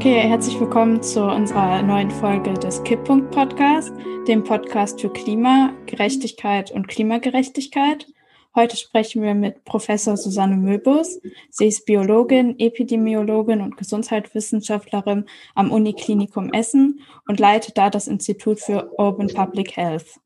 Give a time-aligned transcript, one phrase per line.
[0.00, 3.92] Okay, herzlich willkommen zu unserer neuen Folge des Kipppunkt Podcast,
[4.26, 8.06] dem Podcast für Klima, Gerechtigkeit und Klimagerechtigkeit.
[8.54, 11.20] Heute sprechen wir mit Professor Susanne Möbus.
[11.50, 18.90] Sie ist Biologin, Epidemiologin und Gesundheitswissenschaftlerin am Uniklinikum Essen und leitet da das Institut für
[18.96, 20.18] Urban Public Health.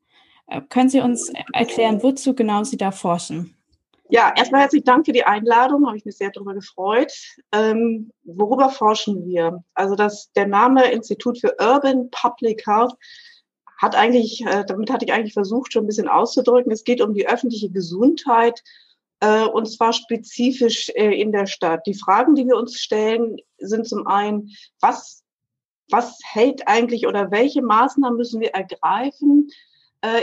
[0.47, 3.54] Äh, können Sie uns erklären, wozu genau Sie da forschen?
[4.09, 7.11] Ja, erstmal herzlichen Dank für die Einladung, habe ich mich sehr darüber gefreut.
[7.51, 9.63] Ähm, worüber forschen wir?
[9.73, 12.93] Also das, der Name Institut für Urban Public Health
[13.81, 16.71] hat eigentlich, äh, damit hatte ich eigentlich versucht, schon ein bisschen auszudrücken.
[16.71, 18.61] Es geht um die öffentliche Gesundheit
[19.21, 21.81] äh, und zwar spezifisch äh, in der Stadt.
[21.87, 24.51] Die Fragen, die wir uns stellen, sind zum einen,
[24.81, 25.23] was,
[25.89, 29.49] was hält eigentlich oder welche Maßnahmen müssen wir ergreifen,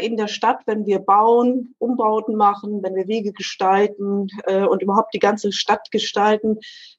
[0.01, 5.15] in der Stadt, wenn wir bauen, Umbauten machen, wenn wir Wege gestalten äh, und überhaupt
[5.15, 6.59] die ganze Stadt gestalten.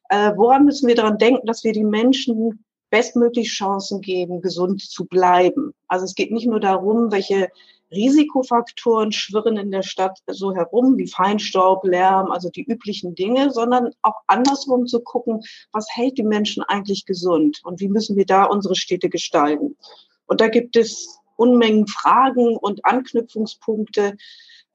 [0.09, 5.05] Äh, woran müssen wir daran denken, dass wir die Menschen bestmöglich Chancen geben, gesund zu
[5.05, 5.73] bleiben?
[5.87, 7.49] Also es geht nicht nur darum, welche
[7.93, 13.91] Risikofaktoren schwirren in der Stadt so herum, wie Feinstaub, Lärm, also die üblichen Dinge, sondern
[14.01, 18.45] auch andersrum zu gucken, was hält die Menschen eigentlich gesund und wie müssen wir da
[18.45, 19.77] unsere Städte gestalten.
[20.25, 24.15] Und da gibt es Unmengen Fragen und Anknüpfungspunkte,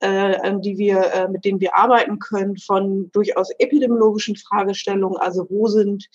[0.01, 5.67] äh, die wir, äh, mit denen wir arbeiten können, von durchaus epidemiologischen Fragestellungen, also wo
[5.67, 6.09] sind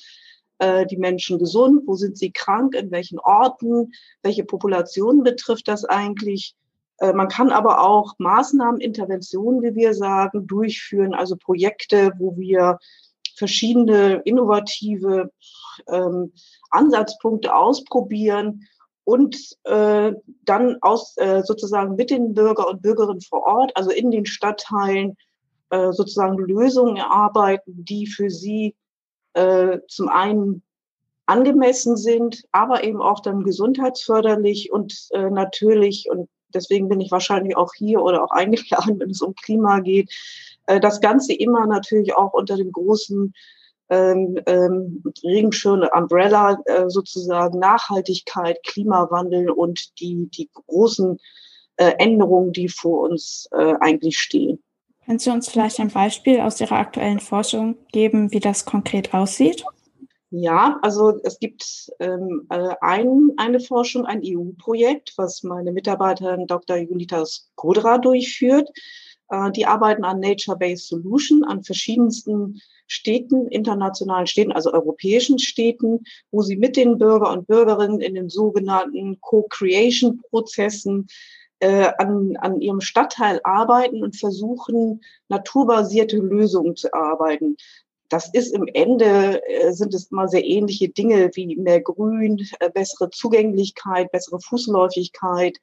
[0.59, 3.91] äh, die Menschen gesund, wo sind sie krank, in welchen Orten,
[4.22, 6.55] welche Populationen betrifft das eigentlich.
[7.00, 12.80] Äh, man kann aber auch Maßnahmen, Interventionen, wie wir sagen, durchführen, also Projekte, wo wir
[13.35, 15.31] verschiedene innovative
[15.88, 16.31] ähm,
[16.69, 18.67] Ansatzpunkte ausprobieren
[19.06, 20.14] und äh,
[20.46, 25.18] dann aus äh, sozusagen mit den Bürger und Bürgerinnen vor Ort, also in den Stadtteilen,
[25.70, 28.76] äh, sozusagen Lösungen erarbeiten, die für sie
[29.34, 30.64] äh, zum einen
[31.26, 37.58] angemessen sind, aber eben auch dann gesundheitsförderlich und äh, natürlich, und deswegen bin ich wahrscheinlich
[37.58, 40.13] auch hier oder auch eingeladen, wenn es um Klima geht,
[40.68, 43.34] äh, das Ganze immer natürlich auch unter dem großen
[43.94, 51.20] ähm, ähm, Regenschirm, Umbrella äh, sozusagen, Nachhaltigkeit, Klimawandel und die, die großen
[51.78, 54.64] äh, Änderungen, die vor uns äh, eigentlich stehen.
[55.06, 59.64] Können Sie uns vielleicht ein Beispiel aus Ihrer aktuellen Forschung geben, wie das konkret aussieht?
[60.31, 66.78] Ja, also es gibt ähm, äh, ein, eine Forschung, ein EU-Projekt, was meine Mitarbeiterin Dr.
[66.78, 68.68] Julita Skodra durchführt.
[69.30, 76.41] Äh, die arbeiten an Nature-Based Solution, an verschiedensten Städten, internationalen Städten, also europäischen Städten, wo
[76.41, 81.07] sie mit den Bürger und Bürgerinnen in den sogenannten Co-Creation-Prozessen
[81.59, 87.55] äh, an, an ihrem Stadtteil arbeiten und versuchen, naturbasierte Lösungen zu erarbeiten.
[88.09, 92.69] Das ist im Ende, äh, sind es immer sehr ähnliche Dinge wie mehr Grün, äh,
[92.69, 95.57] bessere Zugänglichkeit, bessere Fußläufigkeit,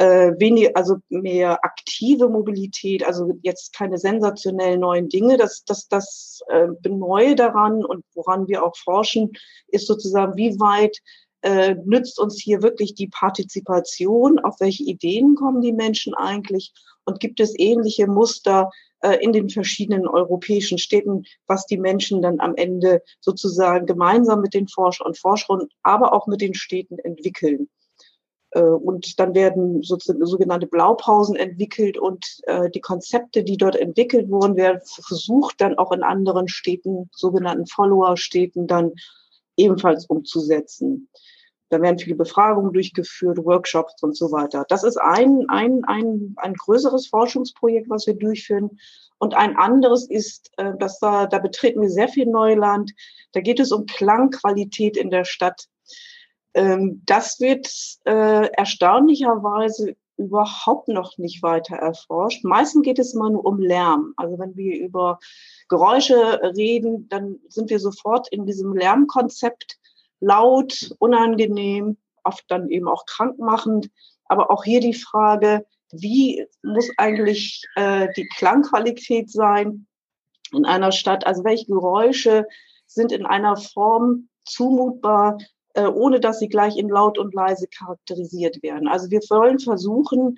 [0.00, 5.36] äh, wenig, also mehr aktive Mobilität, also jetzt keine sensationellen neuen Dinge.
[5.36, 9.32] Das, das, das äh, Neue daran und woran wir auch forschen,
[9.68, 10.96] ist sozusagen, wie weit
[11.42, 16.72] äh, nützt uns hier wirklich die Partizipation, auf welche Ideen kommen die Menschen eigentlich
[17.04, 22.40] und gibt es ähnliche Muster äh, in den verschiedenen europäischen Städten, was die Menschen dann
[22.40, 27.68] am Ende sozusagen gemeinsam mit den Forschern und Forschern, aber auch mit den Städten entwickeln.
[28.52, 34.56] Äh, und dann werden sogenannte Blaupausen entwickelt und äh, die Konzepte, die dort entwickelt wurden,
[34.56, 38.92] werden versucht dann auch in anderen Städten, sogenannten Follower-Städten, dann
[39.56, 41.08] ebenfalls umzusetzen.
[41.68, 44.64] Da werden viele Befragungen durchgeführt, Workshops und so weiter.
[44.68, 48.80] Das ist ein, ein, ein, ein größeres Forschungsprojekt, was wir durchführen.
[49.18, 52.90] Und ein anderes ist, äh, dass da, da betreten wir sehr viel Neuland.
[53.32, 55.68] Da geht es um Klangqualität in der Stadt.
[56.54, 57.68] Ähm, das wird
[58.04, 62.44] äh, erstaunlicherweise überhaupt noch nicht weiter erforscht.
[62.44, 64.12] Meistens geht es immer nur um Lärm.
[64.16, 65.18] Also wenn wir über
[65.68, 69.78] Geräusche reden, dann sind wir sofort in diesem Lärmkonzept
[70.20, 73.90] laut, unangenehm, oft dann eben auch krankmachend.
[74.26, 79.86] Aber auch hier die Frage, wie muss eigentlich äh, die Klangqualität sein
[80.52, 81.26] in einer Stadt?
[81.26, 82.46] Also welche Geräusche
[82.86, 85.38] sind in einer Form zumutbar,
[85.74, 88.88] äh, ohne dass sie gleich in laut und leise charakterisiert werden.
[88.88, 90.36] Also wir wollen versuchen,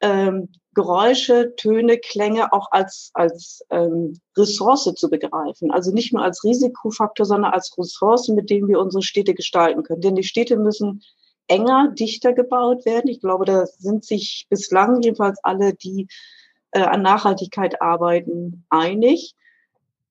[0.00, 5.70] ähm, Geräusche, Töne, Klänge auch als, als ähm, Ressource zu begreifen.
[5.70, 10.00] Also nicht nur als Risikofaktor, sondern als Ressource, mit denen wir unsere Städte gestalten können.
[10.00, 11.00] Denn die Städte müssen
[11.46, 13.08] enger, dichter gebaut werden.
[13.08, 16.08] Ich glaube, da sind sich bislang jedenfalls alle, die
[16.72, 19.34] äh, an Nachhaltigkeit arbeiten, einig.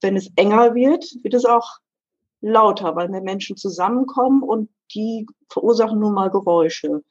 [0.02, 1.80] Wenn es enger wird, wird es auch
[2.44, 7.02] lauter, weil mehr Menschen zusammenkommen und die verursachen nun mal Geräusche.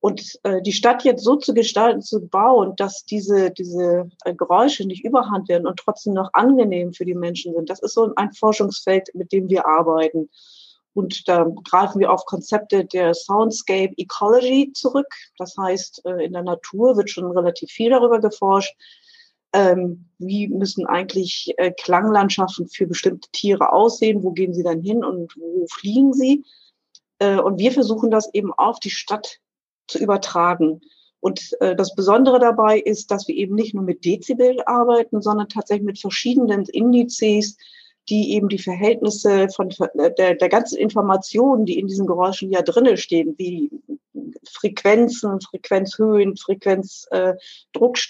[0.00, 4.86] Und äh, die Stadt jetzt so zu gestalten, zu bauen, dass diese, diese äh, Geräusche
[4.86, 8.32] nicht überhand werden und trotzdem noch angenehm für die Menschen sind, das ist so ein
[8.32, 10.30] Forschungsfeld, mit dem wir arbeiten.
[10.94, 15.06] Und da greifen wir auf Konzepte der Soundscape Ecology zurück.
[15.36, 18.74] Das heißt, äh, in der Natur wird schon relativ viel darüber geforscht.
[19.52, 24.22] Ähm, wie müssen eigentlich äh, Klanglandschaften für bestimmte Tiere aussehen?
[24.22, 26.44] Wo gehen sie dann hin und wo fliegen sie?
[27.18, 29.38] Äh, und wir versuchen das eben auf die Stadt
[29.88, 30.80] zu übertragen.
[31.20, 35.48] Und äh, das Besondere dabei ist, dass wir eben nicht nur mit Dezibel arbeiten, sondern
[35.48, 37.56] tatsächlich mit verschiedenen Indizes,
[38.08, 42.96] die eben die Verhältnisse von der, der ganzen Informationen, die in diesen Geräuschen ja drinnen
[42.96, 43.70] stehen, wie
[44.48, 47.34] Frequenzen, Frequenzhöhen, Frequenz, äh,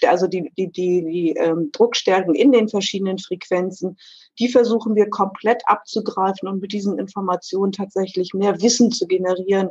[0.07, 3.97] also die, die, die, die ähm, Druckstärken in den verschiedenen Frequenzen,
[4.39, 9.69] die versuchen wir komplett abzugreifen und mit diesen Informationen tatsächlich mehr Wissen zu generieren,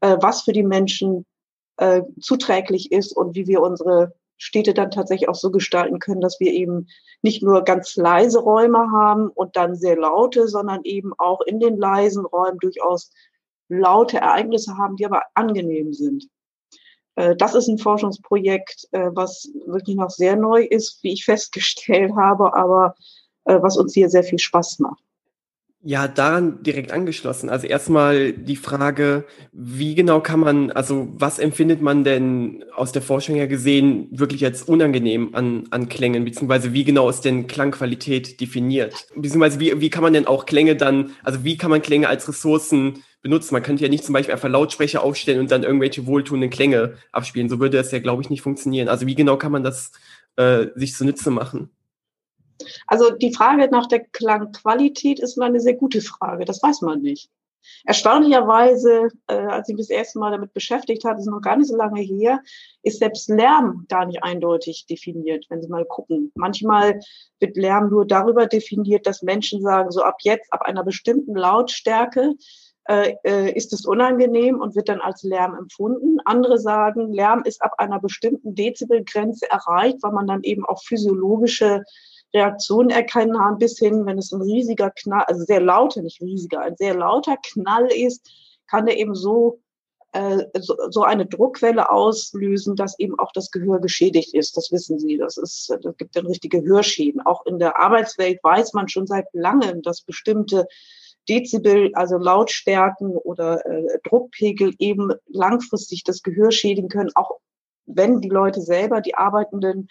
[0.00, 1.26] äh, was für die Menschen
[1.76, 6.40] äh, zuträglich ist und wie wir unsere Städte dann tatsächlich auch so gestalten können, dass
[6.40, 6.86] wir eben
[7.22, 11.76] nicht nur ganz leise Räume haben und dann sehr laute, sondern eben auch in den
[11.76, 13.10] leisen Räumen durchaus
[13.68, 16.28] laute Ereignisse haben, die aber angenehm sind.
[17.16, 22.12] Äh, das ist ein Forschungsprojekt, äh, was wirklich noch sehr neu ist, wie ich festgestellt
[22.16, 22.94] habe, aber
[23.44, 25.02] äh, was uns hier sehr viel Spaß macht.
[25.90, 27.48] Ja, daran direkt angeschlossen.
[27.48, 33.00] Also erstmal die Frage, wie genau kann man, also was empfindet man denn aus der
[33.00, 38.38] Forschung her gesehen wirklich als unangenehm an, an Klängen, beziehungsweise wie genau ist denn Klangqualität
[38.38, 39.06] definiert?
[39.16, 42.28] Beziehungsweise wie, wie kann man denn auch Klänge dann, also wie kann man Klänge als
[42.28, 43.54] Ressourcen benutzen?
[43.54, 47.48] Man könnte ja nicht zum Beispiel einfach Lautsprecher aufstellen und dann irgendwelche wohltuenden Klänge abspielen.
[47.48, 48.88] So würde das ja, glaube ich, nicht funktionieren.
[48.88, 49.92] Also wie genau kann man das
[50.36, 51.70] äh, sich zunutze machen?
[52.86, 56.44] Also die Frage nach der Klangqualität ist eine sehr gute Frage.
[56.44, 57.30] Das weiß man nicht.
[57.84, 61.68] Erstaunlicherweise, äh, als ich mich das erste Mal damit beschäftigt hatte, ist noch gar nicht
[61.68, 62.40] so lange her,
[62.82, 66.32] ist selbst Lärm gar nicht eindeutig definiert, wenn Sie mal gucken.
[66.34, 67.00] Manchmal
[67.40, 72.34] wird Lärm nur darüber definiert, dass Menschen sagen, so ab jetzt, ab einer bestimmten Lautstärke
[72.84, 76.18] äh, äh ist es unangenehm und wird dann als Lärm empfunden.
[76.24, 81.84] Andere sagen, Lärm ist ab einer bestimmten Dezibelgrenze erreicht, weil man dann eben auch physiologische
[82.34, 86.60] Reaktionen erkennen kann, bis hin, wenn es ein riesiger Knall, also sehr lauter, nicht riesiger,
[86.60, 88.30] ein sehr lauter Knall ist,
[88.66, 89.60] kann er eben so,
[90.12, 94.56] äh, so, so eine Druckwelle auslösen, dass eben auch das Gehör geschädigt ist.
[94.56, 95.16] Das wissen Sie.
[95.16, 97.22] Das ist, das gibt dann richtige Hörschäden.
[97.22, 100.66] Auch in der Arbeitswelt weiß man schon seit langem, dass bestimmte
[101.28, 107.38] Dezibel, also Lautstärken oder äh, Druckpegel eben langfristig das Gehör schädigen können, auch
[107.86, 109.88] wenn die Leute selber, die Arbeitenden,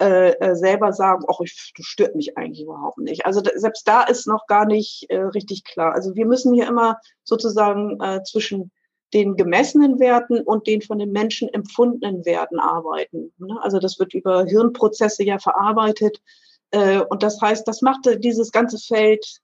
[0.00, 3.26] äh, äh, selber sagen, ach, ich, das stört mich eigentlich überhaupt nicht.
[3.26, 5.92] Also selbst da ist noch gar nicht äh, richtig klar.
[5.92, 8.70] Also wir müssen hier immer sozusagen äh, zwischen
[9.12, 13.32] den gemessenen Werten und den von den Menschen empfundenen Werten arbeiten.
[13.38, 13.58] Ne?
[13.60, 16.22] Also das wird über Hirnprozesse ja verarbeitet.
[16.70, 19.40] Äh, und das heißt, das macht dieses ganze Feld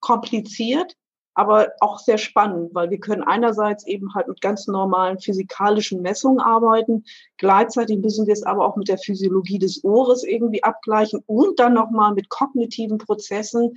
[0.00, 0.94] kompliziert
[1.40, 6.38] aber auch sehr spannend, weil wir können einerseits eben halt mit ganz normalen physikalischen Messungen
[6.38, 7.02] arbeiten,
[7.38, 11.72] gleichzeitig müssen wir es aber auch mit der Physiologie des Ohres irgendwie abgleichen und dann
[11.72, 13.74] nochmal mit kognitiven Prozessen,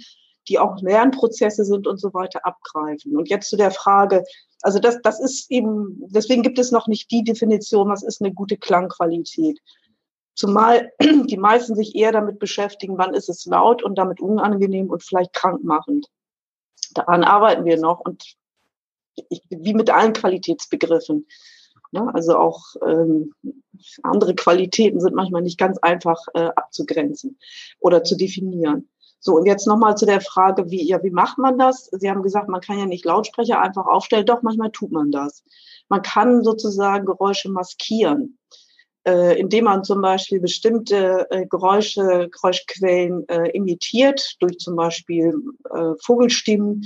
[0.50, 3.16] die auch Lernprozesse sind und so weiter abgreifen.
[3.16, 4.26] Und jetzt zu der Frage,
[4.62, 8.34] also das, das ist eben, deswegen gibt es noch nicht die Definition, was ist eine
[8.34, 9.62] gute Klangqualität.
[10.36, 15.02] Zumal die meisten sich eher damit beschäftigen, wann ist es laut und damit unangenehm und
[15.02, 16.10] vielleicht krankmachend
[16.94, 18.36] daran arbeiten wir noch und
[19.30, 21.28] ich, wie mit allen Qualitätsbegriffen.
[21.92, 22.10] Ne?
[22.14, 23.34] Also auch ähm,
[24.02, 27.38] andere Qualitäten sind manchmal nicht ganz einfach äh, abzugrenzen
[27.80, 28.90] oder zu definieren.
[29.20, 31.86] So, und jetzt nochmal zu der Frage, wie, ja, wie macht man das?
[31.86, 34.26] Sie haben gesagt, man kann ja nicht Lautsprecher einfach aufstellen.
[34.26, 35.46] Doch, manchmal tut man das.
[35.88, 38.38] Man kann sozusagen Geräusche maskieren,
[39.08, 45.34] äh, indem man zum Beispiel bestimmte äh, Geräusche, Geräuschquellen äh, imitiert, durch zum Beispiel
[45.74, 46.84] äh, Vogelstimmen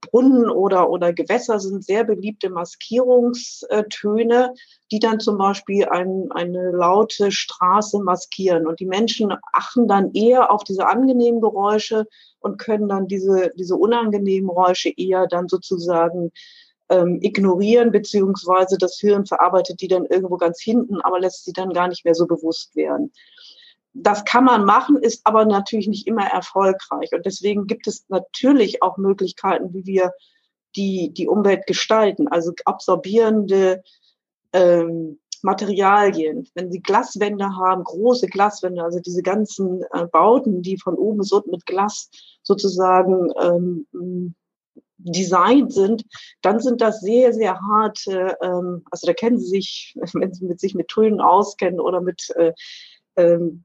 [0.00, 4.54] Brunnen oder, oder Gewässer sind sehr beliebte Maskierungstöne,
[4.92, 8.66] die dann zum Beispiel ein, eine laute Straße maskieren.
[8.66, 12.06] Und die Menschen achten dann eher auf diese angenehmen Geräusche
[12.40, 16.30] und können dann diese, diese unangenehmen Geräusche eher dann sozusagen
[16.88, 21.72] ähm, ignorieren, beziehungsweise das Hirn verarbeitet die dann irgendwo ganz hinten, aber lässt sie dann
[21.72, 23.12] gar nicht mehr so bewusst werden.
[23.92, 27.10] Das kann man machen, ist aber natürlich nicht immer erfolgreich.
[27.12, 30.12] Und deswegen gibt es natürlich auch Möglichkeiten, wie wir
[30.76, 32.28] die, die Umwelt gestalten.
[32.28, 33.82] Also absorbierende
[34.52, 36.46] ähm, Materialien.
[36.54, 41.50] Wenn Sie Glaswände haben, große Glaswände, also diese ganzen äh, Bauten, die von oben unten
[41.50, 42.10] mit Glas
[42.42, 44.34] sozusagen ähm,
[44.98, 46.04] designt sind,
[46.42, 50.60] dann sind das sehr, sehr harte, ähm, also da kennen Sie sich, wenn Sie mit
[50.60, 52.52] sich mit Tönen auskennen oder mit äh,
[53.16, 53.64] ähm,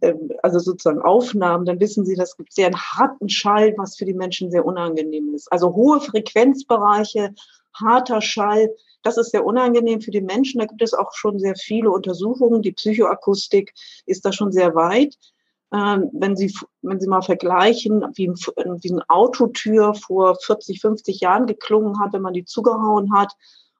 [0.00, 4.04] ähm, also sozusagen Aufnahmen, dann wissen Sie, das gibt sehr einen harten Schall, was für
[4.04, 5.50] die Menschen sehr unangenehm ist.
[5.52, 7.34] Also hohe Frequenzbereiche,
[7.74, 8.70] harter Schall,
[9.02, 10.58] das ist sehr unangenehm für die Menschen.
[10.58, 12.62] Da gibt es auch schon sehr viele Untersuchungen.
[12.62, 13.72] Die Psychoakustik
[14.04, 15.16] ist da schon sehr weit.
[15.72, 21.46] Ähm, wenn Sie, wenn Sie mal vergleichen, wie, wie eine Autotür vor 40, 50 Jahren
[21.46, 23.32] geklungen hat, wenn man die zugehauen hat,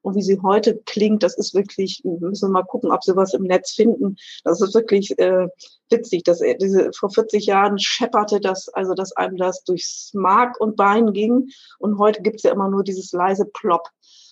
[0.06, 3.34] und wie sie heute klingt, das ist wirklich, müssen wir mal gucken, ob sie was
[3.34, 4.14] im Netz finden.
[4.44, 5.48] Das ist wirklich äh,
[5.90, 6.22] witzig.
[6.22, 10.76] Dass, äh, diese, vor 40 Jahren schepperte das, also dass einem das durchs Mark und
[10.76, 11.48] Bein ging.
[11.80, 13.88] Und heute gibt's ja immer nur dieses leise Plop.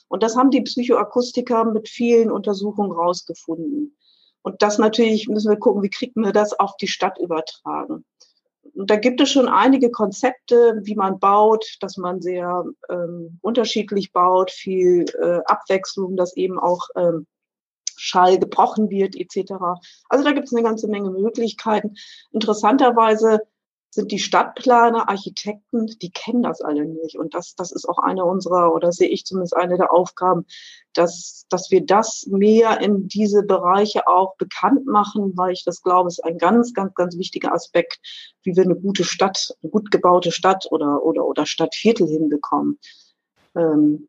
[0.06, 3.96] Und das haben die Psychoakustiker mit vielen Untersuchungen rausgefunden.
[4.44, 8.04] Und das natürlich müssen wir gucken, wie kriegen wir das auf die Stadt übertragen.
[8.74, 14.12] Und da gibt es schon einige Konzepte, wie man baut, dass man sehr ähm, unterschiedlich
[14.12, 17.26] baut, viel äh, Abwechslung, dass eben auch ähm,
[17.96, 19.52] Schall gebrochen wird etc.
[20.08, 21.94] Also da gibt es eine ganze Menge Möglichkeiten.
[22.32, 23.40] Interessanterweise
[23.94, 27.18] sind die Stadtplaner, Architekten, die kennen das alle nicht.
[27.18, 30.46] Und das, das ist auch eine unserer, oder sehe ich zumindest eine der Aufgaben,
[30.92, 36.08] dass, dass wir das mehr in diese Bereiche auch bekannt machen, weil ich das glaube,
[36.08, 38.00] ist ein ganz, ganz, ganz wichtiger Aspekt,
[38.42, 42.78] wie wir eine gute Stadt, eine gut gebaute Stadt oder, oder, oder Stadtviertel hinbekommen.
[43.56, 44.08] Ähm,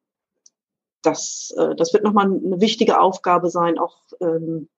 [1.04, 4.70] das, äh, das wird nochmal eine wichtige Aufgabe sein, auch ähm,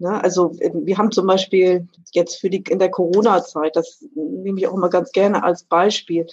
[0.00, 0.22] Ne?
[0.22, 4.74] Also wir haben zum Beispiel jetzt für die in der Corona-Zeit, das nehme ich auch
[4.74, 6.26] immer ganz gerne als Beispiel,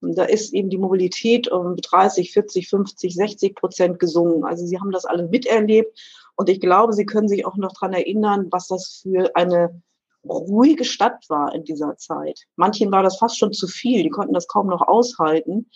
[0.00, 4.44] da ist eben die Mobilität um 30, 40, 50, 60 Prozent gesungen.
[4.44, 5.98] Also Sie haben das alle miterlebt
[6.36, 9.82] und ich glaube, Sie können sich auch noch dran erinnern, was das für eine
[10.24, 12.42] ruhige Stadt war in dieser Zeit.
[12.54, 15.68] Manchen war das fast schon zu viel, die konnten das kaum noch aushalten.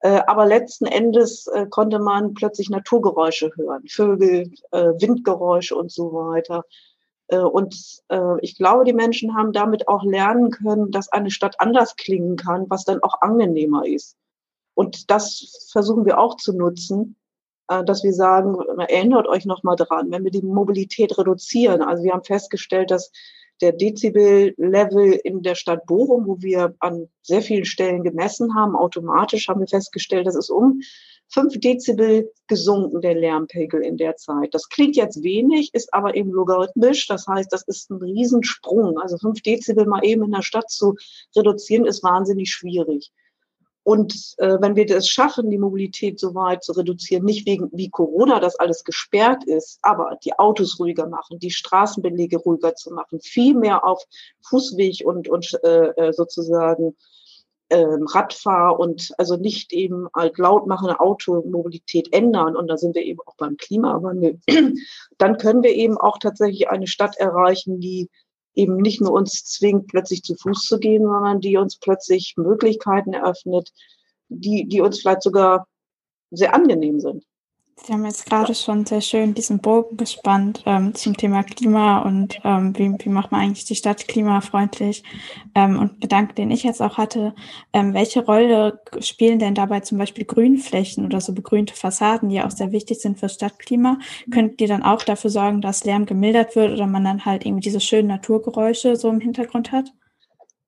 [0.00, 6.12] Äh, aber letzten Endes äh, konnte man plötzlich Naturgeräusche hören, Vögel, äh, Windgeräusche und so
[6.12, 6.64] weiter.
[7.30, 8.00] Und
[8.40, 12.70] ich glaube, die Menschen haben damit auch lernen können, dass eine Stadt anders klingen kann,
[12.70, 14.16] was dann auch angenehmer ist.
[14.72, 17.16] Und das versuchen wir auch zu nutzen,
[17.66, 21.82] dass wir sagen, erinnert euch noch mal dran, wenn wir die Mobilität reduzieren.
[21.82, 23.12] Also wir haben festgestellt, dass
[23.60, 29.48] der Dezibel-Level in der Stadt Bochum, wo wir an sehr vielen Stellen gemessen haben, automatisch
[29.48, 30.80] haben wir festgestellt, das ist um
[31.28, 34.54] fünf Dezibel gesunken, der Lärmpegel in der Zeit.
[34.54, 37.06] Das klingt jetzt wenig, ist aber eben logarithmisch.
[37.06, 38.98] Das heißt, das ist ein Riesensprung.
[38.98, 40.94] Also fünf Dezibel mal eben in der Stadt zu
[41.36, 43.12] reduzieren, ist wahnsinnig schwierig.
[43.88, 47.88] Und äh, wenn wir das schaffen, die Mobilität so weit zu reduzieren, nicht wegen wie
[47.88, 53.18] Corona, dass alles gesperrt ist, aber die Autos ruhiger machen, die Straßenbelege ruhiger zu machen,
[53.22, 54.04] viel mehr auf
[54.46, 56.96] Fußweg und, und äh, äh sozusagen
[57.70, 62.56] ähm, Radfahr und also nicht eben halt laut machende Automobilität ändern.
[62.56, 64.38] Und da sind wir eben auch beim Klimawandel.
[65.16, 68.10] Dann können wir eben auch tatsächlich eine Stadt erreichen, die
[68.54, 73.12] eben nicht nur uns zwingt, plötzlich zu Fuß zu gehen, sondern die uns plötzlich Möglichkeiten
[73.12, 73.72] eröffnet,
[74.28, 75.66] die, die uns vielleicht sogar
[76.30, 77.24] sehr angenehm sind.
[77.84, 82.38] Sie haben jetzt gerade schon sehr schön diesen Bogen gespannt ähm, zum Thema Klima und
[82.44, 85.04] ähm, wie, wie macht man eigentlich die Stadt klimafreundlich.
[85.54, 87.34] Ähm, und Gedanke, den ich jetzt auch hatte,
[87.72, 92.50] ähm, welche Rolle spielen denn dabei zum Beispiel Grünflächen oder so begrünte Fassaden, die auch
[92.50, 93.98] sehr wichtig sind für Stadtklima?
[94.30, 97.62] Könnten die dann auch dafür sorgen, dass Lärm gemildert wird oder man dann halt irgendwie
[97.62, 99.92] diese schönen Naturgeräusche so im Hintergrund hat?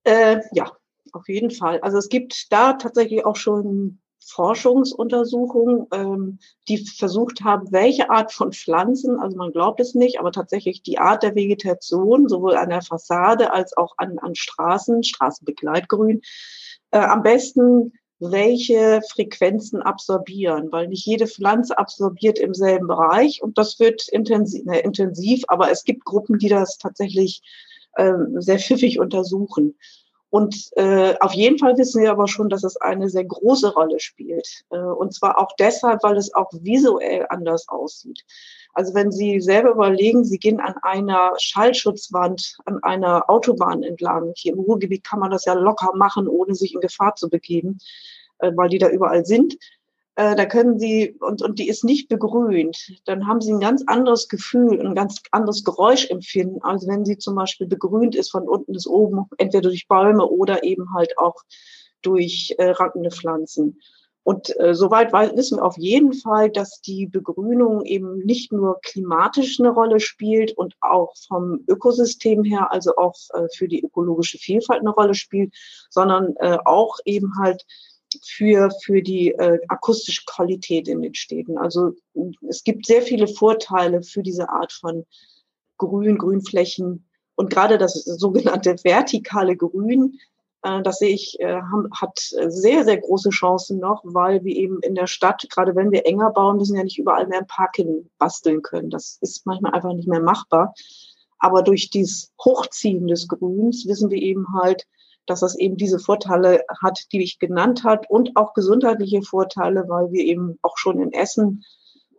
[0.05, 0.71] Äh, ja,
[1.13, 1.81] auf jeden Fall.
[1.81, 8.53] Also es gibt da tatsächlich auch schon Forschungsuntersuchungen, ähm, die versucht haben, welche Art von
[8.53, 12.83] Pflanzen, also man glaubt es nicht, aber tatsächlich die Art der Vegetation, sowohl an der
[12.83, 16.21] Fassade als auch an, an Straßen, Straßenbegleitgrün,
[16.91, 23.57] äh, am besten welche Frequenzen absorbieren, weil nicht jede Pflanze absorbiert im selben Bereich und
[23.57, 27.41] das wird intensiv, ne, intensiv aber es gibt Gruppen, die das tatsächlich
[27.95, 29.75] äh, sehr pfiffig untersuchen.
[30.31, 33.99] Und äh, auf jeden Fall wissen wir aber schon, dass es eine sehr große Rolle
[33.99, 34.65] spielt.
[34.71, 38.25] Äh, und zwar auch deshalb, weil es auch visuell anders aussieht.
[38.73, 44.33] Also wenn Sie selber überlegen, Sie gehen an einer Schallschutzwand, an einer Autobahn entlang.
[44.37, 47.79] Hier im Ruhrgebiet kann man das ja locker machen, ohne sich in Gefahr zu begeben,
[48.39, 49.57] äh, weil die da überall sind
[50.21, 53.83] äh, da können Sie, und, und die ist nicht begrünt, dann haben Sie ein ganz
[53.87, 58.75] anderes Gefühl, ein ganz anderes Geräuschempfinden, als wenn sie zum Beispiel begrünt ist von unten
[58.75, 61.37] bis oben, entweder durch Bäume oder eben halt auch
[62.03, 63.81] durch äh, rankende Pflanzen.
[64.23, 69.59] Und äh, soweit wissen wir auf jeden Fall, dass die Begrünung eben nicht nur klimatisch
[69.59, 74.81] eine Rolle spielt und auch vom Ökosystem her, also auch äh, für die ökologische Vielfalt
[74.81, 75.55] eine Rolle spielt,
[75.89, 77.65] sondern äh, auch eben halt
[78.23, 81.59] für, für die äh, akustische Qualität in den Städten.
[81.59, 81.93] Also
[82.49, 85.07] es gibt sehr viele Vorteile für diese Art von
[85.79, 87.09] Grün, Grünflächen.
[87.37, 90.19] Und gerade das sogenannte vertikale Grün,
[90.63, 91.61] äh, das sehe ich, äh,
[92.01, 96.07] hat sehr, sehr große Chancen noch, weil wir eben in der Stadt, gerade wenn wir
[96.07, 98.91] enger bauen, müssen ja nicht überall mehr ein Park hin basteln können.
[98.91, 100.75] Das ist manchmal einfach nicht mehr machbar.
[101.39, 104.87] Aber durch dieses Hochziehen des Grüns wissen wir eben halt,
[105.31, 110.11] dass das eben diese Vorteile hat, die ich genannt hat und auch gesundheitliche Vorteile, weil
[110.11, 111.65] wir eben auch schon in Essen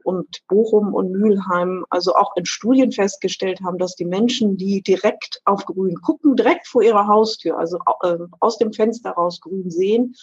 [0.03, 5.41] und Bochum und Mülheim, also auch in Studien festgestellt haben, dass die Menschen, die direkt
[5.45, 10.15] auf Grün gucken, direkt vor ihrer Haustür, also äh, aus dem Fenster raus Grün sehen,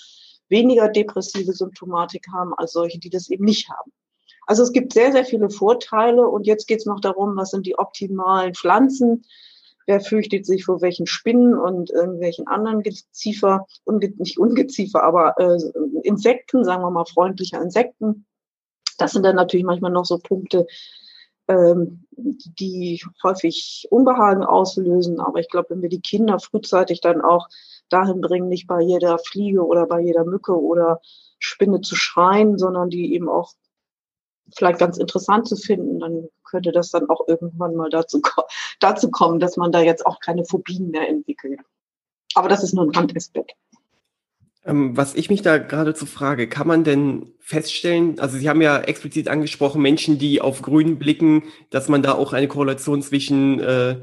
[0.48, 3.92] weniger depressive Symptomatik haben als solche, die das eben nicht haben.
[4.46, 7.66] Also es gibt sehr, sehr viele Vorteile und jetzt geht es noch darum, was sind
[7.66, 9.24] die optimalen Pflanzen,
[9.88, 15.58] wer fürchtet sich vor welchen Spinnen und irgendwelchen anderen Geziefer, unge nicht Ungeziefer, aber äh,
[16.02, 18.26] Insekten, sagen wir mal freundlicher Insekten.
[18.98, 20.66] Das sind dann natürlich manchmal noch so Punkte,
[21.48, 25.20] ähm, die häufig Unbehagen auslösen.
[25.20, 27.48] Aber ich glaube, wenn wir die Kinder frühzeitig dann auch
[27.88, 31.00] dahin bringen, nicht bei jeder Fliege oder bei jeder Mücke oder
[31.38, 33.52] Spinne zu schreien, sondern die eben auch
[34.56, 38.20] vielleicht ganz interessant zu finden, dann könnte das dann auch irgendwann mal dazu,
[38.80, 41.60] dazu kommen, dass man da jetzt auch keine Phobien mehr entwickelt.
[42.34, 43.52] Aber das ist nur ein Randaspekt.
[44.64, 48.78] Ähm, was ich mich da geradezu frage, kann man denn feststellen, also Sie haben ja
[48.80, 53.96] explizit angesprochen, Menschen, die auf Grün blicken, dass man da auch eine Korrelation zwischen äh,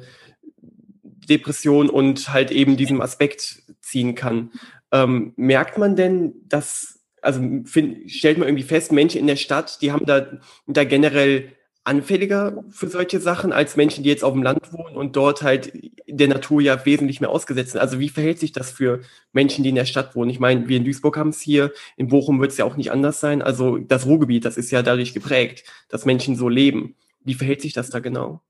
[1.30, 4.52] Depression und halt eben diesem Aspekt ziehen kann.
[4.92, 6.95] Ähm, merkt man denn, dass
[7.26, 10.28] also find, stellt man irgendwie fest, Menschen in der Stadt, die haben da,
[10.68, 11.50] da generell
[11.84, 15.72] anfälliger für solche Sachen als Menschen, die jetzt auf dem Land wohnen und dort halt
[16.08, 17.82] der Natur ja wesentlich mehr ausgesetzt sind.
[17.82, 19.02] Also wie verhält sich das für
[19.34, 20.32] Menschen, die in der Stadt wohnen?
[20.32, 22.92] Ich meine, wir in Duisburg haben es hier, in Bochum wird es ja auch nicht
[22.92, 23.44] anders sein.
[23.44, 26.96] Also das Ruhrgebiet, das ist ja dadurch geprägt, dass Menschen so leben.
[27.24, 28.42] Wie verhält sich das da genau?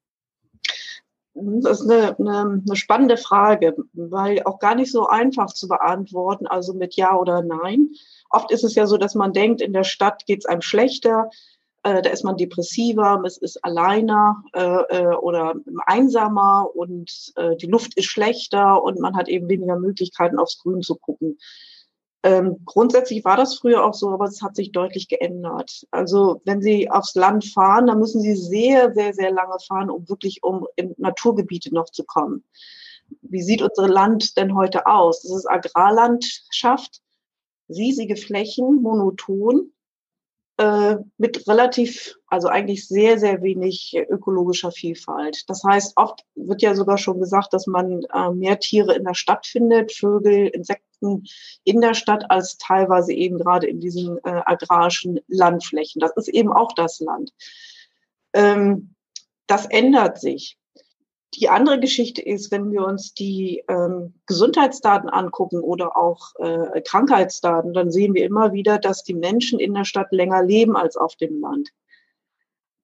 [1.33, 6.47] Das ist eine, eine, eine spannende Frage, weil auch gar nicht so einfach zu beantworten,
[6.47, 7.89] also mit Ja oder Nein.
[8.35, 11.29] Oft ist es ja so, dass man denkt, in der Stadt geht es einem schlechter,
[11.83, 15.53] äh, da ist man depressiver, es ist alleiner äh, äh, oder
[15.85, 20.81] einsamer und äh, die Luft ist schlechter und man hat eben weniger Möglichkeiten, aufs Grün
[20.81, 21.37] zu gucken.
[22.23, 25.85] Ähm, grundsätzlich war das früher auch so, aber es hat sich deutlich geändert.
[25.91, 30.09] Also wenn Sie aufs Land fahren, dann müssen Sie sehr, sehr, sehr lange fahren, um
[30.09, 32.43] wirklich um in Naturgebiete noch zu kommen.
[33.21, 35.21] Wie sieht unser Land denn heute aus?
[35.21, 37.01] Das ist Agrarlandschaft
[37.69, 39.71] riesige Flächen, monoton,
[40.57, 45.43] äh, mit relativ, also eigentlich sehr, sehr wenig ökologischer Vielfalt.
[45.49, 49.15] Das heißt, oft wird ja sogar schon gesagt, dass man äh, mehr Tiere in der
[49.15, 51.23] Stadt findet, Vögel, Insekten
[51.65, 55.99] in der Stadt, als teilweise eben gerade in diesen äh, agrarischen Landflächen.
[55.99, 57.31] Das ist eben auch das Land.
[58.33, 58.95] Ähm,
[59.47, 60.57] das ändert sich.
[61.35, 67.73] Die andere Geschichte ist, wenn wir uns die ähm, Gesundheitsdaten angucken oder auch äh, Krankheitsdaten,
[67.73, 71.15] dann sehen wir immer wieder, dass die Menschen in der Stadt länger leben als auf
[71.15, 71.71] dem Land.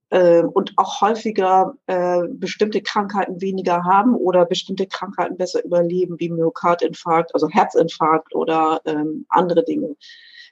[0.10, 6.30] Äh, und auch häufiger äh, bestimmte Krankheiten weniger haben oder bestimmte Krankheiten besser überleben, wie
[6.30, 9.96] Myokardinfarkt, also Herzinfarkt oder ähm, andere Dinge.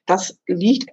[0.06, 0.90] Das liegt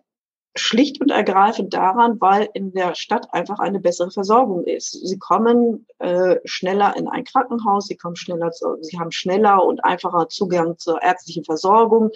[0.59, 4.93] schlicht und ergreifend daran, weil in der Stadt einfach eine bessere Versorgung ist.
[4.93, 9.85] Sie kommen äh, schneller in ein Krankenhaus, sie kommen schneller, zu, sie haben schneller und
[9.85, 12.11] einfacher Zugang zur ärztlichen Versorgung.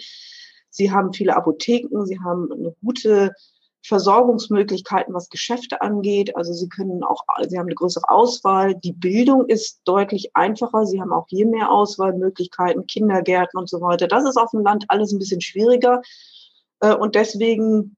[0.69, 3.33] Sie haben viele Apotheken, sie haben eine gute
[3.83, 6.35] Versorgungsmöglichkeiten, was Geschäfte angeht.
[6.35, 8.75] Also sie können auch, sie haben eine größere Auswahl.
[8.75, 10.85] Die Bildung ist deutlich einfacher.
[10.85, 14.07] Sie haben auch hier mehr Auswahlmöglichkeiten, Kindergärten und so weiter.
[14.07, 16.01] Das ist auf dem Land alles ein bisschen schwieriger.
[16.81, 17.95] Äh, und deswegen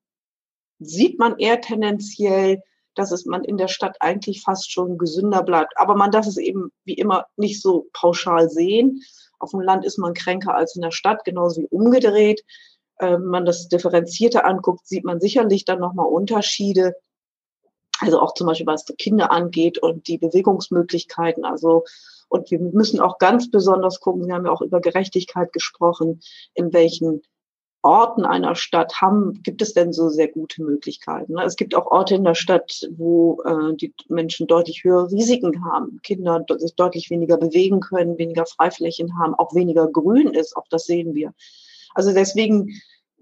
[0.84, 2.62] sieht man eher tendenziell,
[2.96, 5.74] dass es man in der Stadt eigentlich fast schon gesünder bleibt.
[5.78, 9.02] Aber man darf es eben wie immer nicht so pauschal sehen.
[9.40, 12.44] Auf dem Land ist man kränker als in der Stadt, genauso wie umgedreht.
[12.98, 16.96] Äh, wenn man das Differenzierte anguckt, sieht man sicherlich dann nochmal Unterschiede.
[18.00, 21.46] Also auch zum Beispiel, was Kinder angeht und die Bewegungsmöglichkeiten.
[21.46, 21.84] Also,
[22.28, 26.22] und wir müssen auch ganz besonders gucken, wir haben ja auch über Gerechtigkeit gesprochen,
[26.54, 27.22] in welchen
[27.84, 31.38] Orten einer Stadt haben, gibt es denn so sehr gute Möglichkeiten.
[31.38, 36.00] Es gibt auch Orte in der Stadt, wo äh, die Menschen deutlich höhere Risiken haben,
[36.02, 40.86] Kinder sich deutlich weniger bewegen können, weniger Freiflächen haben, auch weniger Grün ist, auch das
[40.86, 41.34] sehen wir.
[41.94, 42.70] Also deswegen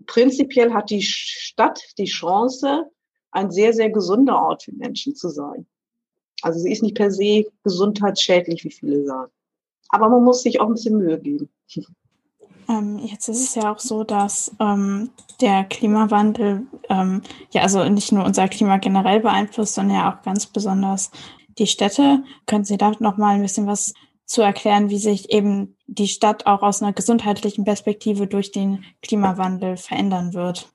[0.06, 2.86] prinzipiell hat die Stadt die Chance,
[3.32, 5.65] ein sehr, sehr gesunder Ort für Menschen zu sein.
[6.43, 9.32] Also sie ist nicht per se gesundheitsschädlich, wie viele sagen.
[9.89, 11.50] Aber man muss sich auch ein bisschen Mühe geben.
[12.69, 17.21] Ähm, jetzt ist es ja auch so, dass ähm, der Klimawandel ähm,
[17.52, 21.12] ja also nicht nur unser Klima generell beeinflusst, sondern ja auch ganz besonders
[21.58, 22.24] die Städte.
[22.45, 23.93] Können Sie da noch mal ein bisschen was
[24.26, 29.78] zu erklären, wie sich eben die Stadt auch aus einer gesundheitlichen Perspektive durch den Klimawandel
[29.78, 30.69] verändern wird?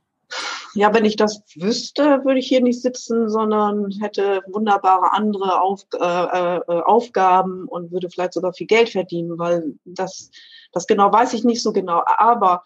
[0.75, 5.87] Ja, wenn ich das wüsste, würde ich hier nicht sitzen, sondern hätte wunderbare andere Auf,
[5.95, 10.31] äh, äh, Aufgaben und würde vielleicht sogar viel Geld verdienen, weil das,
[10.73, 12.03] das genau weiß ich nicht so genau.
[12.19, 12.63] Aber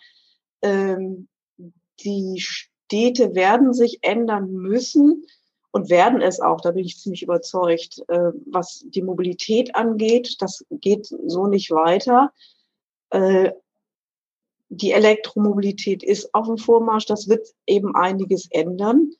[0.62, 1.28] ähm,
[2.00, 5.24] die Städte werden sich ändern müssen
[5.72, 10.36] und werden es auch, da bin ich ziemlich überzeugt, äh, was die Mobilität angeht.
[10.40, 12.32] Das geht so nicht weiter.
[13.10, 13.52] Äh,
[14.68, 17.06] die Elektromobilität ist auf dem Vormarsch.
[17.06, 19.12] Das wird eben einiges ändern.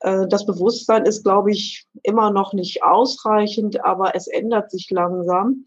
[0.00, 5.64] Äh, das Bewusstsein ist, glaube ich, immer noch nicht ausreichend, aber es ändert sich langsam.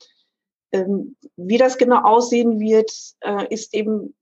[0.72, 4.14] Ähm, wie das genau aussehen wird, äh, ist eben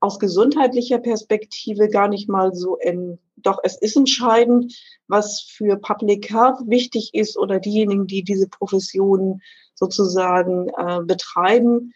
[0.00, 4.74] aus gesundheitlicher Perspektive gar nicht mal so, in, doch es ist entscheidend,
[5.08, 9.40] was für Public Health wichtig ist oder diejenigen, die diese Profession
[9.74, 11.92] sozusagen äh, betreiben,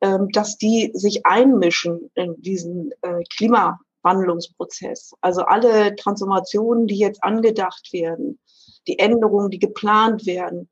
[0.00, 5.14] ähm, dass die sich einmischen in diesen äh, Klimawandlungsprozess.
[5.20, 8.38] Also alle Transformationen, die jetzt angedacht werden,
[8.86, 10.68] die Änderungen, die geplant werden,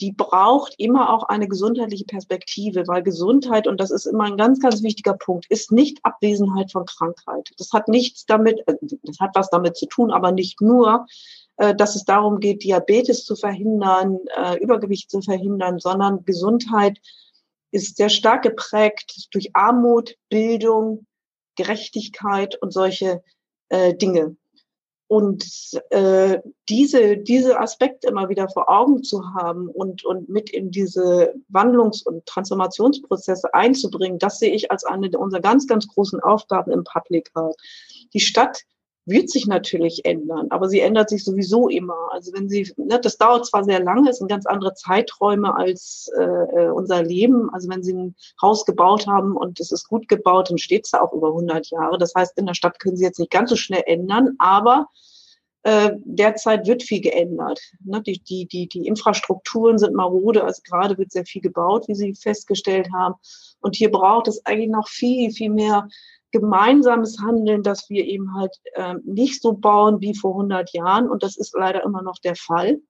[0.00, 4.60] die braucht immer auch eine gesundheitliche Perspektive, weil Gesundheit, und das ist immer ein ganz,
[4.60, 7.50] ganz wichtiger Punkt, ist nicht Abwesenheit von Krankheit.
[7.58, 11.06] Das hat nichts damit, äh, das hat was damit zu tun, aber nicht nur,
[11.56, 14.18] äh, dass es darum geht, Diabetes zu verhindern,
[14.60, 16.98] Übergewicht zu verhindern, sondern Gesundheit
[17.70, 21.06] ist sehr stark geprägt durch Armut, Bildung,
[21.56, 23.22] Gerechtigkeit und solche
[23.68, 24.36] äh, Dinge.
[25.14, 30.72] Und äh, diese, diese Aspekte immer wieder vor Augen zu haben und, und mit in
[30.72, 36.72] diese Wandlungs- und Transformationsprozesse einzubringen, das sehe ich als eine unserer ganz, ganz großen Aufgaben
[36.72, 37.54] im Public Health.
[38.12, 38.64] Die Stadt
[39.06, 42.08] wird sich natürlich ändern, aber sie ändert sich sowieso immer.
[42.12, 46.10] Also wenn sie, ne, das dauert zwar sehr lange, es sind ganz andere Zeiträume als
[46.18, 47.50] äh, äh unser Leben.
[47.52, 50.92] Also wenn sie ein Haus gebaut haben und es ist gut gebaut, dann steht es
[50.92, 51.98] da auch über 100 Jahre.
[51.98, 54.88] Das heißt, in der Stadt können sie jetzt nicht ganz so schnell ändern, aber
[55.64, 57.58] äh, derzeit wird viel geändert.
[57.84, 58.02] Ne?
[58.02, 62.14] Die, die, die, die Infrastrukturen sind marode, also gerade wird sehr viel gebaut, wie Sie
[62.14, 63.14] festgestellt haben.
[63.60, 65.88] Und hier braucht es eigentlich noch viel, viel mehr
[66.34, 71.08] gemeinsames Handeln, dass wir eben halt äh, nicht so bauen wie vor 100 Jahren.
[71.08, 72.80] Und das ist leider immer noch der Fall.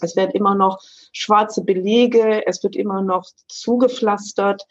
[0.00, 4.66] Es werden immer noch schwarze Belege, es wird immer noch zugepflastert.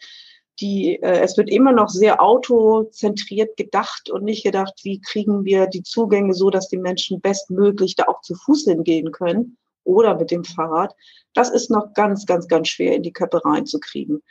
[0.60, 5.66] Die, äh, es wird immer noch sehr autozentriert gedacht und nicht gedacht, wie kriegen wir
[5.66, 10.30] die Zugänge so, dass die Menschen bestmöglich da auch zu Fuß hingehen können oder mit
[10.30, 10.94] dem Fahrrad.
[11.32, 14.22] Das ist noch ganz, ganz, ganz schwer in die Köpfe reinzukriegen.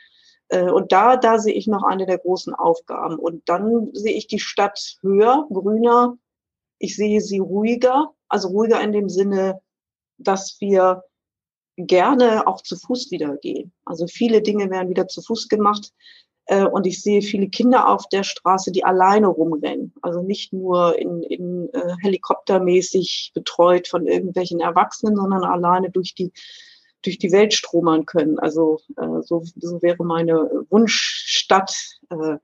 [0.52, 3.18] Äh, und da, da sehe ich noch eine der großen Aufgaben.
[3.18, 6.18] Und dann sehe ich die Stadt höher, grüner.
[6.78, 9.60] Ich sehe sie ruhiger, also ruhiger in dem Sinne,
[10.18, 11.04] dass wir
[11.76, 13.72] gerne auch zu Fuß wieder gehen.
[13.86, 15.92] Also viele Dinge werden wieder zu Fuß gemacht.
[16.46, 19.94] Äh, und ich sehe viele Kinder auf der Straße, die alleine rumrennen.
[20.02, 26.32] Also nicht nur in, in äh, helikoptermäßig betreut von irgendwelchen Erwachsenen, sondern alleine durch die
[27.02, 28.38] durch die Welt stromern können.
[28.38, 31.74] Also äh, so, so wäre meine Wunschstadt
[32.10, 32.36] äh,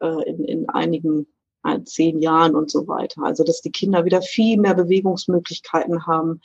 [0.00, 1.26] äh, in, in einigen
[1.84, 3.22] zehn Jahren und so weiter.
[3.22, 6.40] Also dass die Kinder wieder viel mehr Bewegungsmöglichkeiten haben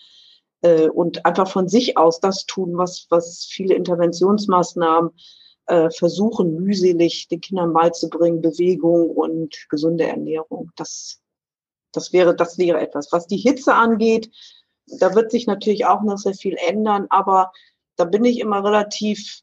[0.61, 5.11] äh, und einfach von sich aus das tun, was, was viele Interventionsmaßnahmen
[5.67, 10.71] äh, versuchen, mühselig den Kindern beizubringen, Bewegung und gesunde Ernährung.
[10.75, 11.19] Das,
[11.91, 13.11] das wäre, das wäre etwas.
[13.11, 14.29] Was die Hitze angeht,
[14.87, 17.51] da wird sich natürlich auch noch sehr viel ändern, aber
[17.95, 19.41] da bin ich immer relativ,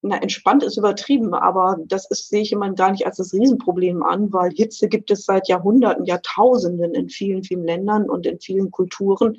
[0.00, 4.02] na, entspannt ist übertrieben, aber das ist, sehe ich immer gar nicht als das Riesenproblem
[4.02, 8.70] an, weil Hitze gibt es seit Jahrhunderten, Jahrtausenden in vielen, vielen Ländern und in vielen
[8.70, 9.36] Kulturen,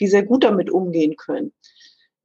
[0.00, 1.52] die sehr gut damit umgehen können.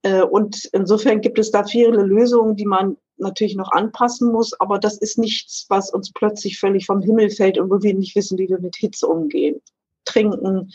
[0.03, 4.79] Äh, und insofern gibt es da viele Lösungen, die man natürlich noch anpassen muss, aber
[4.79, 8.37] das ist nichts, was uns plötzlich völlig vom Himmel fällt und wo wir nicht wissen,
[8.37, 9.61] wie wir mit Hitze umgehen.
[10.05, 10.71] Trinken,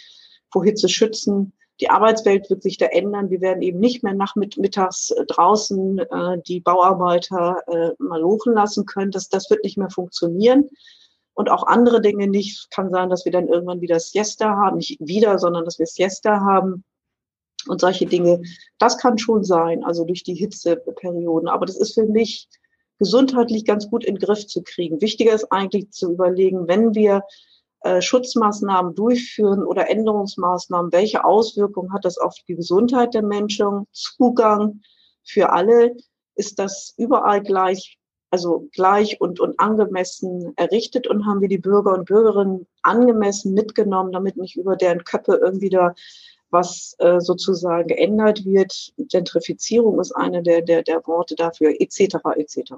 [0.55, 1.53] vor Hitze schützen.
[1.81, 3.29] Die Arbeitswelt wird sich da ändern.
[3.29, 8.87] Wir werden eben nicht mehr nachmittags äh, draußen äh, die Bauarbeiter äh, mal lochen lassen
[8.87, 9.11] können.
[9.11, 10.71] Das, das wird nicht mehr funktionieren.
[11.35, 12.71] Und auch andere Dinge nicht.
[12.71, 14.77] Kann sein, dass wir dann irgendwann wieder Siesta haben.
[14.77, 16.85] Nicht wieder, sondern dass wir Siesta haben.
[17.67, 18.40] Und solche Dinge.
[18.79, 19.83] Das kann schon sein.
[19.83, 21.49] Also durch die Hitzeperioden.
[21.49, 22.49] Aber das ist für mich
[23.01, 25.01] gesundheitlich ganz gut in den Griff zu kriegen.
[25.01, 27.25] Wichtiger ist eigentlich zu überlegen, wenn wir
[27.85, 34.81] äh, Schutzmaßnahmen durchführen oder Änderungsmaßnahmen, welche Auswirkungen hat das auf die Gesundheit der Menschen, Zugang
[35.23, 35.97] für alle,
[36.35, 37.99] ist das überall gleich
[38.31, 44.11] also gleich und, und angemessen errichtet und haben wir die Bürger und Bürgerinnen angemessen mitgenommen,
[44.11, 45.94] damit nicht über deren Köpfe irgendwie da
[46.51, 48.92] was äh, sozusagen geändert wird.
[48.97, 52.16] Gentrifizierung ist eine der, der, der Worte dafür, etc.
[52.35, 52.73] etc.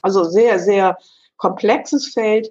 [0.00, 0.96] Also sehr, sehr
[1.36, 2.50] komplexes Feld,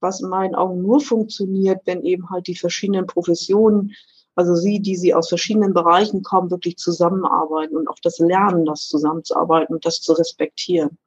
[0.00, 3.92] was in meinen Augen nur funktioniert, wenn eben halt die verschiedenen Professionen,
[4.34, 8.88] also Sie, die Sie aus verschiedenen Bereichen kommen, wirklich zusammenarbeiten und auch das Lernen, das
[8.88, 10.98] zusammenzuarbeiten und das zu respektieren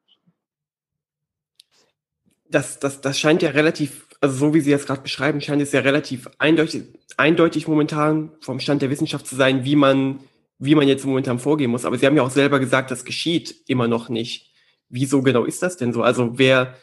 [2.53, 5.71] das, das, das scheint ja relativ, also so wie Sie das gerade beschreiben, scheint es
[5.71, 6.83] ja relativ eindeutig,
[7.17, 10.19] eindeutig momentan vom Stand der Wissenschaft zu sein, wie man,
[10.59, 11.85] wie man jetzt momentan vorgehen muss.
[11.85, 14.51] Aber Sie haben ja auch selber gesagt, das geschieht immer noch nicht.
[14.89, 16.03] Wieso genau ist das denn so?
[16.03, 16.75] Also wer,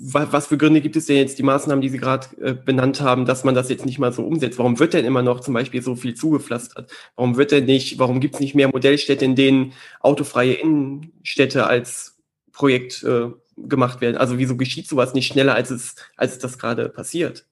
[0.00, 3.26] was, für Gründe gibt es denn jetzt die Maßnahmen, die Sie gerade äh, benannt haben,
[3.26, 4.58] dass man das jetzt nicht mal so umsetzt?
[4.58, 6.90] Warum wird denn immer noch zum Beispiel so viel zugepflastert?
[7.16, 12.16] Warum wird denn nicht, warum gibt es nicht mehr Modellstädte, in denen autofreie Innenstädte als
[12.52, 14.16] Projekt äh, gemacht werden?
[14.16, 17.46] Also wieso geschieht sowas nicht schneller, als es, als das gerade passiert?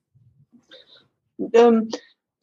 [1.52, 1.90] Ähm,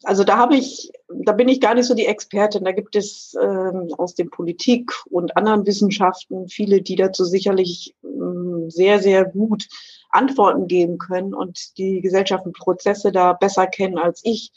[0.04, 2.64] also da habe ich, da bin ich gar nicht so die Expertin.
[2.64, 8.70] Da gibt es ähm, aus den Politik und anderen Wissenschaften viele, die dazu sicherlich ähm,
[8.70, 9.66] sehr, sehr gut
[10.10, 14.52] Antworten geben können und die Gesellschaftsprozesse da besser kennen als ich.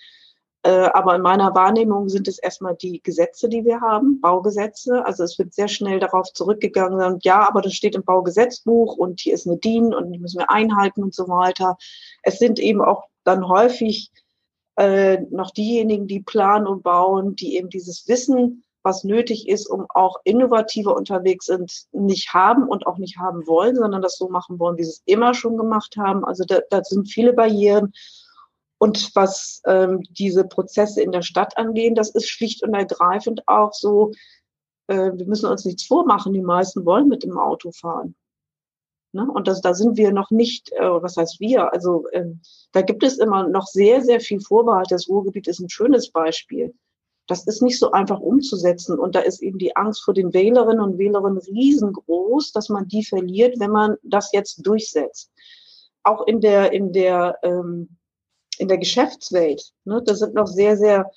[0.63, 5.05] Äh, aber in meiner Wahrnehmung sind es erstmal die Gesetze, die wir haben, Baugesetze.
[5.05, 9.33] Also es wird sehr schnell darauf zurückgegangen, ja, aber das steht im Baugesetzbuch und hier
[9.33, 11.77] ist eine DIN und die müssen wir einhalten und so weiter.
[12.23, 14.11] Es sind eben auch dann häufig
[14.77, 19.85] äh, noch diejenigen, die planen und bauen, die eben dieses Wissen, was nötig ist, um
[19.89, 24.59] auch innovativer unterwegs sind, nicht haben und auch nicht haben wollen, sondern das so machen
[24.59, 26.23] wollen, wie sie es immer schon gemacht haben.
[26.23, 27.91] Also da, da sind viele Barrieren.
[28.77, 33.73] Und was ähm, diese Prozesse in der Stadt angehen, das ist schlicht und ergreifend auch
[33.73, 34.11] so,
[34.87, 38.15] äh, wir müssen uns nichts vormachen, die meisten wollen mit dem Auto fahren.
[39.17, 39.27] Ne?
[39.29, 42.25] Und das, da sind wir noch nicht, äh, was heißt wir, also äh,
[42.71, 44.91] da gibt es immer noch sehr, sehr viel Vorbehalt.
[44.91, 46.73] Das Ruhrgebiet ist ein schönes Beispiel.
[47.25, 48.99] Das ist nicht so einfach umzusetzen.
[48.99, 53.03] Und da ist eben die Angst vor den Wählerinnen und Wählern riesengroß, dass man die
[53.03, 55.31] verliert, wenn man das jetzt durchsetzt.
[56.03, 57.97] Auch in der, in der ähm,
[58.57, 59.71] in der Geschäftswelt.
[59.85, 60.01] Ne?
[60.05, 61.11] Das sind noch sehr, sehr,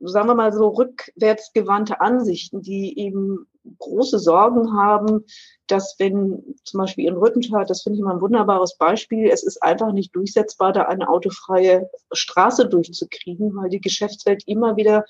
[0.00, 3.46] sagen wir mal so, rückwärtsgewandte Ansichten, die eben
[3.78, 5.24] große Sorgen haben,
[5.66, 9.62] dass wenn zum Beispiel in Rüttenscheid, das finde ich mal ein wunderbares Beispiel, es ist
[9.62, 15.04] einfach nicht durchsetzbar, da eine autofreie Straße durchzukriegen, weil die Geschäftswelt immer wieder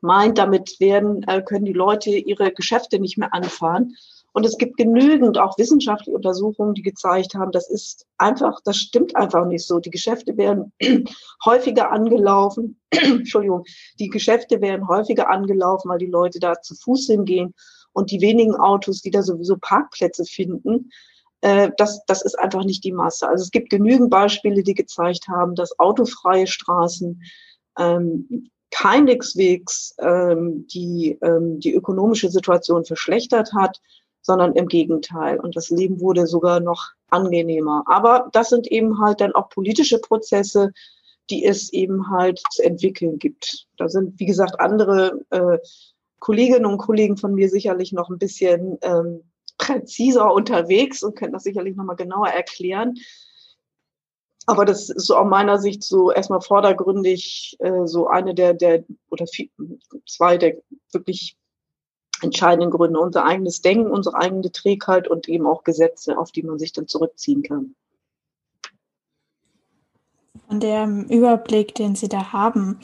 [0.00, 3.96] meint, damit werden, äh, können die Leute ihre Geschäfte nicht mehr anfahren.
[4.38, 9.16] Und es gibt genügend auch wissenschaftliche Untersuchungen, die gezeigt haben, das ist einfach, das stimmt
[9.16, 9.80] einfach nicht so.
[9.80, 10.72] Die Geschäfte werden
[11.44, 12.80] häufiger angelaufen.
[12.90, 13.64] Entschuldigung,
[13.98, 17.52] die Geschäfte werden häufiger angelaufen, weil die Leute da zu Fuß hingehen.
[17.92, 20.90] Und die wenigen Autos, die da sowieso Parkplätze finden,
[21.40, 23.28] äh, das, das ist einfach nicht die Masse.
[23.28, 27.20] Also es gibt genügend Beispiele, die gezeigt haben, dass autofreie Straßen
[27.76, 33.80] ähm, keineswegs ähm, die, ähm, die ökonomische Situation verschlechtert hat,
[34.22, 35.40] sondern im Gegenteil.
[35.40, 37.84] Und das Leben wurde sogar noch angenehmer.
[37.86, 40.72] Aber das sind eben halt dann auch politische Prozesse,
[41.30, 43.66] die es eben halt zu entwickeln gibt.
[43.76, 45.58] Da sind, wie gesagt, andere äh,
[46.20, 49.22] Kolleginnen und Kollegen von mir sicherlich noch ein bisschen ähm,
[49.58, 52.94] präziser unterwegs und können das sicherlich nochmal genauer erklären.
[54.46, 58.82] Aber das ist so aus meiner Sicht so erstmal vordergründig äh, so eine der, der
[59.10, 59.48] oder vier,
[60.06, 60.56] zwei der
[60.92, 61.36] wirklich
[62.22, 63.00] entscheidenden Gründe.
[63.00, 66.88] Unser eigenes Denken, unsere eigene Trägheit und eben auch Gesetze, auf die man sich dann
[66.88, 67.74] zurückziehen kann.
[70.46, 72.80] Von dem Überblick, den Sie da haben,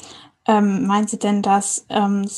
[0.47, 2.29] ähm, meinen Sie denn, dass ähm,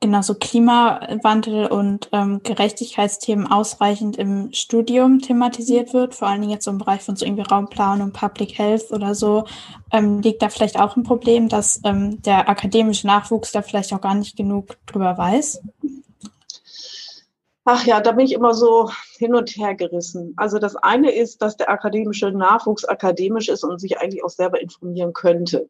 [0.00, 6.78] genauso Klimawandel und ähm, Gerechtigkeitsthemen ausreichend im Studium thematisiert wird, vor allen Dingen jetzt im
[6.78, 9.44] Bereich von so irgendwie Raumplanung, Public Health oder so,
[9.92, 14.00] ähm, liegt da vielleicht auch ein Problem, dass ähm, der akademische Nachwuchs da vielleicht auch
[14.00, 15.62] gar nicht genug drüber weiß?
[17.64, 20.32] Ach ja, da bin ich immer so hin und her gerissen.
[20.36, 24.60] Also das eine ist, dass der akademische Nachwuchs akademisch ist und sich eigentlich auch selber
[24.60, 25.68] informieren könnte.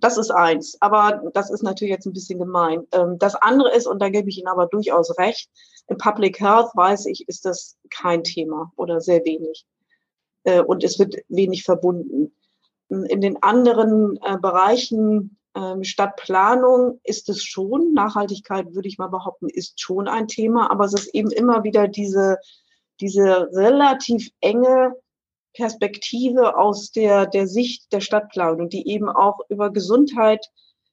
[0.00, 0.76] Das ist eins.
[0.80, 2.86] Aber das ist natürlich jetzt ein bisschen gemein.
[2.92, 5.50] Ähm, das andere ist, und da gebe ich Ihnen aber durchaus recht,
[5.88, 9.64] im Public Health weiß ich, ist das kein Thema oder sehr wenig.
[10.44, 12.32] Äh, und es wird wenig verbunden.
[12.88, 19.48] In den anderen äh, Bereichen ähm, Stadtplanung ist es schon, Nachhaltigkeit würde ich mal behaupten,
[19.48, 22.38] ist schon ein Thema, aber es ist eben immer wieder diese,
[23.00, 24.94] diese relativ enge
[25.56, 30.46] Perspektive aus der, der Sicht der Stadtplanung, die eben auch über Gesundheit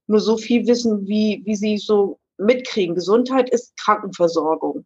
[0.08, 2.96] nur so viel wissen, wie, wie sie so mitkriegen.
[2.96, 4.86] Gesundheit ist Krankenversorgung.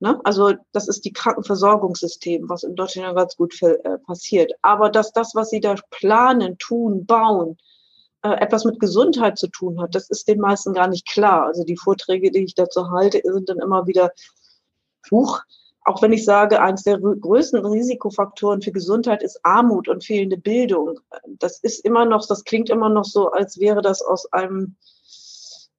[0.00, 0.20] Ne?
[0.24, 4.52] Also das ist die Krankenversorgungssystem, was in Deutschland ganz gut äh, passiert.
[4.62, 7.58] Aber dass das, was sie da planen, tun, bauen,
[8.22, 11.46] äh, etwas mit Gesundheit zu tun hat, das ist den meisten gar nicht klar.
[11.46, 14.10] Also die Vorträge, die ich dazu halte, sind dann immer wieder,
[15.10, 15.40] huch,
[15.90, 21.00] auch wenn ich sage, eines der größten Risikofaktoren für Gesundheit ist Armut und fehlende Bildung.
[21.26, 24.76] Das ist immer noch, das klingt immer noch so, als wäre das aus einem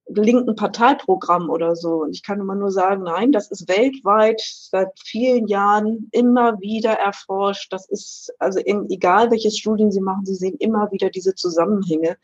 [0.06, 2.02] linken Parteiprogramm oder so.
[2.02, 6.92] Und ich kann immer nur sagen, nein, das ist weltweit seit vielen Jahren immer wieder
[6.92, 7.72] erforscht.
[7.72, 12.18] Das ist, also in, egal welches Studien Sie machen, Sie sehen immer wieder diese Zusammenhänge.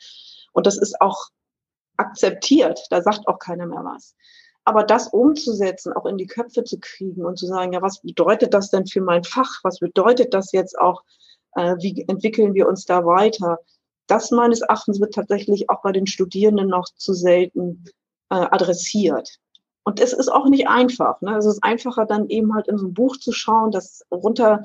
[0.52, 1.28] Und das ist auch
[1.96, 2.80] akzeptiert.
[2.90, 4.14] Da sagt auch keiner mehr was.
[4.68, 8.52] Aber das umzusetzen, auch in die Köpfe zu kriegen und zu sagen, ja, was bedeutet
[8.52, 9.60] das denn für mein Fach?
[9.62, 11.02] Was bedeutet das jetzt auch?
[11.54, 13.58] Äh, wie entwickeln wir uns da weiter?
[14.08, 17.84] das meines Erachtens wird tatsächlich auch bei den Studierenden noch zu selten
[18.30, 19.38] äh, adressiert.
[19.84, 21.20] Und es ist auch nicht einfach.
[21.20, 21.36] Ne?
[21.36, 24.62] Es ist einfacher, dann eben halt in so ein Buch zu schauen, das runter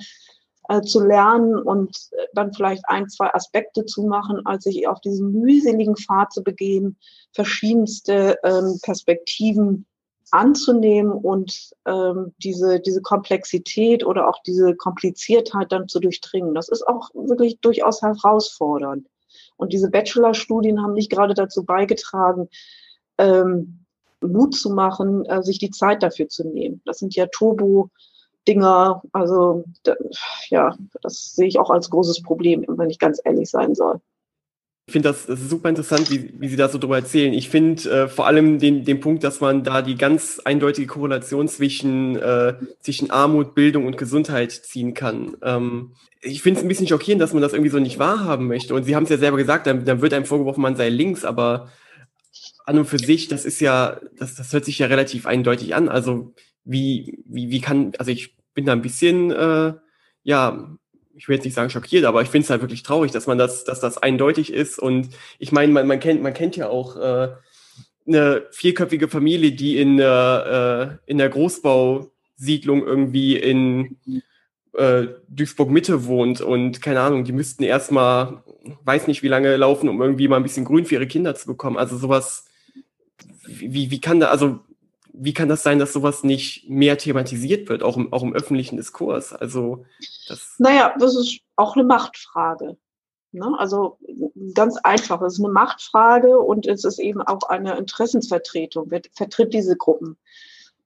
[0.70, 5.02] äh, zu lernen und äh, dann vielleicht ein, zwei Aspekte zu machen, als sich auf
[5.02, 6.98] diesen mühseligen Pfad zu begehen,
[7.34, 9.86] verschiedenste ähm, Perspektiven
[10.31, 16.53] anzunehmen und ähm, diese, diese Komplexität oder auch diese Kompliziertheit dann zu durchdringen.
[16.53, 19.07] Das ist auch wirklich durchaus herausfordernd.
[19.57, 22.49] Und diese Bachelorstudien haben nicht gerade dazu beigetragen,
[23.17, 23.86] ähm,
[24.21, 26.81] Mut zu machen, äh, sich die Zeit dafür zu nehmen.
[26.86, 29.03] Das sind ja Turbo-Dinger.
[29.12, 29.95] Also da,
[30.49, 34.01] ja, das sehe ich auch als großes Problem, wenn ich ganz ehrlich sein soll.
[34.86, 37.34] Ich finde das, das super interessant, wie, wie Sie das so drüber erzählen.
[37.34, 41.48] Ich finde äh, vor allem den, den Punkt, dass man da die ganz eindeutige Korrelation
[41.48, 45.38] zwischen, äh, zwischen Armut, Bildung und Gesundheit ziehen kann.
[45.41, 48.76] Ähm, ich finde es ein bisschen schockierend, dass man das irgendwie so nicht wahrhaben möchte.
[48.76, 51.24] Und Sie haben es ja selber gesagt, dann, dann wird einem vorgeworfen, man sei links,
[51.24, 51.69] aber
[52.65, 55.88] an und für sich, das ist ja, das, das hört sich ja relativ eindeutig an.
[55.88, 56.34] Also
[56.65, 59.74] wie, wie, wie kann, also ich bin da ein bisschen, äh,
[60.24, 60.76] ja,
[61.15, 63.38] ich will jetzt nicht sagen schockiert, aber ich finde es halt wirklich traurig, dass man
[63.38, 64.80] das, dass das eindeutig ist.
[64.80, 67.30] Und ich meine, man, man kennt, man kennt ja auch äh,
[68.08, 73.97] eine vierköpfige Familie, die in der, äh, in der Großbausiedlung irgendwie in
[74.73, 78.43] äh, Duisburg Mitte wohnt und keine Ahnung, die müssten erstmal,
[78.84, 81.47] weiß nicht wie lange laufen, um irgendwie mal ein bisschen Grün für ihre Kinder zu
[81.47, 81.78] bekommen.
[81.78, 82.45] Also sowas,
[83.45, 84.62] wie, wie kann da, also
[85.13, 88.78] wie kann das sein, dass sowas nicht mehr thematisiert wird, auch im, auch im öffentlichen
[88.78, 89.32] Diskurs?
[89.32, 89.86] Also
[90.28, 92.78] das Naja, das ist auch eine Machtfrage.
[93.32, 93.56] Ne?
[93.58, 93.99] Also
[94.56, 98.88] ganz einfach, es ist eine Machtfrage und es ist eben auch eine Interessensvertretung.
[98.89, 100.17] Wer vertritt diese Gruppen?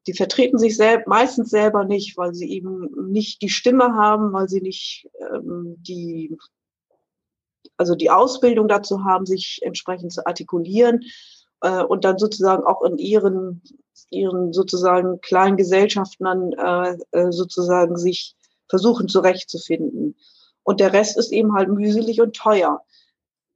[0.07, 4.47] Die vertreten sich sel meistens selber nicht, weil sie eben nicht die Stimme haben, weil
[4.49, 6.37] sie nicht ähm, die,
[7.77, 11.01] also die Ausbildung dazu haben, sich entsprechend zu artikulieren
[11.61, 13.61] äh, und dann sozusagen auch in ihren
[14.09, 18.35] ihren sozusagen kleinen Gesellschaften dann äh, äh, sozusagen sich
[18.69, 20.15] versuchen zurechtzufinden.
[20.63, 22.81] Und der Rest ist eben halt mühselig und teuer.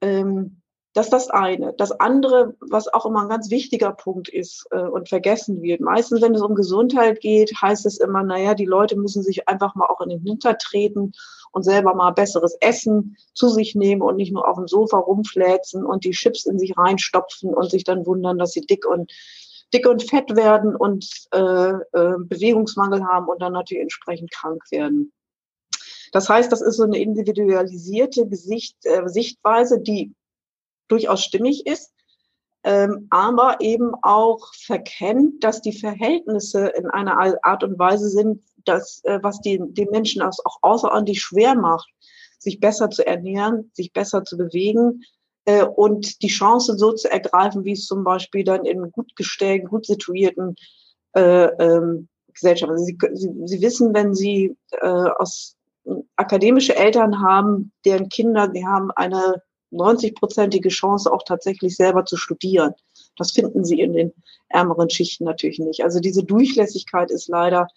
[0.01, 0.61] Ähm,
[0.93, 1.73] das ist das eine.
[1.77, 5.79] Das andere, was auch immer ein ganz wichtiger Punkt ist äh, und vergessen wird.
[5.79, 9.73] Meistens, wenn es um Gesundheit geht, heißt es immer, naja, die Leute müssen sich einfach
[9.75, 11.13] mal auch in den Hinter treten
[11.53, 15.85] und selber mal besseres Essen zu sich nehmen und nicht nur auf dem Sofa rumfläzen
[15.85, 19.11] und die Chips in sich reinstopfen und sich dann wundern, dass sie dick und
[19.73, 25.11] dick und fett werden und äh, äh, Bewegungsmangel haben und dann natürlich entsprechend krank werden.
[26.11, 30.13] Das heißt, das ist so eine individualisierte Gesicht, äh, Sichtweise, die
[30.87, 31.93] durchaus stimmig ist,
[32.63, 39.01] ähm, aber eben auch verkennt, dass die Verhältnisse in einer Art und Weise sind, dass,
[39.05, 41.89] äh, was die, den Menschen auch außerordentlich schwer macht,
[42.37, 45.03] sich besser zu ernähren, sich besser zu bewegen,
[45.45, 49.67] äh, und die Chance so zu ergreifen, wie es zum Beispiel dann in gut gestellten,
[49.67, 50.55] gut situierten
[51.13, 52.73] äh, ähm, Gesellschaften.
[52.73, 55.55] Also Sie, Sie, Sie wissen, wenn Sie äh, aus
[56.15, 62.73] akademische Eltern haben, deren Kinder, die haben eine 90-prozentige Chance auch tatsächlich selber zu studieren.
[63.17, 64.13] Das finden Sie in den
[64.49, 65.83] ärmeren Schichten natürlich nicht.
[65.83, 67.67] Also diese Durchlässigkeit ist leider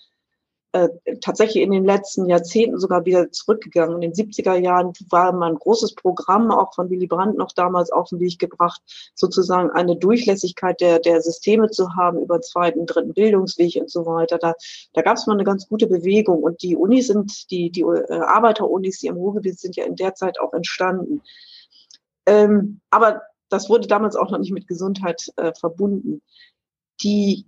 [0.74, 0.88] äh,
[1.20, 4.02] tatsächlich in den letzten Jahrzehnten sogar wieder zurückgegangen.
[4.02, 7.92] In den 70er Jahren war mal ein großes Programm, auch von Willy Brandt noch damals
[7.92, 8.82] auf den Weg gebracht,
[9.14, 14.36] sozusagen eine Durchlässigkeit der, der Systeme zu haben über zweiten, dritten Bildungsweg und so weiter.
[14.36, 14.54] Da,
[14.94, 18.18] da gab es mal eine ganz gute Bewegung und die Unis sind, die, die äh,
[18.18, 21.22] Arbeiterunis, die im Ruhrgebiet sind ja in der Zeit auch entstanden.
[22.26, 26.20] Ähm, aber das wurde damals auch noch nicht mit Gesundheit äh, verbunden.
[27.00, 27.46] Die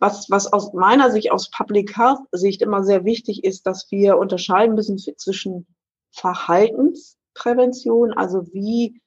[0.00, 4.18] was, was aus meiner Sicht, aus Public Health Sicht immer sehr wichtig ist, dass wir
[4.18, 5.66] unterscheiden müssen zwischen
[6.10, 9.00] Verhaltensprävention, also wie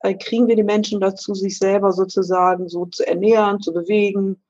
[0.00, 4.42] äh, kriegen wir die Menschen dazu, sich selber sozusagen so zu ernähren, zu bewegen,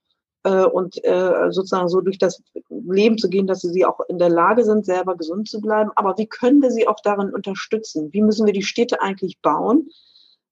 [0.42, 4.30] äh, und äh, sozusagen so durch das Leben zu gehen, dass sie auch in der
[4.30, 5.90] Lage sind, selber gesund zu bleiben.
[5.96, 8.12] Aber wie können wir sie auch darin unterstützen?
[8.12, 9.88] Wie müssen wir die Städte eigentlich bauen,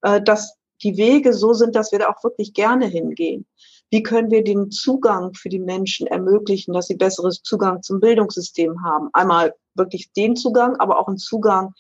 [0.03, 3.47] äh, dass die Wege so sind, dass wir da auch wirklich gerne hingehen?
[3.91, 8.85] Wie können wir den Zugang für die Menschen ermöglichen, dass sie besseres Zugang zum Bildungssystem
[8.85, 9.09] haben?
[9.13, 11.73] Einmal wirklich den Zugang, aber auch einen Zugang,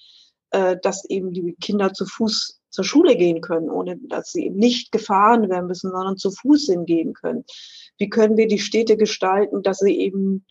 [0.50, 4.56] äh, dass eben die Kinder zu Fuß zur Schule gehen können, ohne dass sie eben
[4.56, 7.44] nicht gefahren werden müssen, sondern zu Fuß hingehen können.
[7.98, 10.46] Wie können wir die Städte gestalten, dass sie eben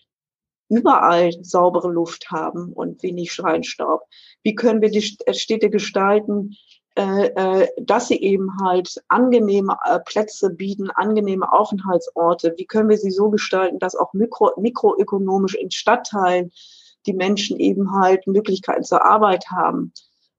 [0.70, 4.02] überall saubere Luft haben und wenig Scheinstaub?
[4.44, 6.56] Wie können wir die äh, Städte gestalten,
[6.98, 12.56] dass sie eben halt angenehme Plätze bieten, angenehme Aufenthaltsorte?
[12.58, 16.52] Wie können wir sie so gestalten, dass auch mikro, mikroökonomisch in Stadtteilen
[17.06, 19.94] die Menschen eben halt Möglichkeiten zur Arbeit haben,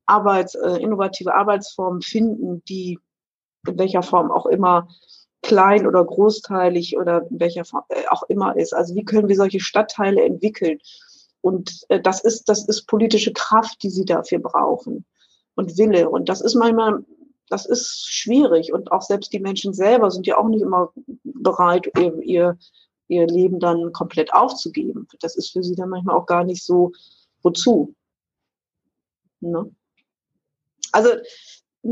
[0.06, 2.98] Arbeits, innovative Arbeitsformen finden, die
[3.66, 4.88] in welcher Form auch immer
[5.42, 8.74] klein oder großteilig oder in welcher Form äh, auch immer ist.
[8.74, 10.78] Also wie können wir solche Stadtteile entwickeln?
[11.40, 15.04] Und äh, das ist, das ist politische Kraft, die sie dafür brauchen
[15.58, 16.08] und Wille.
[16.08, 17.04] Und das ist manchmal,
[17.48, 18.72] das ist schwierig.
[18.72, 20.92] Und auch selbst die Menschen selber sind ja auch nicht immer
[21.24, 22.58] bereit, ihr, ihr,
[23.08, 25.08] ihr Leben dann komplett aufzugeben.
[25.20, 26.92] Das ist für sie dann manchmal auch gar nicht so,
[27.42, 27.94] wozu.
[29.40, 29.70] Ne?
[30.92, 31.10] Also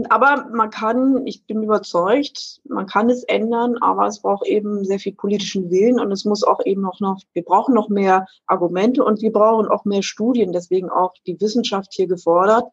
[0.08, 4.98] aber man kann, ich bin überzeugt, man kann es ändern, aber es braucht eben sehr
[4.98, 9.04] viel politischen Willen und es muss auch eben noch, noch, wir brauchen noch mehr Argumente
[9.04, 12.64] und wir brauchen auch mehr Studien, deswegen auch die Wissenschaft hier gefordert.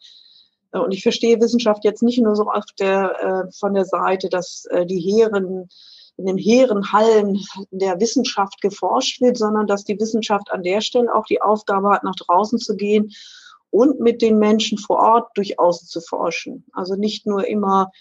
[0.80, 4.66] Und ich verstehe Wissenschaft jetzt nicht nur so auf der, äh, von der Seite, dass
[4.72, 5.70] äh, die Heeren,
[6.18, 7.40] in den hehren Hallen
[7.72, 12.04] der Wissenschaft geforscht wird, sondern dass die Wissenschaft an der Stelle auch die Aufgabe hat,
[12.04, 13.12] nach draußen zu gehen
[13.70, 16.66] und mit den Menschen vor Ort durchaus zu forschen.
[16.74, 17.92] Also nicht nur immer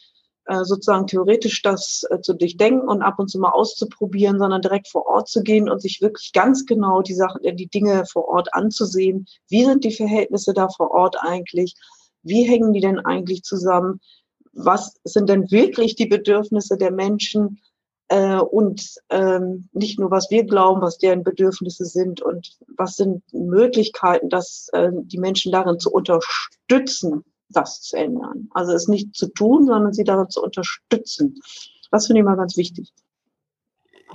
[0.44, 4.88] äh, sozusagen theoretisch das äh, zu durchdenken und ab und zu mal auszuprobieren, sondern direkt
[4.88, 8.28] vor Ort zu gehen und sich wirklich ganz genau die Sachen, äh, die Dinge vor
[8.28, 9.26] Ort anzusehen.
[9.48, 11.74] Wie sind die Verhältnisse da vor Ort eigentlich?
[12.22, 14.00] Wie hängen die denn eigentlich zusammen?
[14.52, 17.60] Was sind denn wirklich die Bedürfnisse der Menschen?
[18.12, 23.22] äh, und ähm, nicht nur, was wir glauben, was deren Bedürfnisse sind und was sind
[23.32, 28.48] Möglichkeiten, dass äh, die Menschen darin zu unterstützen, das zu ändern.
[28.50, 31.40] Also es nicht zu tun, sondern sie darin zu unterstützen.
[31.90, 32.92] Das finde ich mal ganz wichtig.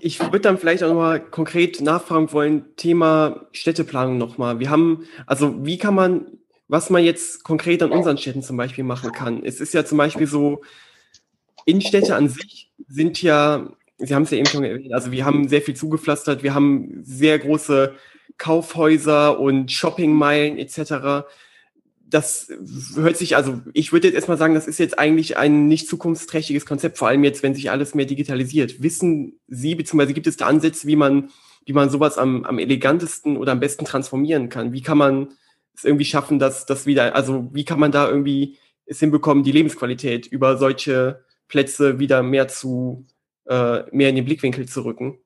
[0.01, 4.60] Ich würde dann vielleicht auch nochmal konkret nachfragen wollen, Thema Städteplanung nochmal.
[4.60, 6.38] Wir haben, also wie kann man,
[6.68, 9.43] was man jetzt konkret an unseren Städten zum Beispiel machen kann.
[9.43, 10.61] Es ist ja zum Beispiel so,
[11.65, 15.47] Innenstädte an sich sind ja Sie haben es ja eben schon erwähnt, also wir haben
[15.47, 17.95] sehr viel zugepflastert, wir haben sehr große
[18.38, 21.26] Kaufhäuser und Shoppingmeilen etc.
[22.05, 22.49] Das
[22.95, 26.68] hört sich, also ich würde jetzt erstmal sagen, das ist jetzt eigentlich ein nicht zukunftsträchtiges
[26.68, 28.84] Konzept, vor allem jetzt, wenn sich alles mehr digitalisiert.
[28.84, 31.32] Wissen Sie, beziehungsweise gibt es da Ansätze, wie man,
[31.65, 34.74] wie man sowas am, am elegantesten oder am besten transformieren kann?
[34.74, 35.30] Wie kann man
[35.78, 39.51] es irgendwie schaffen, dass das wieder, also wie kann man da irgendwie es hinbekommen, die
[39.51, 43.05] Lebensqualität über solche Plätze wieder mehr zu
[43.47, 45.19] äh, mehr in den Blickwinkel zu rücken.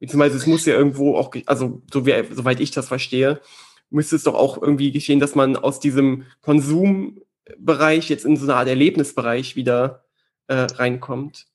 [0.00, 3.40] Beziehungsweise es muss ja irgendwo auch, also so wie, soweit ich das verstehe,
[3.90, 8.56] müsste es doch auch irgendwie geschehen, dass man aus diesem Konsumbereich jetzt in so eine
[8.56, 10.04] Art Erlebnisbereich wieder
[10.48, 11.46] äh, reinkommt.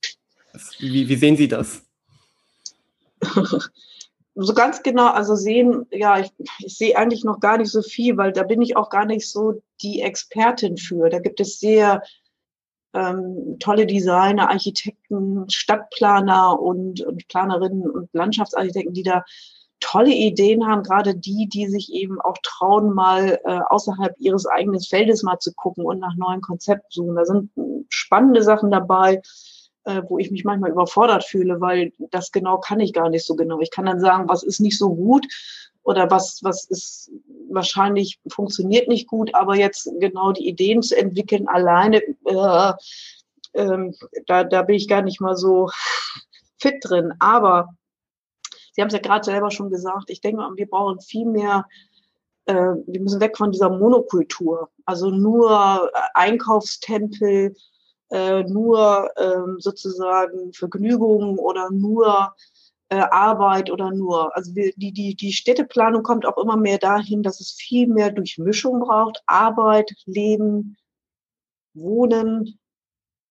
[0.79, 1.83] Wie, wie sehen Sie das?
[4.36, 8.17] so ganz genau, also sehen, ja, ich, ich sehe eigentlich noch gar nicht so viel,
[8.17, 11.09] weil da bin ich auch gar nicht so die Expertin für.
[11.09, 12.01] Da gibt es sehr
[12.93, 19.23] ähm, tolle Designer, Architekten, Stadtplaner und, und Planerinnen und Landschaftsarchitekten, die da
[19.82, 24.79] tolle Ideen haben, gerade die, die sich eben auch trauen, mal äh, außerhalb ihres eigenen
[24.79, 27.15] Feldes mal zu gucken und nach neuen Konzepten suchen.
[27.15, 27.51] Da sind
[27.89, 29.21] spannende Sachen dabei,
[29.86, 33.36] äh, wo ich mich manchmal überfordert fühle, weil das genau kann ich gar nicht so
[33.36, 33.59] genau.
[33.59, 35.25] Ich kann dann sagen, was ist nicht so gut
[35.84, 37.11] oder was, was ist
[37.49, 42.73] wahrscheinlich funktioniert nicht gut, aber jetzt genau die Ideen zu entwickeln alleine, äh,
[43.53, 43.91] äh,
[44.27, 45.69] da, da bin ich gar nicht mal so
[46.57, 47.13] fit drin.
[47.19, 47.69] Aber
[48.73, 51.67] Sie haben es ja gerade selber schon gesagt, ich denke, wir brauchen viel mehr,
[52.45, 54.69] äh, wir müssen weg von dieser Monokultur.
[54.86, 57.53] Also nur Einkaufstempel,
[58.12, 62.36] äh, nur äh, sozusagen Vergnügungen oder nur
[62.89, 64.36] äh, Arbeit oder nur.
[64.36, 68.82] Also die, die, die Städteplanung kommt auch immer mehr dahin, dass es viel mehr Durchmischung
[68.82, 69.24] braucht.
[69.28, 70.78] Arbeit, Leben,
[71.74, 72.59] Wohnen,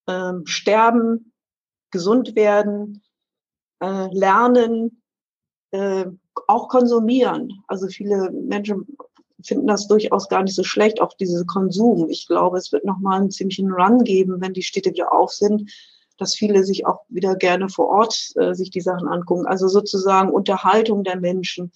[0.09, 1.33] ähm, Sterben,
[1.91, 3.03] gesund werden,
[3.81, 5.03] äh, lernen,
[5.72, 6.07] äh,
[6.47, 7.62] auch konsumieren.
[7.68, 8.87] Also viele Menschen
[9.45, 12.09] finden das durchaus gar nicht so schlecht, auch diese Konsum.
[12.09, 15.70] Ich glaube, es wird nochmal einen ziemlichen Run geben, wenn die Städte wieder auf sind,
[16.18, 19.47] dass viele sich auch wieder gerne vor Ort äh, sich die Sachen angucken.
[19.47, 21.72] Also sozusagen Unterhaltung der Menschen.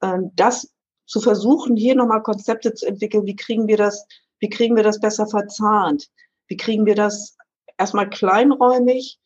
[0.00, 0.72] Äh, das
[1.06, 4.06] zu versuchen, hier nochmal Konzepte zu entwickeln, wie kriegen wir das,
[4.38, 6.08] wie kriegen wir das besser verzahnt?
[6.48, 7.36] Wie kriegen wir das
[7.78, 9.18] erstmal kleinräumig?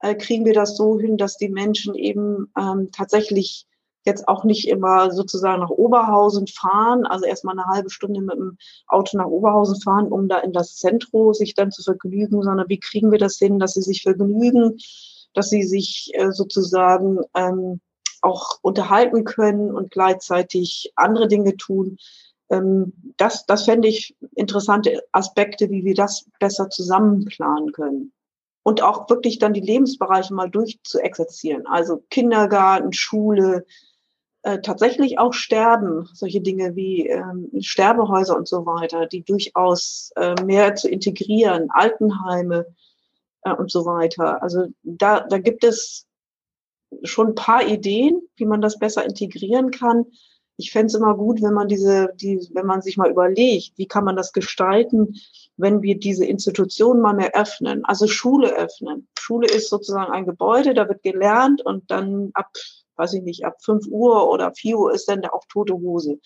[0.00, 3.66] Äh, kriegen wir das so hin, dass die Menschen eben ähm, tatsächlich
[4.04, 8.58] jetzt auch nicht immer sozusagen nach Oberhausen fahren, also erstmal eine halbe Stunde mit dem
[8.86, 12.80] Auto nach Oberhausen fahren, um da in das Zentrum sich dann zu vergnügen, sondern wie
[12.80, 14.76] kriegen wir das hin, dass sie sich vergnügen,
[15.32, 17.80] dass sie sich äh, sozusagen ähm,
[18.20, 21.98] auch unterhalten können und gleichzeitig andere Dinge tun.
[22.50, 28.12] Ähm, das, das fände ich interessante Aspekte, wie wir das besser zusammenplanen können.
[28.62, 31.66] Und auch wirklich dann die Lebensbereiche mal durchzuexerzieren.
[31.66, 33.66] Also Kindergarten, Schule,
[34.44, 40.34] äh, tatsächlich auch sterben, solche Dinge wie ähm, Sterbehäuser und so weiter, die durchaus äh,
[40.44, 42.66] mehr zu integrieren, Altenheime
[43.42, 44.42] äh, und so weiter.
[44.42, 46.06] Also da, da gibt es
[47.04, 50.04] schon ein paar Ideen, wie man das besser integrieren kann.
[50.58, 53.88] Ich fände es immer gut, wenn man diese, die, wenn man sich mal überlegt, wie
[53.88, 55.16] kann man das gestalten,
[55.56, 59.08] wenn wir diese Institutionen mal mehr öffnen, also Schule öffnen.
[59.18, 62.50] Schule ist sozusagen ein Gebäude, da wird gelernt und dann ab
[62.96, 66.18] weiß ich nicht, ab 5 Uhr oder 4 Uhr ist dann auch tote Hose.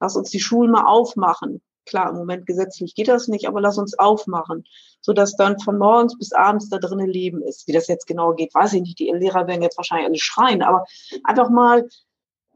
[0.00, 1.62] Lass uns die Schulen mal aufmachen.
[1.86, 4.64] Klar, im Moment gesetzlich geht das nicht, aber lass uns aufmachen,
[5.00, 7.68] so dass dann von morgens bis abends da drinnen Leben ist.
[7.68, 8.98] Wie das jetzt genau geht, weiß ich nicht.
[8.98, 10.84] Die Lehrer werden jetzt wahrscheinlich alle schreien, aber
[11.22, 11.88] einfach mal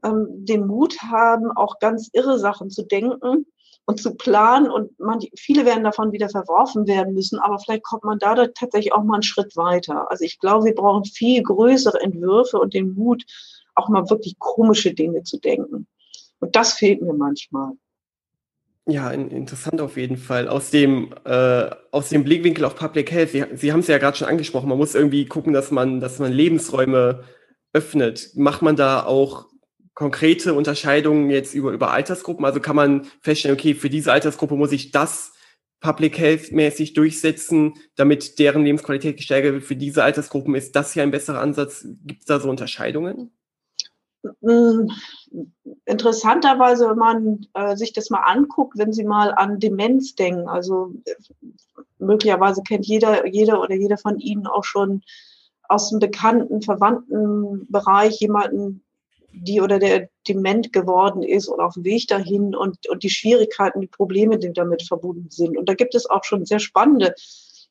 [0.02, 3.46] ähm, den Mut haben, auch ganz irre Sachen zu denken
[3.90, 4.70] und zu planen.
[4.70, 8.92] Und man, viele werden davon wieder verworfen werden müssen, aber vielleicht kommt man da tatsächlich
[8.92, 10.10] auch mal einen Schritt weiter.
[10.10, 13.24] Also ich glaube, wir brauchen viel größere Entwürfe und den Mut,
[13.74, 15.86] auch mal wirklich komische Dinge zu denken.
[16.38, 17.72] Und das fehlt mir manchmal.
[18.86, 20.48] Ja, interessant auf jeden Fall.
[20.48, 24.16] Aus dem, äh, aus dem Blickwinkel auf Public Health, Sie, Sie haben es ja gerade
[24.16, 27.22] schon angesprochen, man muss irgendwie gucken, dass man, dass man Lebensräume
[27.72, 28.30] öffnet.
[28.34, 29.46] Macht man da auch
[30.00, 32.46] konkrete Unterscheidungen jetzt über, über Altersgruppen?
[32.46, 35.34] Also kann man feststellen, okay, für diese Altersgruppe muss ich das
[35.80, 39.62] Public Health mäßig durchsetzen, damit deren Lebensqualität gesteigert wird.
[39.62, 41.86] Für diese Altersgruppen ist das hier ein besserer Ansatz.
[42.06, 43.30] Gibt es da so Unterscheidungen?
[44.40, 44.90] Hm,
[45.84, 50.94] interessanterweise, wenn man äh, sich das mal anguckt, wenn Sie mal an Demenz denken, also
[51.04, 51.14] äh,
[51.98, 55.02] möglicherweise kennt jeder, jeder oder jeder von Ihnen auch schon
[55.68, 58.82] aus dem bekannten, verwandten Bereich jemanden,
[59.32, 63.80] die oder der dement geworden ist oder auf dem Weg dahin und, und die Schwierigkeiten,
[63.80, 65.56] die Probleme, die damit verbunden sind.
[65.56, 67.14] Und da gibt es auch schon sehr spannende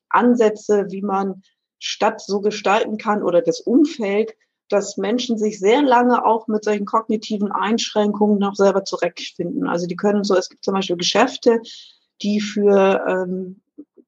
[0.08, 1.42] Ansätze, wie man
[1.78, 4.34] Stadt so gestalten kann oder das Umfeld,
[4.68, 9.66] dass Menschen sich sehr lange auch mit solchen kognitiven Einschränkungen noch selber zurechtfinden.
[9.66, 11.60] Also die können so, es gibt zum Beispiel Geschäfte,
[12.22, 13.60] die für ähm,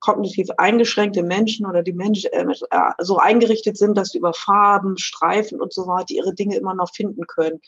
[0.03, 5.61] kognitiv eingeschränkte Menschen oder die Menschen äh, so eingerichtet sind, dass sie über Farben, Streifen
[5.61, 7.61] und so weiter ihre Dinge immer noch finden können.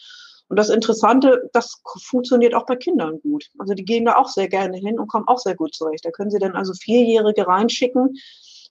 [0.49, 3.47] Und das Interessante, das funktioniert auch bei Kindern gut.
[3.59, 6.05] Also die gehen da auch sehr gerne hin und kommen auch sehr gut zurecht.
[6.05, 8.17] Da können sie dann also Vierjährige reinschicken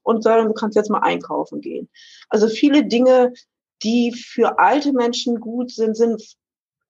[0.04, 1.90] und sagen, du kannst jetzt mal einkaufen gehen.
[2.30, 3.34] Also viele Dinge,
[3.82, 6.22] die für alte Menschen gut sind, sind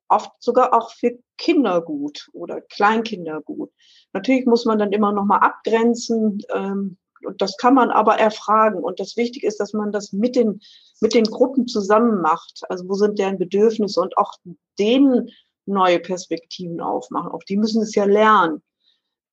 [0.10, 3.72] oft sogar auch für Kinder gut oder Kleinkinder gut.
[4.14, 6.40] Natürlich muss man dann immer noch mal abgrenzen.
[6.54, 8.84] Ähm, und das kann man aber erfragen.
[8.84, 10.60] Und das Wichtige ist, dass man das mit den,
[11.02, 12.62] mit den Gruppen zusammen macht.
[12.70, 14.34] Also wo sind deren Bedürfnisse und auch
[14.78, 15.30] denen
[15.66, 17.32] neue Perspektiven aufmachen.
[17.32, 18.62] Auch die müssen es ja lernen.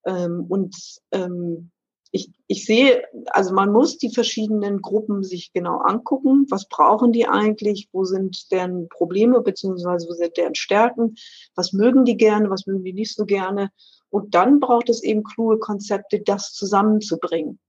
[0.07, 0.77] Ähm, und
[1.13, 1.71] ähm,
[2.13, 6.47] ich, ich sehe, also man muss die verschiedenen Gruppen sich genau angucken.
[6.51, 7.89] Was brauchen die eigentlich?
[7.93, 11.15] Wo sind deren Probleme beziehungsweise wo sind deren Stärken?
[11.55, 12.51] Was mögen die gerne?
[12.51, 13.71] Was mögen die nicht so gerne?
[14.11, 17.61] Und dann braucht es eben kluge Konzepte, das zusammenzubringen.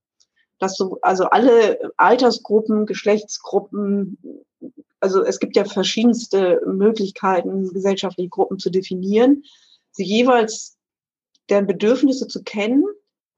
[0.58, 4.18] Dass so, also alle Altersgruppen, Geschlechtsgruppen,
[5.00, 9.44] also es gibt ja verschiedenste Möglichkeiten, gesellschaftliche Gruppen zu definieren,
[9.92, 10.78] sie jeweils
[11.50, 12.86] deren Bedürfnisse zu kennen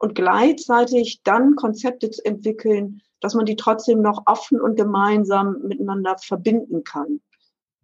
[0.03, 6.17] und gleichzeitig dann Konzepte zu entwickeln, dass man die trotzdem noch offen und gemeinsam miteinander
[6.17, 7.21] verbinden kann.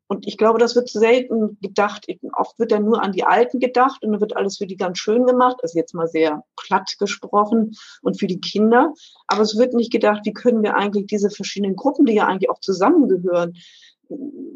[0.08, 2.08] Und ich glaube, das wird selten gedacht.
[2.34, 4.98] Oft wird dann nur an die Alten gedacht und dann wird alles für die ganz
[4.98, 5.62] schön gemacht.
[5.64, 8.94] Ist jetzt mal sehr platt gesprochen und für die Kinder.
[9.28, 12.50] Aber es wird nicht gedacht, wie können wir eigentlich diese verschiedenen Gruppen, die ja eigentlich
[12.50, 13.54] auch zusammengehören,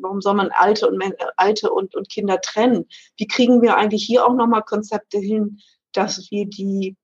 [0.01, 1.01] warum soll man Alte und,
[1.38, 2.89] Alte und, und Kinder trennen?
[3.16, 5.59] Wie kriegen wir eigentlich hier auch nochmal Konzepte hin,
[5.93, 6.97] dass wir die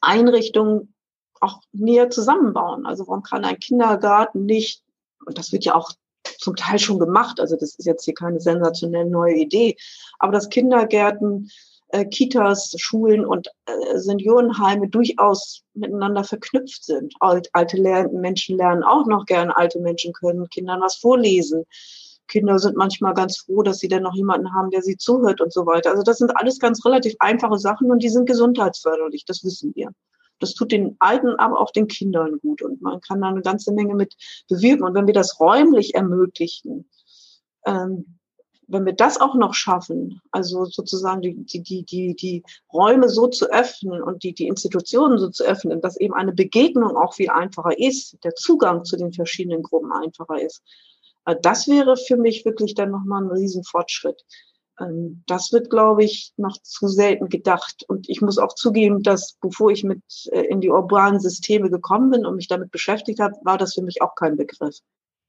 [0.00, 0.94] Einrichtungen
[1.40, 2.86] auch näher zusammenbauen.
[2.86, 4.82] Also warum kann ein Kindergarten nicht,
[5.24, 5.92] und das wird ja auch
[6.38, 9.76] zum Teil schon gemacht, also das ist jetzt hier keine sensationell neue Idee,
[10.18, 11.50] aber dass Kindergärten
[11.88, 17.14] äh, Kitas, Schulen und äh, Seniorenheime durchaus miteinander verknüpft sind.
[17.20, 17.80] Alt, alte
[18.12, 21.64] Menschen lernen auch noch gern, alte Menschen können Kindern was vorlesen.
[22.28, 25.52] Kinder sind manchmal ganz froh, dass sie dann noch jemanden haben, der sie zuhört und
[25.52, 25.90] so weiter.
[25.90, 29.90] Also das sind alles ganz relativ einfache Sachen und die sind gesundheitsförderlich, das wissen wir.
[30.38, 33.72] Das tut den Alten, aber auch den Kindern gut und man kann da eine ganze
[33.72, 34.14] Menge mit
[34.48, 34.84] bewirken.
[34.84, 36.88] Und wenn wir das räumlich ermöglichen,
[37.66, 38.18] ähm,
[38.68, 43.26] wenn wir das auch noch schaffen, also sozusagen die, die, die, die, die Räume so
[43.26, 47.30] zu öffnen und die, die Institutionen so zu öffnen, dass eben eine Begegnung auch viel
[47.30, 50.62] einfacher ist, der Zugang zu den verschiedenen Gruppen einfacher ist,
[51.34, 54.22] das wäre für mich wirklich dann nochmal ein Riesenfortschritt.
[54.80, 57.84] Ähm, das wird, glaube ich, noch zu selten gedacht.
[57.88, 60.02] Und ich muss auch zugeben, dass bevor ich mit
[60.32, 63.82] äh, in die urbanen Systeme gekommen bin und mich damit beschäftigt habe, war das für
[63.82, 64.80] mich auch kein Begriff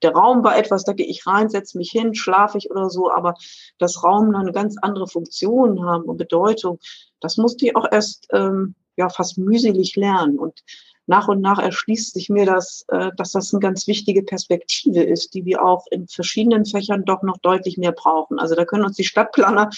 [0.02, 3.12] der Raum war etwas, da gehe ich rein, setze mich hin, schlafe ich oder so,
[3.12, 3.36] aber
[3.78, 6.80] das Raum eine ganz andere Funktion haben und Bedeutung,
[7.20, 10.40] das musste ich auch erst ähm, ja fast mühselig lernen.
[10.40, 10.62] Und
[11.10, 15.34] nach und nach erschließt sich mir das, äh, dass das eine ganz wichtige Perspektive ist,
[15.34, 18.40] die wir auch in verschiedenen Fächern doch noch deutlich mehr brauchen.
[18.40, 19.72] Also da können uns die Stadtplaner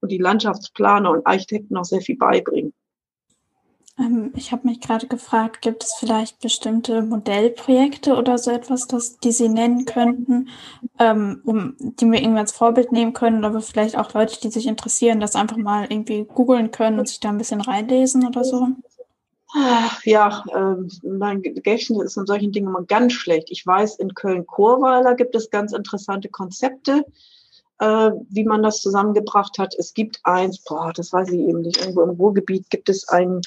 [0.00, 2.74] und die Landschaftsplaner und Architekten noch sehr viel beibringen.
[3.96, 9.18] Ähm, ich habe mich gerade gefragt, gibt es vielleicht bestimmte Modellprojekte oder so etwas, das,
[9.18, 10.48] die Sie nennen könnten,
[10.98, 14.66] ähm, um, die wir irgendwie als Vorbild nehmen können, aber vielleicht auch Leute, die sich
[14.66, 18.66] interessieren, das einfach mal irgendwie googeln können und sich da ein bisschen reinlesen oder so?
[20.04, 23.50] Ja, äh, mein Gedächtnis ist in solchen Dingen immer ganz schlecht.
[23.50, 27.04] Ich weiß, in Köln-Chorweiler gibt es ganz interessante Konzepte,
[27.78, 29.74] äh, wie man das zusammengebracht hat.
[29.78, 33.42] Es gibt eins, boah, das weiß ich eben nicht, irgendwo im Ruhrgebiet gibt es ein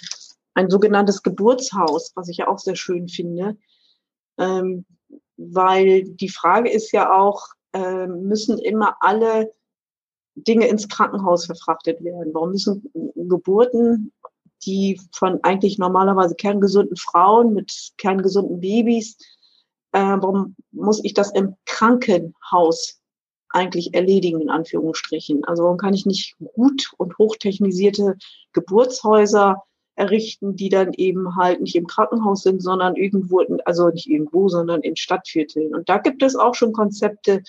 [0.57, 3.57] ein sogenanntes Geburtshaus, was ich ja auch sehr schön finde,
[4.39, 4.85] ähm,
[5.37, 9.53] weil die Frage ist ja auch, äh, müssen immer alle
[10.33, 12.33] Dinge ins Krankenhaus verfrachtet werden?
[12.33, 14.11] Warum müssen Geburten,
[14.65, 19.17] die von eigentlich normalerweise kerngesunden Frauen mit kerngesunden Babys,
[19.91, 22.99] äh, warum muss ich das im Krankenhaus
[23.49, 25.45] eigentlich erledigen, in Anführungsstrichen?
[25.45, 28.17] Also warum kann ich nicht gut und hochtechnisierte
[28.53, 29.63] Geburtshäuser
[29.95, 34.81] errichten, die dann eben halt nicht im Krankenhaus sind, sondern irgendwo, also nicht irgendwo, sondern
[34.81, 35.73] in Stadtvierteln.
[35.73, 37.41] Und da gibt es auch schon Konzepte,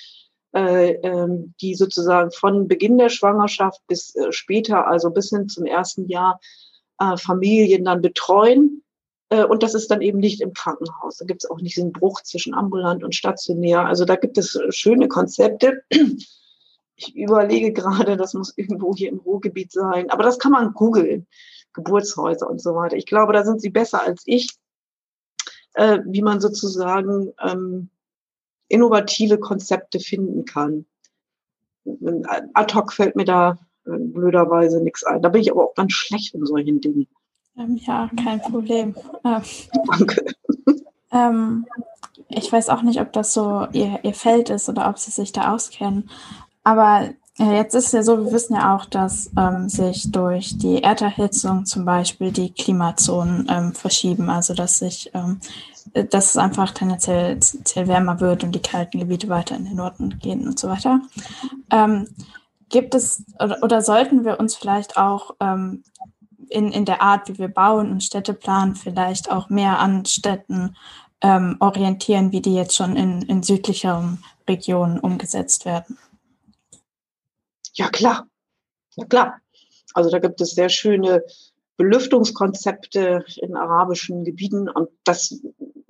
[0.54, 5.66] äh, ähm, die sozusagen von Beginn der Schwangerschaft bis äh, später, also bis hin zum
[5.66, 6.40] ersten Jahr,
[6.98, 8.82] äh, Familien dann betreuen.
[9.30, 11.18] Äh, und das ist dann eben nicht im Krankenhaus.
[11.18, 13.86] Da gibt es auch nicht diesen Bruch zwischen ambulant und stationär.
[13.86, 15.82] Also da gibt es schöne Konzepte.
[17.00, 20.10] Ich überlege gerade, das muss irgendwo hier im Ruhrgebiet sein.
[20.10, 21.28] Aber das kann man googeln.
[21.72, 22.96] Geburtshäuser und so weiter.
[22.96, 24.50] Ich glaube, da sind sie besser als ich,
[25.74, 27.90] äh, wie man sozusagen ähm,
[28.68, 30.86] innovative Konzepte finden kann.
[32.54, 33.54] Ad hoc fällt mir da äh,
[33.96, 35.22] blöderweise nichts ein.
[35.22, 37.06] Da bin ich aber auch ganz schlecht in solchen Dingen.
[37.56, 38.94] Ähm, ja, kein Problem.
[39.24, 39.42] Ähm,
[39.86, 40.24] Danke.
[41.10, 41.64] Ähm,
[42.28, 45.32] ich weiß auch nicht, ob das so ihr, ihr Feld ist oder ob sie sich
[45.32, 46.10] da auskennen.
[46.64, 47.08] Aber
[47.38, 51.64] ja, jetzt ist ja so, wir wissen ja auch, dass ähm, sich durch die Erderhitzung
[51.64, 55.10] zum Beispiel die Klimazonen ähm, verschieben, also dass sich,
[55.94, 60.18] dass es einfach tendenziell, tendenziell wärmer wird und die kalten Gebiete weiter in den Norden
[60.18, 61.00] gehen und so weiter.
[61.70, 62.08] Ähm,
[62.68, 65.84] gibt es oder, oder sollten wir uns vielleicht auch ähm,
[66.48, 70.76] in, in der Art, wie wir bauen und Städte planen, vielleicht auch mehr an Städten
[71.20, 75.98] ähm, orientieren, wie die jetzt schon in, in südlicheren Regionen umgesetzt werden?
[77.74, 78.26] Ja, klar.
[78.96, 79.40] Ja, klar.
[79.94, 81.22] Also da gibt es sehr schöne
[81.76, 85.40] Belüftungskonzepte in arabischen Gebieten und das,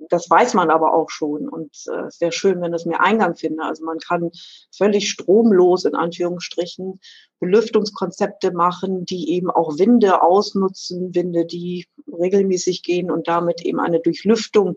[0.09, 3.35] das weiß man aber auch schon und äh, es wäre schön, wenn es mehr Eingang
[3.35, 3.63] finde.
[3.63, 4.31] Also man kann
[4.75, 6.99] völlig stromlos in Anführungsstrichen
[7.39, 13.99] Belüftungskonzepte machen, die eben auch Winde ausnutzen, Winde, die regelmäßig gehen und damit eben eine
[13.99, 14.75] Durchlüftung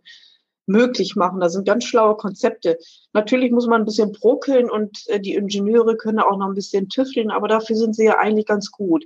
[0.67, 1.41] möglich machen.
[1.41, 2.79] Da sind ganz schlaue Konzepte.
[3.13, 6.89] Natürlich muss man ein bisschen brokeln und äh, die Ingenieure können auch noch ein bisschen
[6.89, 9.05] tüfteln, aber dafür sind sie ja eigentlich ganz gut.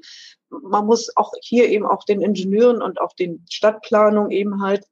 [0.51, 4.85] Man muss auch hier eben auch den Ingenieuren und auch den Stadtplanungen eben halt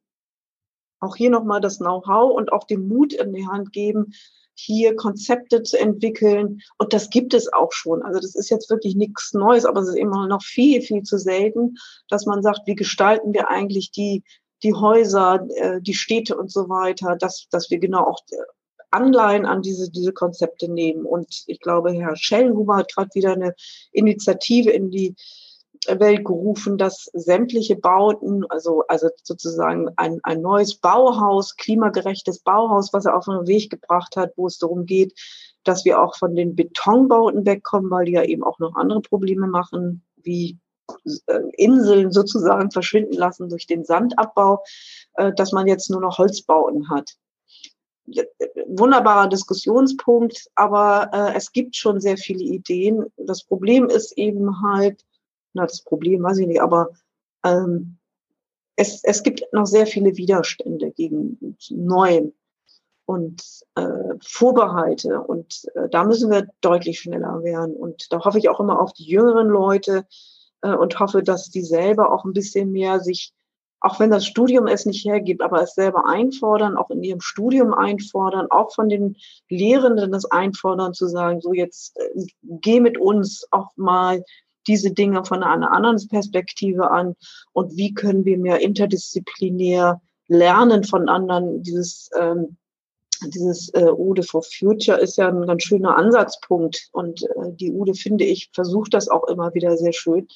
[1.04, 4.12] auch hier nochmal das Know-how und auch den Mut in die Hand geben,
[4.56, 6.60] hier Konzepte zu entwickeln.
[6.78, 8.02] Und das gibt es auch schon.
[8.02, 11.18] Also das ist jetzt wirklich nichts Neues, aber es ist immer noch viel, viel zu
[11.18, 11.76] selten,
[12.08, 14.22] dass man sagt, wie gestalten wir eigentlich die
[14.64, 18.36] die Häuser, äh, die Städte und so weiter, dass, dass wir genau auch äh,
[18.90, 21.04] Anleihen an diese, diese Konzepte nehmen.
[21.04, 23.54] Und ich glaube, Herr Schellhuber hat gerade wieder eine
[23.92, 25.14] Initiative in die
[25.86, 33.06] Welt gerufen, dass sämtliche Bauten, also, also sozusagen ein, ein neues Bauhaus, klimagerechtes Bauhaus, was
[33.06, 35.14] er auf den Weg gebracht hat, wo es darum geht,
[35.64, 39.46] dass wir auch von den Betonbauten wegkommen, weil die ja eben auch noch andere Probleme
[39.46, 40.58] machen, wie
[41.26, 44.62] äh, Inseln sozusagen verschwinden lassen durch den Sandabbau,
[45.14, 47.10] äh, dass man jetzt nur noch Holzbauten hat.
[48.66, 53.06] Wunderbarer Diskussionspunkt, aber äh, es gibt schon sehr viele Ideen.
[53.16, 55.02] Das Problem ist eben halt,
[55.54, 56.90] na, das Problem weiß ich nicht, aber
[57.44, 57.98] ähm,
[58.76, 62.32] es, es gibt noch sehr viele Widerstände gegen Neuem
[63.06, 63.42] und
[63.76, 65.20] äh, Vorbehalte.
[65.20, 67.74] Und äh, da müssen wir deutlich schneller werden.
[67.76, 70.06] Und da hoffe ich auch immer auf die jüngeren Leute
[70.62, 73.32] äh, und hoffe, dass die selber auch ein bisschen mehr sich,
[73.80, 77.74] auch wenn das Studium es nicht hergibt, aber es selber einfordern, auch in ihrem Studium
[77.74, 79.16] einfordern, auch von den
[79.50, 84.24] Lehrenden das einfordern, zu sagen, so jetzt äh, geh mit uns auch mal
[84.66, 87.14] diese Dinge von einer anderen Perspektive an
[87.52, 92.56] und wie können wir mehr interdisziplinär lernen von anderen, dieses ähm,
[93.28, 97.94] dieses äh, Ude for Future ist ja ein ganz schöner Ansatzpunkt und äh, die Ude,
[97.94, 100.26] finde ich, versucht das auch immer wieder sehr schön.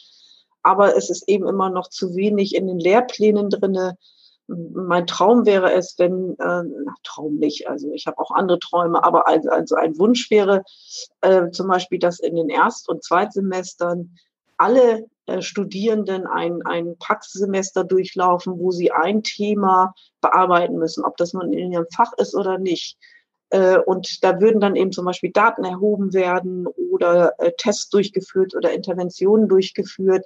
[0.62, 3.96] Aber es ist eben immer noch zu wenig in den Lehrplänen drinne.
[4.48, 6.62] Mein Traum wäre es, wenn, äh,
[7.04, 10.62] Traum nicht, also ich habe auch andere Träume, aber also, also ein Wunsch wäre
[11.20, 14.16] äh, zum Beispiel, dass in den Erst- und Zweitsemestern
[14.56, 21.34] alle äh, Studierenden ein, ein Praxissemester durchlaufen, wo sie ein Thema bearbeiten müssen, ob das
[21.34, 22.98] nun in ihrem Fach ist oder nicht.
[23.50, 28.54] Äh, und da würden dann eben zum Beispiel Daten erhoben werden oder äh, Tests durchgeführt
[28.54, 30.24] oder Interventionen durchgeführt,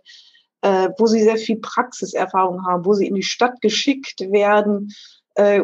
[0.62, 4.92] wo sie sehr viel Praxiserfahrung haben, wo sie in die Stadt geschickt werden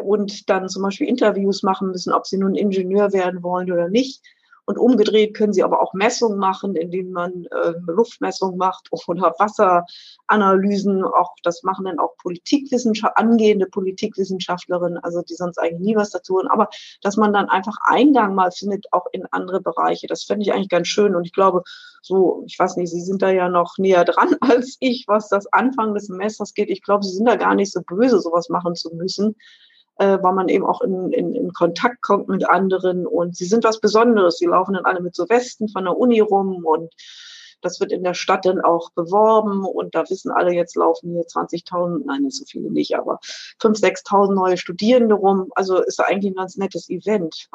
[0.03, 4.21] und dann zum Beispiel Interviews machen müssen, ob sie nun Ingenieur werden wollen oder nicht.
[4.69, 11.03] Und umgedreht können sie aber auch Messungen machen, indem man äh, Luftmessungen macht oder Wasseranalysen.
[11.03, 16.37] Auch das machen dann auch Politikwissenschaft, angehende Politikwissenschaftlerinnen, also die sonst eigentlich nie was dazu
[16.37, 16.49] haben.
[16.49, 16.69] Aber
[17.01, 20.05] dass man dann einfach Eingang mal findet, auch in andere Bereiche.
[20.05, 21.15] Das fände ich eigentlich ganz schön.
[21.15, 21.63] Und ich glaube,
[22.03, 25.47] so, ich weiß nicht, Sie sind da ja noch näher dran als ich, was das
[25.47, 26.69] Anfang des Semesters geht.
[26.69, 29.35] Ich glaube, Sie sind da gar nicht so böse, sowas machen zu müssen
[29.99, 33.65] äh, weil man eben auch in, in, in Kontakt kommt mit anderen und sie sind
[33.65, 34.37] was Besonderes.
[34.37, 36.91] Sie laufen dann alle mit so Westen von der Uni rum und
[37.61, 41.23] das wird in der Stadt dann auch beworben und da wissen alle, jetzt laufen hier
[41.23, 43.19] 20.000, nein, nicht so viele nicht, aber
[43.61, 45.51] 5.000, 6.000 neue Studierende rum.
[45.55, 47.49] Also ist da eigentlich ein ganz nettes Event.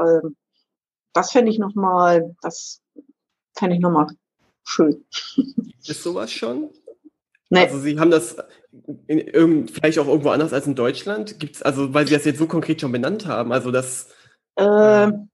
[1.14, 2.82] Das fände ich nochmal, das
[3.56, 4.08] fände ich nochmal
[4.64, 5.06] schön.
[5.86, 6.68] Ist sowas schon?
[7.54, 7.60] Nee.
[7.60, 8.36] Also Sie haben das
[9.06, 11.38] in, vielleicht auch irgendwo anders als in Deutschland?
[11.38, 14.08] Gibt es, also weil Sie das jetzt so konkret schon benannt haben, also das.
[14.56, 15.28] Ähm,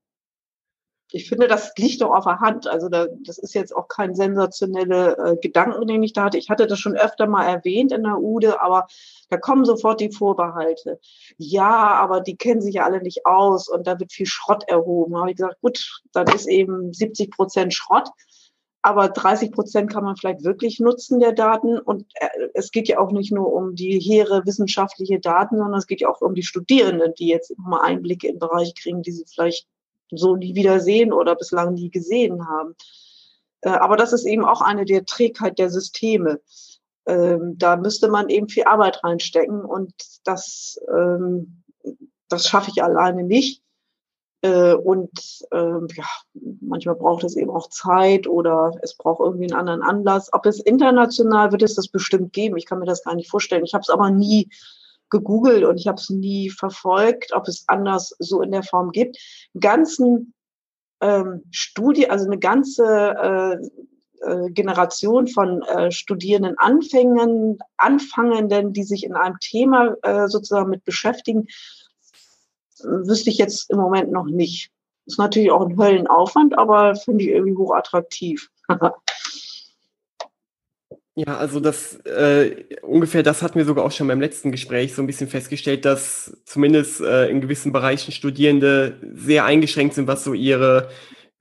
[1.12, 2.68] ich finde, das liegt doch auf der Hand.
[2.68, 6.38] Also da, das ist jetzt auch kein sensationelle äh, Gedanken, den ich da hatte.
[6.38, 8.86] Ich hatte das schon öfter mal erwähnt in der UDE, aber
[9.28, 11.00] da kommen sofort die Vorbehalte.
[11.36, 15.14] Ja, aber die kennen sich ja alle nicht aus und da wird viel Schrott erhoben.
[15.14, 18.08] Da habe ich gesagt, gut, dann ist eben 70 Prozent Schrott
[18.82, 21.78] aber 30 Prozent kann man vielleicht wirklich nutzen der Daten.
[21.78, 25.86] Und äh, es geht ja auch nicht nur um die hehre wissenschaftliche Daten, sondern es
[25.86, 29.26] geht ja auch um die Studierenden, die jetzt nochmal Einblicke in Bereiche kriegen, die sie
[29.26, 29.66] vielleicht
[30.10, 32.74] so nie wieder sehen oder bislang nie gesehen haben.
[33.60, 36.40] Äh, aber das ist eben auch eine der Trägheit der Systeme.
[37.06, 39.92] Ähm, da müsste man eben viel Arbeit reinstecken und
[40.24, 41.62] das, ähm,
[42.28, 43.62] das schaffe ich alleine nicht.
[44.42, 45.10] Äh, und
[45.52, 46.06] ähm, ja,
[46.60, 50.32] manchmal braucht es eben auch Zeit oder es braucht irgendwie einen anderen Anlass.
[50.32, 52.56] Ob es international wird es das bestimmt geben.
[52.56, 53.64] Ich kann mir das gar nicht vorstellen.
[53.64, 54.48] Ich habe es aber nie
[55.10, 59.18] gegoogelt und ich habe es nie verfolgt, ob es anders so in der Form gibt.
[59.58, 60.32] ganzen
[61.00, 63.70] ähm, Studie, also eine ganze äh,
[64.22, 70.84] äh, Generation von äh, Studierenden Anfängern, Anfangenden, die sich in einem Thema äh, sozusagen mit
[70.84, 71.46] beschäftigen,
[72.84, 74.70] wüsste ich jetzt im Moment noch nicht.
[75.06, 78.50] Ist natürlich auch ein Höllenaufwand, aber finde ich irgendwie hochattraktiv.
[81.14, 85.02] ja, also das äh, ungefähr das hatten wir sogar auch schon beim letzten Gespräch so
[85.02, 90.32] ein bisschen festgestellt, dass zumindest äh, in gewissen Bereichen Studierende sehr eingeschränkt sind, was so
[90.34, 90.88] ihre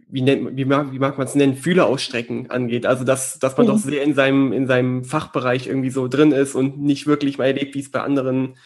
[0.10, 2.86] wie, nennt, wie mag, wie mag man es nennen, Fühler ausstrecken angeht.
[2.86, 3.72] Also dass, dass man mhm.
[3.72, 7.46] doch sehr in seinem, in seinem Fachbereich irgendwie so drin ist und nicht wirklich mal
[7.46, 8.58] erlebt, wie es bei anderen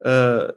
[0.00, 0.48] äh,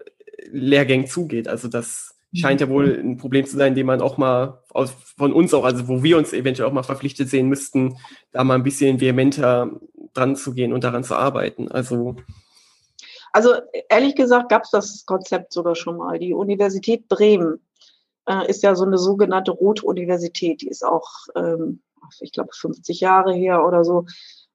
[0.52, 1.48] Lehrgängen zugeht.
[1.48, 5.32] Also das scheint ja wohl ein Problem zu sein, dem man auch mal aus, von
[5.32, 7.98] uns auch, also wo wir uns eventuell auch mal verpflichtet sehen müssten,
[8.32, 9.72] da mal ein bisschen vehementer
[10.14, 11.70] dran zu gehen und daran zu arbeiten.
[11.72, 12.18] Also
[13.36, 13.54] also
[13.90, 16.18] ehrlich gesagt gab es das Konzept sogar schon mal.
[16.20, 17.60] Die Universität Bremen
[18.30, 20.62] äh, ist ja so eine sogenannte Rot-Universität.
[20.62, 21.82] Die ist auch, ähm,
[22.22, 24.06] ich glaube, 50 Jahre her oder so.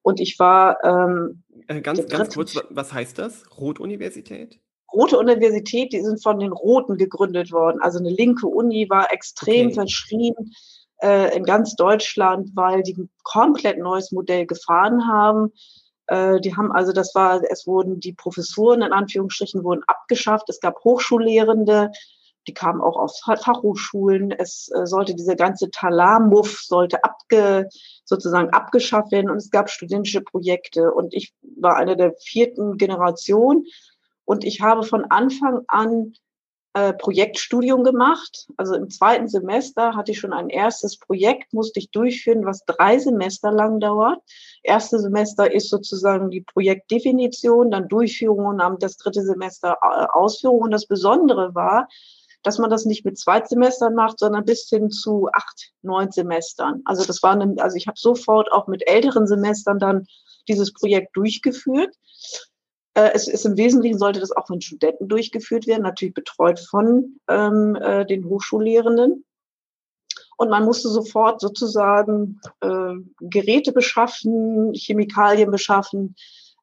[0.01, 0.83] Und ich war.
[0.83, 3.45] Ähm, äh, ganz, ganz kurz, was heißt das?
[3.59, 4.59] Rot-Universität?
[4.93, 7.81] Rote Universität, die sind von den Roten gegründet worden.
[7.81, 9.75] Also eine linke Uni war extrem okay.
[9.75, 10.35] verschrien.
[11.03, 15.53] äh, in ganz Deutschland, weil die ein komplett neues Modell gefahren haben.
[16.07, 20.49] Äh, die haben also, das war, es wurden die Professuren in Anführungsstrichen wurden abgeschafft.
[20.49, 21.91] Es gab Hochschullehrende,
[22.47, 24.33] die kamen auch aus Fachhochschulen.
[24.33, 27.69] Es äh, sollte diese ganze Talarmuff sollte abge,
[28.05, 33.65] sozusagen abgeschafft werden und es gab studentische Projekte und ich war eine der vierten Generation
[34.25, 36.15] und ich habe von Anfang an
[36.73, 38.47] äh, Projektstudium gemacht.
[38.57, 42.99] Also im zweiten Semester hatte ich schon ein erstes Projekt, musste ich durchführen, was drei
[42.99, 44.21] Semester lang dauert.
[44.63, 50.61] Erste Semester ist sozusagen die Projektdefinition, dann Durchführung und dann das dritte Semester äh, Ausführung.
[50.61, 51.89] Und das Besondere war,
[52.43, 56.83] dass man das nicht mit zwei Semestern macht, sondern bis hin zu acht, neun Semestern.
[56.85, 60.07] Also das war, eine, also ich habe sofort auch mit älteren Semestern dann
[60.49, 61.95] dieses Projekt durchgeführt.
[63.01, 67.19] Äh, es ist im Wesentlichen sollte das auch von Studenten durchgeführt werden, natürlich betreut von
[67.29, 69.25] ähm, äh, den Hochschullehrenden.
[70.37, 76.15] Und man musste sofort sozusagen äh, Geräte beschaffen, Chemikalien beschaffen.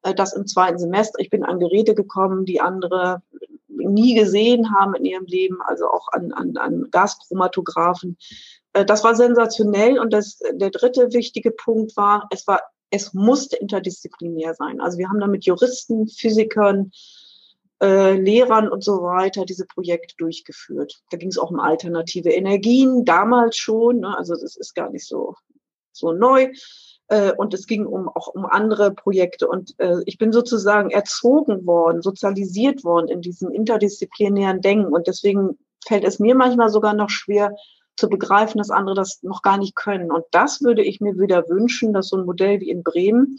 [0.02, 1.18] Äh, das im zweiten Semester.
[1.20, 3.22] Ich bin an Geräte gekommen, die andere
[3.68, 8.16] nie gesehen haben in ihrem Leben, also auch an, an, an Gaschromatographen.
[8.74, 9.98] Äh, das war sensationell.
[9.98, 12.60] Und das, der dritte wichtige Punkt war, es war,
[12.90, 14.80] es musste interdisziplinär sein.
[14.80, 16.90] Also wir haben da mit Juristen, Physikern,
[17.80, 21.00] äh, Lehrern und so weiter diese Projekte durchgeführt.
[21.10, 24.00] Da ging es auch um alternative Energien, damals schon.
[24.00, 24.16] Ne?
[24.16, 25.34] Also das ist gar nicht so,
[25.92, 26.48] so neu.
[27.08, 29.48] Äh, und es ging um, auch um andere Projekte.
[29.48, 34.92] Und äh, ich bin sozusagen erzogen worden, sozialisiert worden in diesem interdisziplinären Denken.
[34.92, 37.54] Und deswegen fällt es mir manchmal sogar noch schwer
[37.98, 40.10] zu begreifen, dass andere das noch gar nicht können.
[40.10, 43.38] Und das würde ich mir wieder wünschen, dass so ein Modell wie in Bremen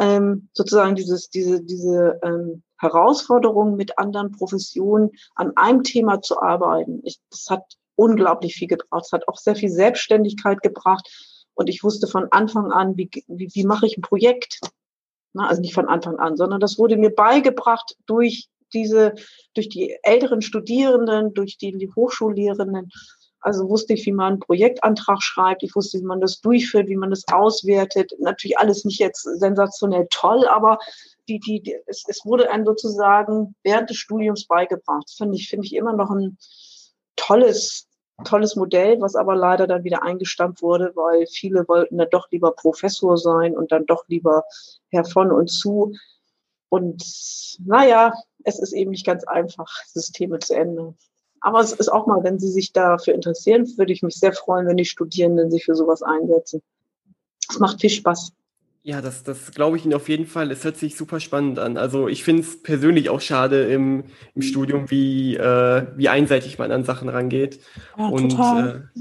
[0.00, 7.00] ähm, sozusagen dieses, diese, diese ähm, Herausforderung mit anderen Professionen an einem Thema zu arbeiten.
[7.04, 7.64] Ich, das hat
[7.96, 9.04] unglaublich viel gebracht.
[9.06, 11.08] Es hat auch sehr viel Selbstständigkeit gebracht
[11.54, 14.60] und ich wusste von Anfang an, wie, wie, wie mache ich ein Projekt.
[15.34, 19.14] Na, also nicht von Anfang an, sondern das wurde mir beigebracht durch diese,
[19.54, 22.90] durch die älteren Studierenden, durch die, die Hochschullehrenden.
[23.40, 25.62] Also wusste ich, wie man einen Projektantrag schreibt.
[25.62, 28.12] Ich wusste, wie man das durchführt, wie man das auswertet.
[28.18, 30.78] Natürlich alles nicht jetzt sensationell toll, aber
[31.28, 35.10] die, die, die es, es wurde einem sozusagen während des Studiums beigebracht.
[35.16, 36.38] Finde ich, finde ich immer noch ein
[37.16, 37.86] tolles,
[38.24, 42.52] tolles Modell, was aber leider dann wieder eingestampft wurde, weil viele wollten dann doch lieber
[42.52, 44.42] Professor sein und dann doch lieber
[44.90, 45.94] Herr von und zu.
[46.70, 47.02] Und
[47.64, 48.12] naja,
[48.44, 50.96] es ist eben nicht ganz einfach, Systeme zu ändern.
[51.40, 54.66] Aber es ist auch mal, wenn Sie sich dafür interessieren, würde ich mich sehr freuen,
[54.66, 56.62] wenn die Studierenden sich für sowas einsetzen.
[57.48, 58.32] Es macht viel Spaß.
[58.82, 60.50] Ja, das, das glaube ich Ihnen auf jeden Fall.
[60.50, 61.76] Es hört sich super spannend an.
[61.76, 66.72] Also ich finde es persönlich auch schade im, im Studium, wie, äh, wie einseitig man
[66.72, 67.60] an Sachen rangeht.
[67.98, 68.90] Ja, und total.
[68.96, 69.00] Äh,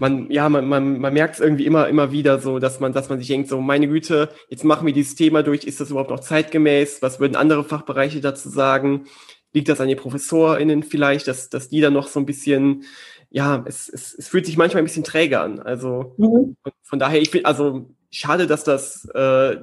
[0.00, 3.08] man, ja, man, man, man merkt es irgendwie immer, immer wieder so, dass man, dass
[3.08, 6.10] man sich denkt, so, meine Güte, jetzt machen wir dieses Thema durch, ist das überhaupt
[6.10, 7.02] noch zeitgemäß?
[7.02, 9.06] Was würden andere Fachbereiche dazu sagen?
[9.52, 12.84] Liegt das an den ProfessorInnen vielleicht, dass, dass die dann noch so ein bisschen,
[13.30, 15.60] ja, es, es, es fühlt sich manchmal ein bisschen träge an.
[15.60, 16.56] Also mhm.
[16.82, 19.56] von daher, ich finde, also schade, dass das, äh,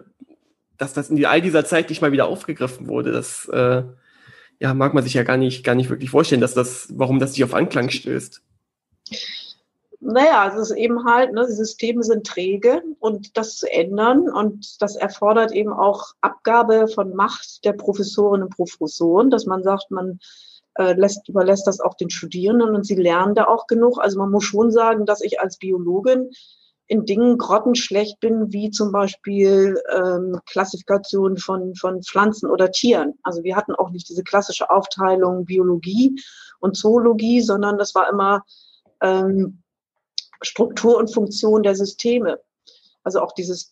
[0.77, 3.11] dass das in all dieser Zeit nicht mal wieder aufgegriffen wurde.
[3.11, 3.83] Das äh,
[4.59, 7.31] ja, mag man sich ja gar nicht, gar nicht wirklich vorstellen, dass das, warum das
[7.31, 8.41] nicht auf Anklang stößt.
[10.05, 14.81] Naja, es ist eben halt, ne, die Systeme sind träge und das zu ändern und
[14.81, 20.19] das erfordert eben auch Abgabe von Macht der Professorinnen und Professoren, dass man sagt, man
[20.75, 23.97] äh, lässt, überlässt das auch den Studierenden und sie lernen da auch genug.
[23.97, 26.31] Also man muss schon sagen, dass ich als Biologin
[26.87, 33.13] in Dingen grottenschlecht bin, wie zum Beispiel ähm, Klassifikation von, von Pflanzen oder Tieren.
[33.23, 36.13] Also wir hatten auch nicht diese klassische Aufteilung Biologie
[36.59, 38.43] und Zoologie, sondern das war immer
[39.01, 39.62] ähm,
[40.43, 42.39] Struktur und Funktion der Systeme.
[43.03, 43.71] Also auch dieses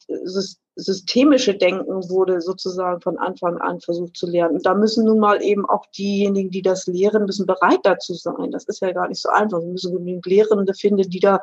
[0.75, 4.55] systemische Denken wurde sozusagen von Anfang an versucht zu lernen.
[4.55, 8.51] Und da müssen nun mal eben auch diejenigen, die das lehren, müssen bereit dazu sein.
[8.51, 9.61] Das ist ja gar nicht so einfach.
[9.61, 11.39] Sie müssen genügend Lehrende finden, die da,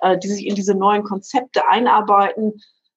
[0.00, 2.54] äh, die sich in diese neuen Konzepte einarbeiten,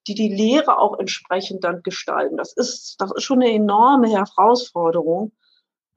[0.08, 2.38] die die Lehre auch entsprechend dann gestalten.
[2.38, 5.34] Das ist, das ist schon eine enorme Herausforderung.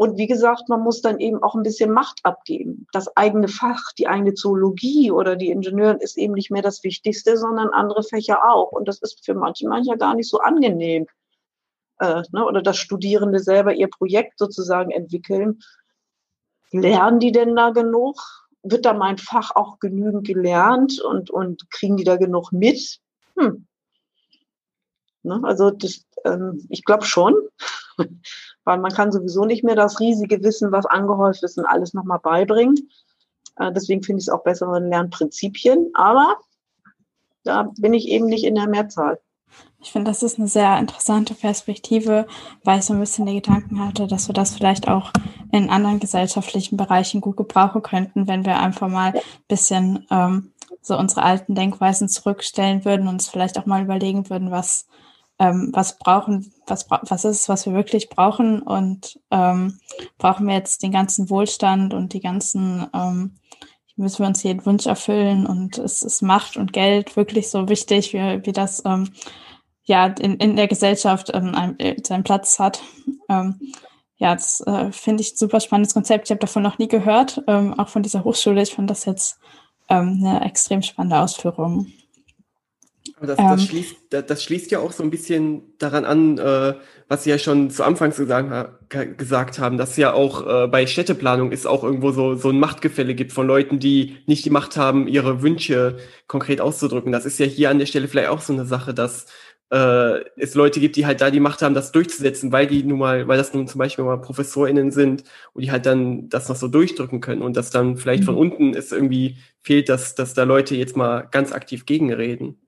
[0.02, 2.88] Und wie gesagt, man muss dann eben auch ein bisschen Macht abgeben.
[2.90, 7.36] Das eigene Fach, die eigene Zoologie oder die Ingenieurin ist eben nicht mehr das Wichtigste,
[7.36, 8.72] sondern andere Fächer auch.
[8.72, 11.06] Und das ist für manche mancher gar nicht so angenehm.
[12.00, 12.44] Äh, ne?
[12.44, 15.60] Oder dass Studierende selber ihr Projekt sozusagen entwickeln.
[16.72, 18.18] Lernen die denn da genug?
[18.64, 22.98] Wird da mein Fach auch genügend gelernt und, und kriegen die da genug mit?
[23.38, 23.68] Hm.
[25.22, 25.40] Ne?
[25.44, 27.36] Also das, ähm, ich glaube schon
[28.64, 32.20] weil man kann sowieso nicht mehr das riesige Wissen, was angehäuft ist, und alles nochmal
[32.20, 32.76] beibringen.
[33.56, 35.90] Äh, deswegen finde ich es auch bessere Lernprinzipien.
[35.94, 36.36] Aber
[37.44, 39.18] da bin ich eben nicht in der Mehrzahl.
[39.80, 42.26] Ich finde, das ist eine sehr interessante Perspektive,
[42.64, 45.10] weil ich so ein bisschen die Gedanken hatte, dass wir das vielleicht auch
[45.50, 50.96] in anderen gesellschaftlichen Bereichen gut gebrauchen könnten, wenn wir einfach mal ein bisschen ähm, so
[50.96, 54.86] unsere alten Denkweisen zurückstellen würden und uns vielleicht auch mal überlegen würden, was,
[55.42, 59.80] ähm, was brauchen, was, was ist es, was wir wirklich brauchen und ähm,
[60.16, 63.34] brauchen wir jetzt den ganzen Wohlstand und die ganzen ähm,
[63.96, 68.12] müssen wir uns jeden Wunsch erfüllen und es ist Macht und Geld wirklich so wichtig,
[68.12, 69.10] wie, wie das ähm,
[69.82, 72.80] ja in, in der Gesellschaft ähm, ein, äh, seinen Platz hat.
[73.28, 73.58] Ähm,
[74.18, 76.28] ja, das äh, finde ich ein super spannendes Konzept.
[76.28, 78.62] Ich habe davon noch nie gehört, auch von dieser Hochschule.
[78.62, 79.40] Ich fand das jetzt
[79.88, 81.88] eine extrem spannende Ausführung.
[83.26, 86.74] Das, das, ähm, schließt, das, schließt, ja auch so ein bisschen daran an, äh,
[87.08, 91.52] was Sie ja schon zu Anfang sagen, gesagt haben, dass ja auch äh, bei Städteplanung
[91.52, 95.08] es auch irgendwo so, so ein Machtgefälle gibt von Leuten, die nicht die Macht haben,
[95.08, 97.12] ihre Wünsche konkret auszudrücken.
[97.12, 99.26] Das ist ja hier an der Stelle vielleicht auch so eine Sache, dass
[99.72, 102.98] äh, es Leute gibt, die halt da die Macht haben, das durchzusetzen, weil die nun
[102.98, 106.56] mal, weil das nun zum Beispiel mal ProfessorInnen sind und die halt dann das noch
[106.56, 108.26] so durchdrücken können und dass dann vielleicht mhm.
[108.26, 112.58] von unten es irgendwie fehlt, dass, dass da Leute jetzt mal ganz aktiv gegenreden.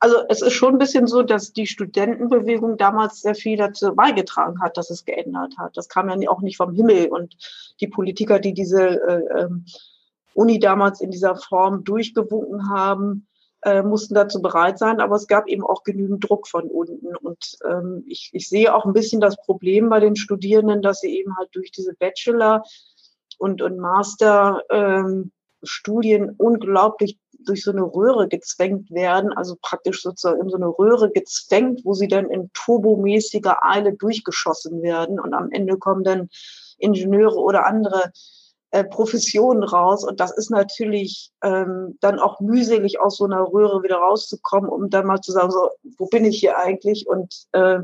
[0.00, 4.60] Also es ist schon ein bisschen so, dass die Studentenbewegung damals sehr viel dazu beigetragen
[4.60, 5.76] hat, dass es geändert hat.
[5.76, 7.08] Das kam ja auch nicht vom Himmel.
[7.08, 7.36] Und
[7.80, 9.64] die Politiker, die diese äh, ähm,
[10.34, 13.26] Uni damals in dieser Form durchgewunken haben,
[13.62, 15.00] äh, mussten dazu bereit sein.
[15.00, 17.16] Aber es gab eben auch genügend Druck von unten.
[17.16, 21.18] Und ähm, ich, ich sehe auch ein bisschen das Problem bei den Studierenden, dass sie
[21.18, 22.62] eben halt durch diese Bachelor-
[23.38, 24.62] und, und Master-
[25.62, 31.10] Studien unglaublich durch so eine Röhre gezwängt werden, also praktisch sozusagen in so eine Röhre
[31.10, 36.28] gezwängt, wo sie dann in turbomäßiger Eile durchgeschossen werden und am Ende kommen dann
[36.78, 38.12] Ingenieure oder andere
[38.70, 43.82] äh, Professionen raus und das ist natürlich ähm, dann auch mühselig aus so einer Röhre
[43.82, 47.80] wieder rauszukommen, um dann mal zu sagen, so, wo bin ich hier eigentlich und äh,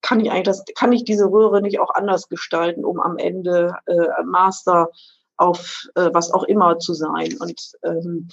[0.00, 3.74] kann ich eigentlich das, kann ich diese Röhre nicht auch anders gestalten, um am Ende
[3.86, 4.90] äh, Master
[5.36, 7.36] auf äh, was auch immer zu sein.
[7.40, 8.28] Und ähm,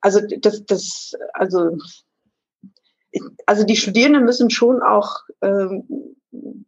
[0.00, 1.76] also das, das, also,
[3.46, 6.16] also die Studierenden müssen schon auch ähm,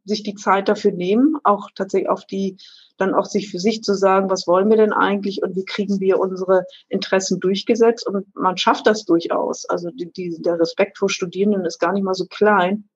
[0.05, 2.57] sich die Zeit dafür nehmen, auch tatsächlich auf die,
[2.97, 6.01] dann auch sich für sich zu sagen, was wollen wir denn eigentlich und wie kriegen
[6.01, 9.67] wir unsere Interessen durchgesetzt und man schafft das durchaus.
[9.67, 12.89] Also die, die, der Respekt vor Studierenden ist gar nicht mal so klein.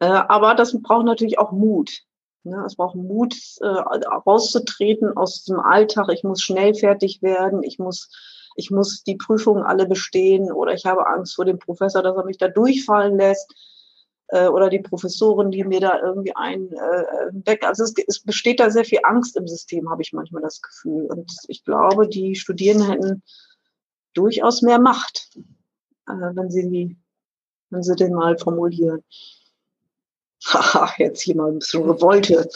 [0.00, 2.02] Äh, aber das braucht natürlich auch Mut.
[2.44, 2.62] Ne?
[2.66, 6.08] Es braucht Mut, äh, rauszutreten aus dem Alltag.
[6.12, 7.62] Ich muss schnell fertig werden.
[7.62, 8.10] Ich muss
[8.58, 12.24] ich muss die Prüfungen alle bestehen oder ich habe Angst vor dem Professor, dass er
[12.24, 13.54] mich da durchfallen lässt
[14.28, 17.64] äh, oder die Professoren, die mir da irgendwie ein äh, weg.
[17.64, 21.06] Also es, es besteht da sehr viel Angst im System, habe ich manchmal das Gefühl.
[21.06, 23.22] Und ich glaube, die Studierenden hätten
[24.14, 25.30] durchaus mehr Macht,
[26.08, 26.96] äh, wenn sie die,
[27.70, 29.04] wenn sie den mal formulieren.
[30.46, 32.48] Haha, jetzt hier mal ein bisschen Revolte.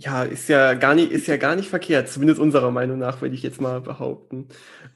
[0.00, 3.34] Ja, ist ja gar nicht, ist ja gar nicht verkehrt, zumindest unserer Meinung nach, würde
[3.34, 4.46] ich jetzt mal behaupten.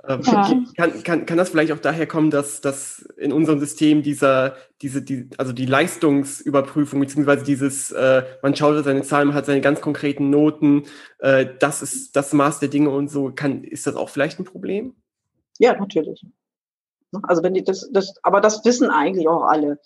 [0.07, 0.49] Ähm, ja.
[0.77, 5.03] kann, kann, kann das vielleicht auch daher kommen, dass, dass in unserem System dieser, diese,
[5.03, 9.81] die, also die Leistungsüberprüfung, beziehungsweise dieses, äh, man schaut seine Zahlen, man hat seine ganz
[9.81, 10.85] konkreten Noten,
[11.19, 14.45] äh, das ist das Maß der Dinge und so, kann, ist das auch vielleicht ein
[14.45, 14.95] Problem?
[15.59, 16.25] Ja, natürlich.
[17.25, 19.81] Also wenn die das, das, aber das wissen eigentlich auch alle.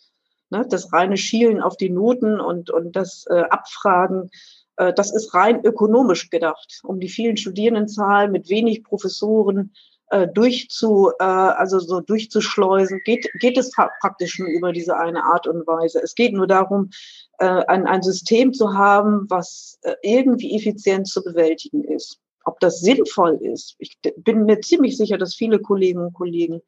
[0.51, 0.67] Ne?
[0.69, 4.31] Das reine Schielen auf die Noten und, und das äh, Abfragen
[4.77, 9.73] das ist rein ökonomisch gedacht, um die vielen Studierendenzahlen mit wenig Professoren
[10.11, 15.47] äh, durchzu, äh, also so durchzuschleusen, geht, geht es praktisch nur über diese eine Art
[15.47, 16.01] und Weise.
[16.03, 16.91] Es geht nur darum,
[17.39, 22.19] äh, ein, ein System zu haben, was äh, irgendwie effizient zu bewältigen ist.
[22.45, 26.61] Ob das sinnvoll ist, ich bin mir ziemlich sicher, dass viele Kolleginnen und Kollegen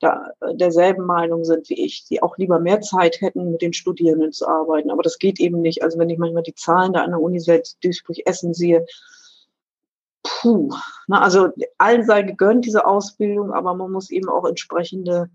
[0.00, 3.72] da äh, derselben Meinung sind wie ich, die auch lieber mehr Zeit hätten, mit den
[3.72, 4.90] Studierenden zu arbeiten.
[4.90, 5.82] Aber das geht eben nicht.
[5.82, 8.84] Also wenn ich manchmal die Zahlen da an der Universität Duisburg-Essen sehe,
[10.22, 10.70] puh.
[11.06, 15.30] Na, also allen sei gegönnt, diese Ausbildung, aber man muss eben auch entsprechende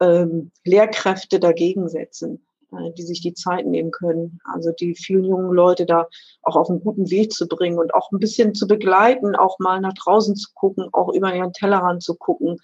[0.00, 4.40] ähm, Lehrkräfte dagegen setzen, äh, die sich die Zeit nehmen können.
[4.52, 6.06] Also die vielen jungen Leute da
[6.42, 9.80] auch auf einen guten Weg zu bringen und auch ein bisschen zu begleiten, auch mal
[9.80, 12.58] nach draußen zu gucken, auch über ihren Tellerrand zu gucken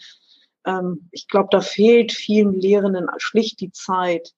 [0.66, 4.34] ähm, ich glaube, da fehlt vielen Lehrenden schlicht die Zeit,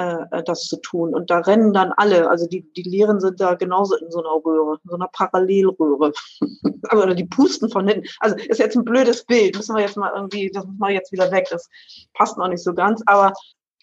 [0.00, 1.12] äh, äh, das zu tun.
[1.12, 4.44] Und da rennen dann alle, also die, die Lehren sind da genauso in so einer
[4.44, 6.12] Röhre, in so einer Parallelröhre.
[6.92, 8.06] Oder die pusten von hinten.
[8.20, 11.10] Also ist jetzt ein blödes Bild, müssen wir jetzt mal irgendwie, das müssen wir jetzt
[11.10, 11.68] wieder weg, das
[12.14, 13.32] passt noch nicht so ganz, aber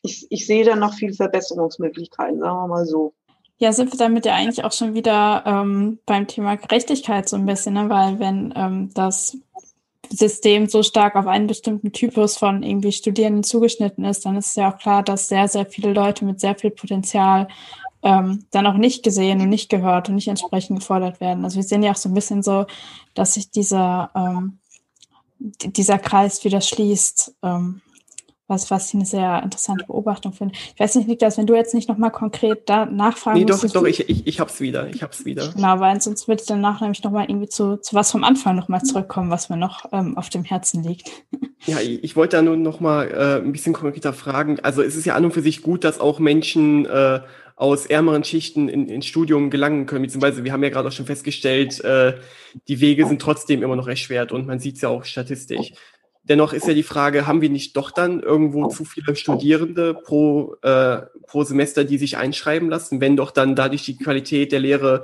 [0.03, 3.13] ich, ich sehe da noch viel Verbesserungsmöglichkeiten, sagen wir mal so.
[3.57, 7.45] Ja, sind wir damit ja eigentlich auch schon wieder ähm, beim Thema Gerechtigkeit so ein
[7.45, 7.89] bisschen, ne?
[7.89, 9.38] weil wenn ähm, das
[10.12, 14.56] System so stark auf einen bestimmten Typus von irgendwie Studierenden zugeschnitten ist, dann ist es
[14.56, 17.47] ja auch klar, dass sehr, sehr viele Leute mit sehr viel Potenzial
[18.03, 21.43] ähm, dann auch nicht gesehen und nicht gehört und nicht entsprechend gefordert werden.
[21.43, 22.66] Also wir sehen ja auch so ein bisschen so,
[23.16, 24.60] dass sich dieser, ähm,
[25.39, 27.36] dieser Kreis wieder schließt.
[27.43, 27.82] Ähm,
[28.47, 30.53] was, was ich eine sehr interessante Beobachtung finde.
[30.73, 33.85] Ich weiß nicht, Niklas, wenn du jetzt nicht nochmal konkret da nachfragen Nee, doch, doch,
[33.85, 35.51] ich, ich, ich hab's wieder, ich hab's wieder.
[35.55, 38.83] Genau, weil sonst würde ich danach nämlich nochmal irgendwie zu, zu was vom Anfang nochmal
[38.83, 41.09] zurückkommen, was mir noch ähm, auf dem Herzen liegt.
[41.67, 44.59] Ja, ich, ich wollte da nur nochmal äh, ein bisschen konkreter fragen.
[44.59, 47.21] Also es ist ja an und für sich gut, dass auch Menschen äh,
[47.55, 50.03] aus ärmeren Schichten in, ins Studium gelangen können.
[50.03, 52.17] Beziehungsweise, wir haben ja gerade auch schon festgestellt, äh,
[52.67, 55.71] die Wege sind trotzdem immer noch erschwert und man sieht es ja auch statistisch.
[56.28, 60.55] Dennoch ist ja die Frage, haben wir nicht doch dann irgendwo zu viele Studierende pro,
[60.63, 65.03] äh, pro Semester, die sich einschreiben lassen, wenn doch dann dadurch die Qualität der Lehre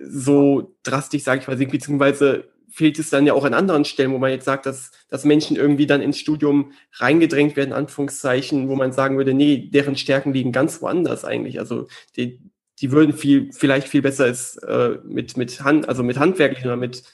[0.00, 4.12] so drastisch, sage ich mal, sinkt, beziehungsweise fehlt es dann ja auch an anderen Stellen,
[4.12, 8.74] wo man jetzt sagt, dass, dass Menschen irgendwie dann ins Studium reingedrängt werden, Anführungszeichen, wo
[8.74, 11.60] man sagen würde, nee, deren Stärken liegen ganz woanders eigentlich.
[11.60, 11.86] Also
[12.16, 12.40] die,
[12.80, 16.76] die würden viel, vielleicht viel besser ist, äh, mit, mit Hand, also mit handwerklichen oder
[16.76, 17.04] mit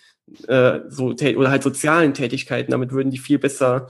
[0.47, 3.89] äh, so oder halt sozialen Tätigkeiten, damit würden die viel besser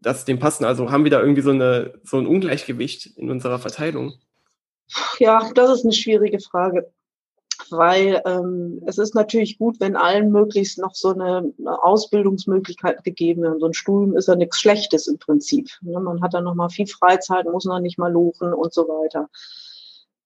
[0.00, 0.64] das dem passen.
[0.64, 4.14] Also haben wir da irgendwie so eine so ein Ungleichgewicht in unserer Verteilung?
[5.18, 6.90] Ja, das ist eine schwierige Frage,
[7.70, 13.60] weil ähm, es ist natürlich gut, wenn allen möglichst noch so eine, Ausbildungsmöglichkeit gegeben wird.
[13.60, 15.68] So ein Studium ist ja nichts Schlechtes im Prinzip.
[15.82, 16.00] Ne?
[16.00, 19.28] Man hat dann noch mal viel Freizeit, muss noch nicht mal luchen und so weiter.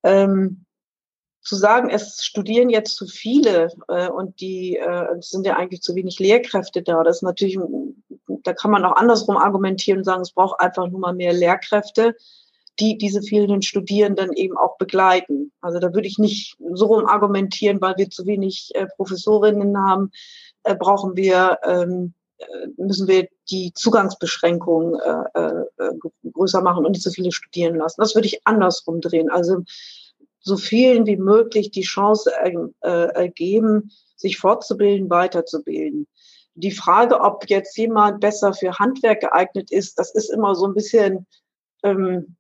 [0.03, 0.65] Ähm,
[1.45, 5.95] zu sagen, es studieren jetzt zu viele äh, und die äh, sind ja eigentlich zu
[5.95, 7.59] wenig Lehrkräfte da, das ist natürlich,
[8.27, 12.17] da kann man auch andersrum argumentieren und sagen, es braucht einfach nur mal mehr Lehrkräfte,
[12.81, 15.53] die diese vielen Studierenden eben auch begleiten.
[15.61, 20.11] Also da würde ich nicht so rum argumentieren, weil wir zu wenig äh, Professorinnen haben,
[20.65, 25.91] äh, brauchen wir ähm, äh, müssen wir die Zugangsbeschränkungen äh, äh,
[26.33, 28.01] größer machen und nicht so viele studieren lassen.
[28.01, 29.31] Das würde ich andersrum drehen.
[29.31, 29.63] Also
[30.45, 36.07] so vielen wie möglich die Chance äh, ergeben, sich fortzubilden, weiterzubilden.
[36.55, 40.75] Die Frage, ob jetzt jemand besser für Handwerk geeignet ist, das ist immer so ein
[40.75, 41.27] bisschen
[41.83, 42.37] ähm,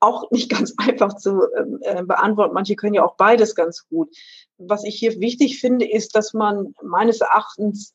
[0.00, 2.54] auch nicht ganz einfach zu ähm, äh, beantworten.
[2.54, 4.14] Manche können ja auch beides ganz gut.
[4.58, 7.94] Was ich hier wichtig finde, ist, dass man meines Erachtens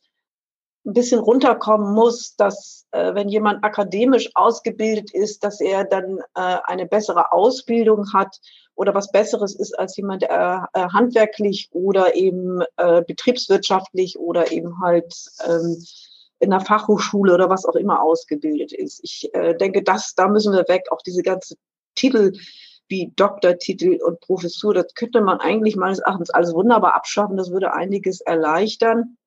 [0.86, 6.58] ein bisschen runterkommen muss, dass äh, wenn jemand akademisch ausgebildet ist, dass er dann äh,
[6.64, 8.40] eine bessere Ausbildung hat
[8.76, 10.28] oder was Besseres ist als jemand, äh,
[10.74, 15.14] handwerklich oder eben äh, betriebswirtschaftlich oder eben halt
[15.46, 15.78] ähm,
[16.40, 19.00] in der Fachhochschule oder was auch immer ausgebildet ist.
[19.04, 20.86] Ich äh, denke, das, da müssen wir weg.
[20.90, 21.56] Auch diese ganze
[21.94, 22.34] Titel
[22.88, 27.38] wie Doktortitel und Professur, das könnte man eigentlich meines Erachtens alles wunderbar abschaffen.
[27.38, 29.18] Das würde einiges erleichtern.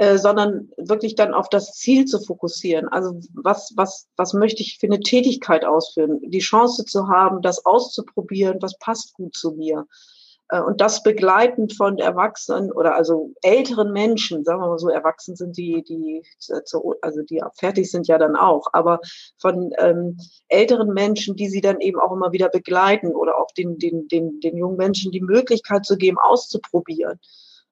[0.00, 2.86] Äh, sondern wirklich dann auf das Ziel zu fokussieren.
[2.86, 6.20] Also was, was, was möchte ich für eine Tätigkeit ausführen?
[6.22, 9.88] Die Chance zu haben, das auszuprobieren, was passt gut zu mir.
[10.50, 15.34] Äh, und das begleitend von Erwachsenen oder also älteren Menschen, sagen wir mal so, erwachsen
[15.34, 16.22] sind die, die,
[17.02, 19.00] also die fertig sind ja dann auch, aber
[19.38, 23.80] von ähm, älteren Menschen, die sie dann eben auch immer wieder begleiten oder auch den,
[23.80, 27.18] den, den, den jungen Menschen die Möglichkeit zu geben, auszuprobieren.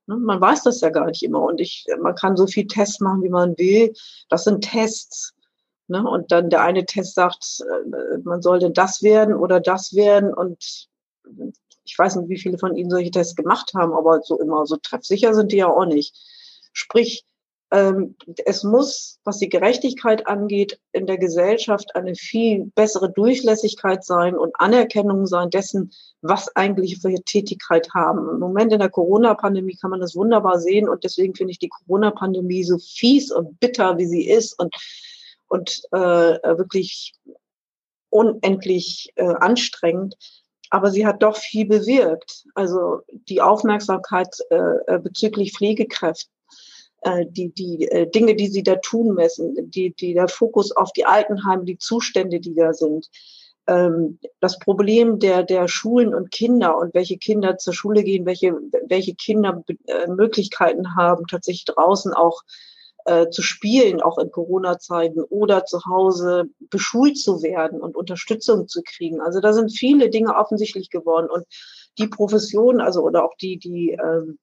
[0.07, 0.17] Ne?
[0.17, 1.43] Man weiß das ja gar nicht immer.
[1.43, 3.93] Und ich, man kann so viel Tests machen, wie man will.
[4.29, 5.35] Das sind Tests.
[5.89, 6.09] Ne?
[6.09, 10.33] Und dann der eine Test sagt, äh, man soll denn das werden oder das werden.
[10.35, 10.89] Und
[11.85, 14.76] ich weiß nicht, wie viele von Ihnen solche Tests gemacht haben, aber so immer so
[14.76, 16.17] treffsicher sind die ja auch nicht.
[16.72, 17.25] Sprich,
[17.71, 24.55] es muss, was die Gerechtigkeit angeht, in der Gesellschaft eine viel bessere Durchlässigkeit sein und
[24.61, 25.91] Anerkennung sein dessen,
[26.22, 28.29] was eigentlich für Tätigkeit haben.
[28.30, 31.68] Im Moment in der Corona-Pandemie kann man das wunderbar sehen und deswegen finde ich die
[31.68, 34.75] Corona-Pandemie so fies und bitter, wie sie ist und,
[35.49, 37.14] und äh, wirklich
[38.11, 40.17] unendlich äh, anstrengend.
[40.71, 42.45] Aber sie hat doch viel bewirkt.
[42.55, 46.36] Also die Aufmerksamkeit äh, bezüglich Pflegekräften äh,
[47.26, 51.04] die, die äh, Dinge, die sie da tun müssen, die, die, der Fokus auf die
[51.04, 53.08] Altenheime, die Zustände, die da sind.
[53.68, 58.54] Ähm, das Problem der, der Schulen und Kinder und welche Kinder zur Schule gehen, welche,
[58.88, 62.42] welche Kinder äh, Möglichkeiten haben, tatsächlich draußen auch
[63.04, 68.83] äh, zu spielen, auch in Corona-Zeiten oder zu Hause beschult zu werden und Unterstützung zu
[68.83, 69.20] kriegen.
[69.20, 71.45] Also da sind viele Dinge offensichtlich geworden und
[71.99, 74.38] die Profession, also oder auch die, die ähm,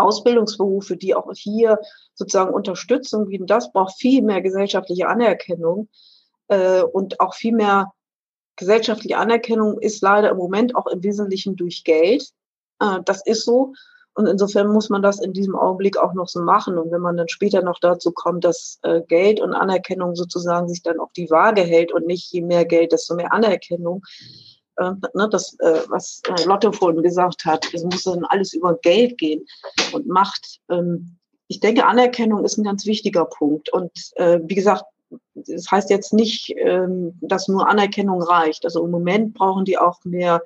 [0.00, 1.78] Ausbildungsberufe, die auch hier
[2.14, 5.88] sozusagen Unterstützung bieten, das braucht viel mehr gesellschaftliche Anerkennung
[6.48, 7.92] äh, und auch viel mehr
[8.56, 12.30] gesellschaftliche Anerkennung ist leider im Moment auch im Wesentlichen durch Geld.
[12.80, 13.72] Äh, das ist so.
[14.14, 16.76] Und insofern muss man das in diesem Augenblick auch noch so machen.
[16.78, 20.82] Und wenn man dann später noch dazu kommt, dass äh, Geld und Anerkennung sozusagen sich
[20.82, 25.28] dann auf die Waage hält und nicht je mehr Geld, desto mehr Anerkennung, äh, ne,
[25.30, 29.44] das, äh, was äh, Lotte vorhin gesagt hat, es muss dann alles über Geld gehen
[29.92, 30.60] und Macht.
[30.70, 31.16] Ähm,
[31.48, 33.72] ich denke, Anerkennung ist ein ganz wichtiger Punkt.
[33.72, 34.84] Und äh, wie gesagt,
[35.34, 38.64] das heißt jetzt nicht, ähm, dass nur Anerkennung reicht.
[38.64, 40.42] Also im Moment brauchen die auch mehr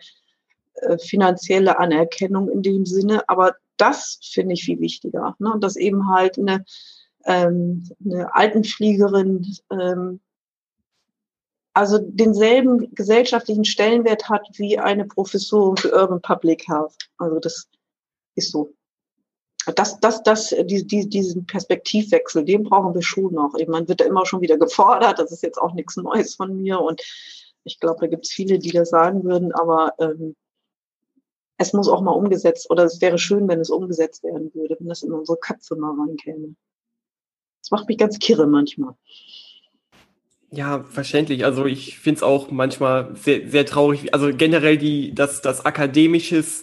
[0.76, 5.36] äh, finanzielle Anerkennung in dem Sinne, aber das finde ich viel wichtiger.
[5.38, 5.54] Ne?
[5.60, 6.64] Dass eben halt eine,
[7.26, 10.20] ähm, eine Altenfliegerin ähm,
[11.74, 16.96] also denselben gesellschaftlichen Stellenwert hat wie eine Professorin für Urban Public Health.
[17.18, 17.68] Also das
[18.36, 18.72] ist so.
[19.74, 23.54] Das, das, das, die, die, diesen Perspektivwechsel, den brauchen wir schon noch.
[23.56, 25.18] Ich meine, wird da immer schon wieder gefordert.
[25.18, 26.80] Das ist jetzt auch nichts Neues von mir.
[26.80, 27.02] Und
[27.64, 29.52] ich glaube, da gibt es viele, die das sagen würden.
[29.52, 30.36] Aber ähm,
[31.56, 34.88] es muss auch mal umgesetzt, oder es wäre schön, wenn es umgesetzt werden würde, wenn
[34.88, 36.54] das in unsere Köpfe mal reinkäme.
[37.62, 38.94] Das macht mich ganz kirre manchmal.
[40.56, 41.44] Ja, verständlich.
[41.44, 44.14] Also ich finde es auch manchmal sehr, sehr traurig.
[44.14, 46.62] Also generell die, dass das akademisches,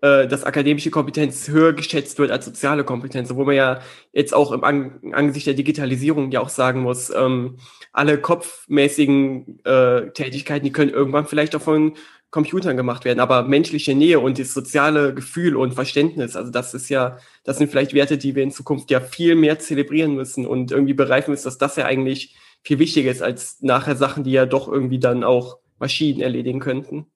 [0.00, 3.80] äh, dass akademische Kompetenz höher geschätzt wird als soziale Kompetenz, wo man ja
[4.12, 7.58] jetzt auch im An Angesicht der Digitalisierung ja auch sagen muss, ähm,
[7.92, 11.94] alle kopfmäßigen äh, Tätigkeiten, die können irgendwann vielleicht auch von
[12.30, 16.88] Computern gemacht werden, aber menschliche Nähe und das soziale Gefühl und Verständnis, also das ist
[16.88, 20.70] ja, das sind vielleicht Werte, die wir in Zukunft ja viel mehr zelebrieren müssen und
[20.72, 24.46] irgendwie bereifen müssen, dass das ja eigentlich viel wichtiger ist als nachher Sachen, die ja
[24.46, 27.06] doch irgendwie dann auch Maschinen erledigen könnten.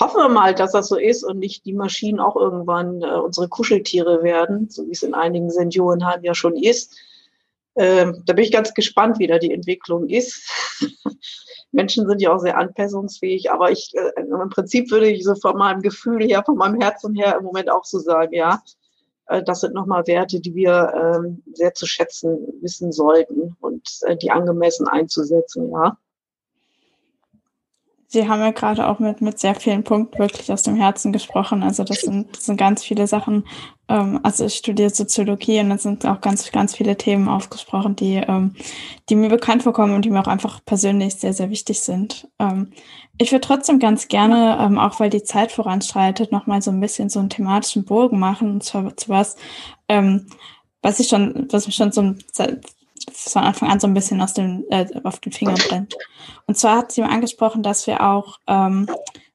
[0.00, 3.48] Hoffen wir mal, dass das so ist und nicht die Maschinen auch irgendwann äh, unsere
[3.48, 6.98] Kuscheltiere werden, so wie es in einigen Seniorenheimen ja schon ist.
[7.76, 10.50] Ähm, da bin ich ganz gespannt, wie da die Entwicklung ist.
[11.72, 15.56] Menschen sind ja auch sehr anpassungsfähig, aber ich, äh, im Prinzip würde ich so von
[15.56, 18.62] meinem Gefühl her, von meinem Herzen her im Moment auch so sagen, ja,
[19.44, 24.30] das sind nochmal Werte, die wir ähm, sehr zu schätzen wissen sollten und äh, die
[24.30, 25.96] angemessen einzusetzen, ja.
[28.12, 31.62] Sie haben ja gerade auch mit, mit sehr vielen Punkten wirklich aus dem Herzen gesprochen.
[31.62, 33.44] Also das sind, das sind ganz viele Sachen.
[33.88, 38.16] Ähm, also ich studiere Soziologie und da sind auch ganz, ganz viele Themen aufgesprochen, die,
[38.16, 38.54] ähm,
[39.08, 42.28] die mir bekannt vorkommen und die mir auch einfach persönlich sehr, sehr wichtig sind.
[42.38, 42.72] Ähm,
[43.16, 47.08] ich würde trotzdem ganz gerne, ähm, auch weil die Zeit voranschreitet, nochmal so ein bisschen
[47.08, 49.36] so einen thematischen Bogen machen, und zwar zu was,
[49.88, 50.26] ähm,
[50.82, 52.14] was ich schon, was mich schon so
[53.10, 55.96] von Anfang an so ein bisschen aus dem, äh, auf den Fingern brennt.
[56.46, 58.88] Und zwar hat sie mir angesprochen, dass wir auch, ähm,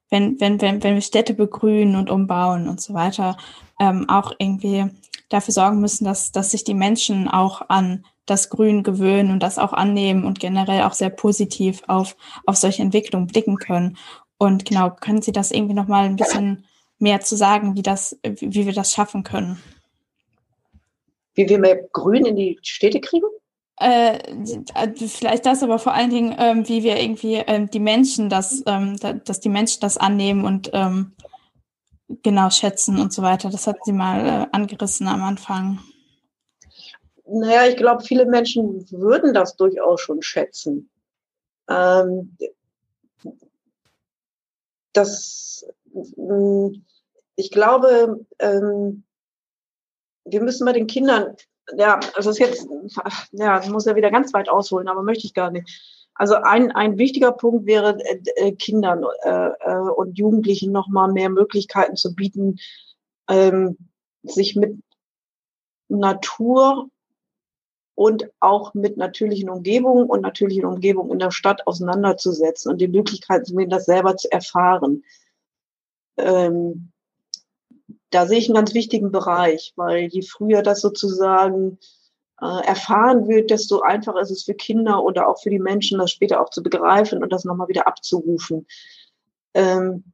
[0.10, 3.38] wenn, wenn, wenn, wenn wir Städte begrünen und umbauen und so weiter,
[3.80, 4.85] ähm, auch irgendwie
[5.30, 9.57] dafür sorgen müssen, dass, dass sich die Menschen auch an das Grün gewöhnen und das
[9.57, 12.15] auch annehmen und generell auch sehr positiv auf,
[12.45, 13.98] auf solche Entwicklungen blicken können.
[14.38, 16.65] Und genau, können Sie das irgendwie nochmal ein bisschen
[16.99, 19.61] mehr zu sagen, wie das, wie wir das schaffen können?
[21.35, 23.27] Wie wir mehr Grün in die Städte kriegen?
[23.79, 24.19] Äh,
[25.07, 28.97] vielleicht das, aber vor allen Dingen, ähm, wie wir irgendwie ähm, die Menschen das, ähm,
[28.97, 31.13] da, dass die Menschen das annehmen und ähm,
[32.23, 33.49] genau schätzen und so weiter.
[33.49, 35.79] Das hat sie mal äh, angerissen am Anfang.
[37.25, 40.89] Naja, ich glaube, viele Menschen würden das durchaus schon schätzen.
[41.69, 42.35] Ähm,
[44.93, 45.65] das,
[47.35, 49.03] ich glaube, ähm,
[50.25, 51.35] wir müssen bei den Kindern
[51.76, 52.68] ja, also ist jetzt,
[53.31, 55.69] ja, muss ja wieder ganz weit ausholen, aber möchte ich gar nicht.
[56.15, 61.30] Also ein, ein wichtiger Punkt wäre, äh, äh Kindern äh, äh, und Jugendlichen nochmal mehr
[61.30, 62.57] Möglichkeiten zu bieten,
[63.30, 63.77] ähm,
[64.23, 64.80] sich mit
[65.89, 66.89] Natur
[67.95, 73.45] und auch mit natürlichen Umgebungen und natürlichen Umgebungen in der Stadt auseinanderzusetzen und die Möglichkeiten
[73.45, 75.03] zu das selber zu erfahren.
[76.18, 76.91] Ähm,
[78.09, 81.77] da sehe ich einen ganz wichtigen Bereich, weil je früher das sozusagen
[82.41, 86.11] äh, erfahren wird, desto einfacher ist es für Kinder oder auch für die Menschen, das
[86.11, 88.67] später auch zu begreifen und das nochmal wieder abzurufen.
[89.53, 90.13] Ähm,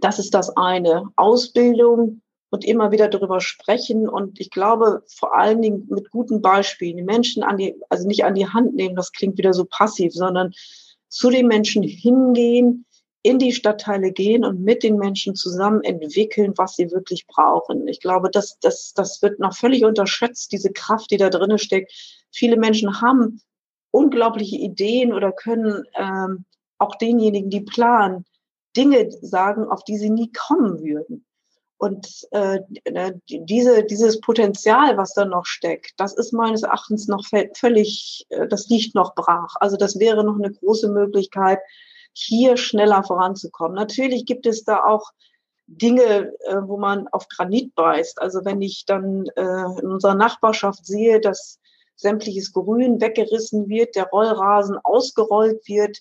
[0.00, 1.04] das ist das eine.
[1.16, 4.08] Ausbildung und immer wieder darüber sprechen.
[4.08, 8.24] Und ich glaube, vor allen Dingen mit guten Beispielen, die Menschen an die, also nicht
[8.24, 10.52] an die Hand nehmen, das klingt wieder so passiv, sondern
[11.08, 12.86] zu den Menschen hingehen,
[13.28, 17.86] in die Stadtteile gehen und mit den Menschen zusammen entwickeln, was sie wirklich brauchen.
[17.86, 21.92] Ich glaube, das, das, das wird noch völlig unterschätzt, diese Kraft, die da drin steckt.
[22.32, 23.42] Viele Menschen haben
[23.90, 26.46] unglaubliche Ideen oder können ähm,
[26.78, 28.24] auch denjenigen, die planen,
[28.74, 31.26] Dinge sagen, auf die sie nie kommen würden.
[31.76, 32.60] Und äh,
[32.90, 38.48] ne, diese, dieses Potenzial, was da noch steckt, das ist meines Erachtens noch völlig, äh,
[38.48, 39.54] das liegt noch brach.
[39.60, 41.58] Also das wäre noch eine große Möglichkeit,
[42.18, 43.74] hier schneller voranzukommen.
[43.74, 45.12] Natürlich gibt es da auch
[45.66, 48.20] Dinge, äh, wo man auf Granit beißt.
[48.20, 51.60] Also wenn ich dann äh, in unserer Nachbarschaft sehe, dass
[51.94, 55.98] sämtliches Grün weggerissen wird, der Rollrasen ausgerollt wird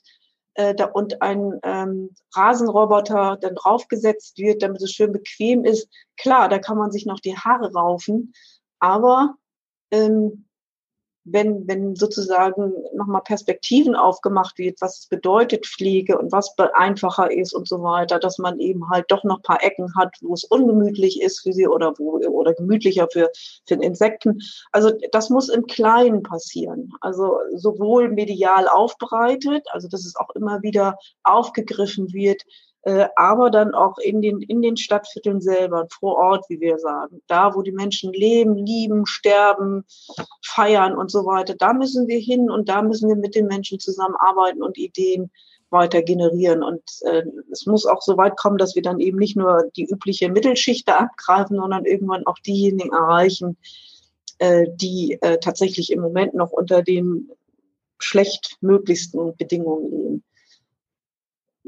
[0.54, 5.90] äh, und ein ähm, Rasenroboter dann draufgesetzt wird, damit es schön bequem ist.
[6.18, 8.34] Klar, da kann man sich noch die Haare raufen,
[8.80, 9.36] aber
[9.92, 10.47] ähm,
[11.32, 17.54] wenn, wenn sozusagen nochmal Perspektiven aufgemacht wird, was es bedeutet Pflege und was einfacher ist
[17.54, 21.22] und so weiter, dass man eben halt doch noch paar Ecken hat, wo es ungemütlich
[21.22, 23.30] ist für sie oder wo, oder gemütlicher für,
[23.66, 24.40] für Insekten.
[24.72, 26.94] Also das muss im Kleinen passieren.
[27.02, 32.44] Also sowohl medial aufbereitet, also dass es auch immer wieder aufgegriffen wird,
[33.16, 37.54] aber dann auch in den, in den Stadtvierteln selber, vor Ort, wie wir sagen, da,
[37.54, 39.84] wo die Menschen leben, lieben, sterben,
[40.42, 43.80] feiern und so weiter, da müssen wir hin und da müssen wir mit den Menschen
[43.80, 45.32] zusammenarbeiten und Ideen
[45.70, 46.64] weiter generieren.
[46.64, 49.86] Und äh, es muss auch so weit kommen, dass wir dann eben nicht nur die
[49.86, 53.58] übliche Mittelschicht abgreifen, sondern irgendwann auch diejenigen erreichen,
[54.40, 57.30] äh, die äh, tatsächlich im Moment noch unter den
[58.00, 60.24] schlechtmöglichsten Bedingungen leben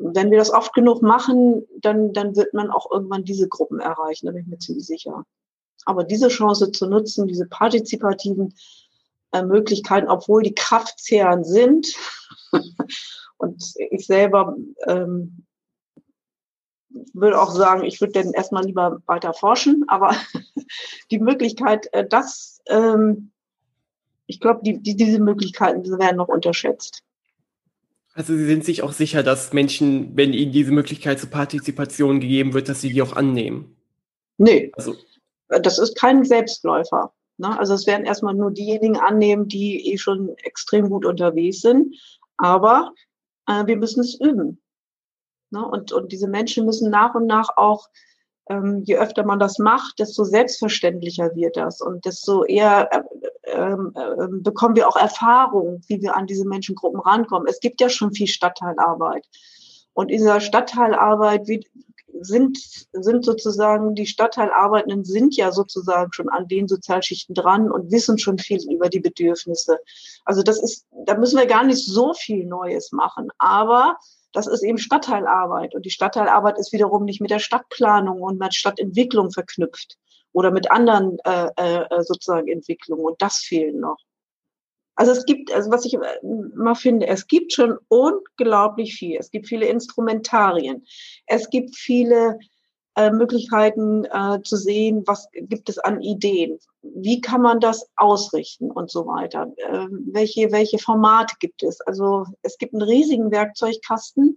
[0.02, 4.26] wenn wir das oft genug machen, dann, dann wird man auch irgendwann diese Gruppen erreichen,
[4.26, 5.26] da bin ich mir ziemlich sicher.
[5.86, 8.54] Aber diese Chance zu nutzen, diese partizipativen
[9.32, 11.88] äh, Möglichkeiten, obwohl die kraftzehrend sind,
[13.38, 14.56] und ich selber
[14.88, 15.46] ähm,
[17.14, 20.16] würde auch sagen, ich würde dann erstmal lieber weiter forschen, aber
[21.12, 23.32] die Möglichkeit, äh, das, ähm,
[24.26, 27.04] ich glaube, die, die, diese Möglichkeiten werden noch unterschätzt.
[28.20, 32.54] Also Sie sind sich auch sicher, dass Menschen, wenn ihnen diese Möglichkeit zur Partizipation gegeben
[32.54, 33.78] wird, dass sie die auch annehmen?
[34.38, 34.94] Nee, also.
[35.48, 37.14] das ist kein Selbstläufer.
[37.38, 37.58] Ne?
[37.58, 41.96] Also es werden erstmal nur diejenigen annehmen, die eh schon extrem gut unterwegs sind.
[42.36, 42.94] Aber
[43.48, 44.62] äh, wir müssen es üben.
[45.52, 45.66] Ne?
[45.66, 47.88] Und, und diese Menschen müssen nach und nach auch
[48.50, 52.90] ähm, je öfter man das macht, desto selbstverständlicher wird das und desto eher
[53.50, 57.48] äh, äh, bekommen wir auch Erfahrung, wie wir an diese Menschengruppen rankommen.
[57.48, 59.26] Es gibt ja schon viel Stadtteilarbeit.
[59.94, 61.66] Und in dieser Stadtteilarbeit wie,
[62.22, 62.58] sind,
[62.92, 68.38] sind sozusagen, die Stadtteilarbeitenden sind ja sozusagen schon an den Sozialschichten dran und wissen schon
[68.38, 69.80] viel über die Bedürfnisse.
[70.26, 73.30] Also das ist, da müssen wir gar nicht so viel Neues machen.
[73.38, 73.98] Aber
[74.34, 75.76] das ist eben Stadtteilarbeit.
[75.76, 79.98] Und die Stadtteilarbeit ist wiederum nicht mit der Stadtplanung und mit Stadtentwicklung verknüpft
[80.34, 83.06] oder mit anderen äh, äh, sozusagen Entwicklungen.
[83.06, 83.98] Und das fehlt noch.
[84.96, 89.16] Also es gibt, also was ich immer finde, es gibt schon unglaublich viel.
[89.18, 90.86] Es gibt viele Instrumentarien.
[91.26, 92.38] Es gibt viele
[93.00, 98.72] äh, Möglichkeiten äh, zu sehen, was gibt es an Ideen, wie kann man das ausrichten
[98.72, 101.80] und so weiter, äh, welche, welche Formate gibt es.
[101.82, 104.36] Also es gibt einen riesigen Werkzeugkasten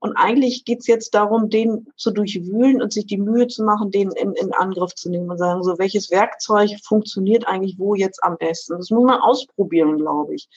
[0.00, 3.90] und eigentlich geht es jetzt darum, den zu durchwühlen und sich die Mühe zu machen,
[3.90, 8.22] den in, in Angriff zu nehmen und sagen, so welches Werkzeug funktioniert eigentlich wo jetzt
[8.22, 8.76] am besten.
[8.76, 10.48] Das muss man ausprobieren, glaube ich.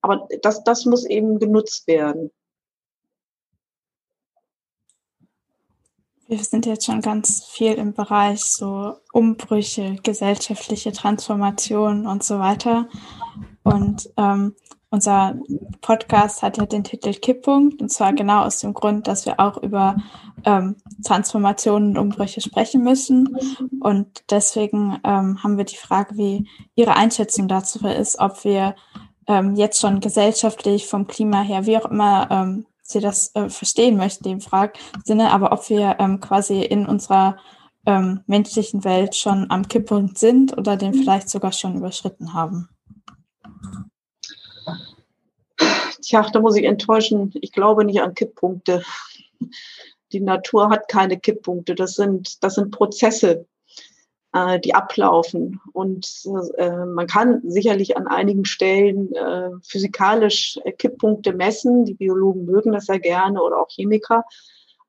[0.00, 2.30] Aber das, das muss eben genutzt werden.
[6.26, 12.88] Wir sind jetzt schon ganz viel im Bereich so Umbrüche, gesellschaftliche Transformationen und so weiter.
[13.62, 14.54] Und ähm,
[14.90, 15.36] unser
[15.80, 19.62] Podcast hat ja den Titel Kipppunkt und zwar genau aus dem Grund, dass wir auch
[19.62, 19.96] über
[20.44, 23.36] ähm, Transformationen und Umbrüche sprechen müssen.
[23.80, 28.74] Und deswegen ähm, haben wir die Frage, wie Ihre Einschätzung dazu ist, ob wir
[29.26, 33.98] ähm, jetzt schon gesellschaftlich vom Klima her, wie auch immer, ähm, sie das äh, verstehen
[33.98, 37.36] möchte im Frag Sinne, aber ob wir ähm, quasi in unserer
[37.84, 42.70] ähm, menschlichen Welt schon am Kipppunkt sind oder den vielleicht sogar schon überschritten haben.
[46.08, 47.30] Tja, da muss ich enttäuschen.
[47.42, 48.82] Ich glaube nicht an Kipppunkte.
[50.12, 51.74] Die Natur hat keine Kipppunkte.
[51.74, 53.46] Das sind, das sind Prozesse
[54.32, 55.60] äh, die ablaufen.
[55.74, 56.10] Und
[56.56, 61.84] äh, man kann sicherlich an einigen Stellen äh, physikalisch Kipppunkte messen.
[61.84, 64.24] Die Biologen mögen das ja gerne oder auch Chemiker.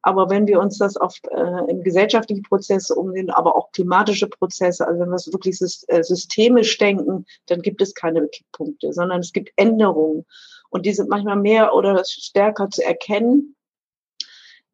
[0.01, 4.87] Aber wenn wir uns das auf äh, in gesellschaftliche Prozesse umgehen, aber auch klimatische Prozesse,
[4.87, 5.59] also wenn wir es wirklich
[5.89, 10.25] äh, systemisch denken, dann gibt es keine Kipppunkte, sondern es gibt Änderungen.
[10.69, 13.55] Und die sind manchmal mehr oder stärker zu erkennen.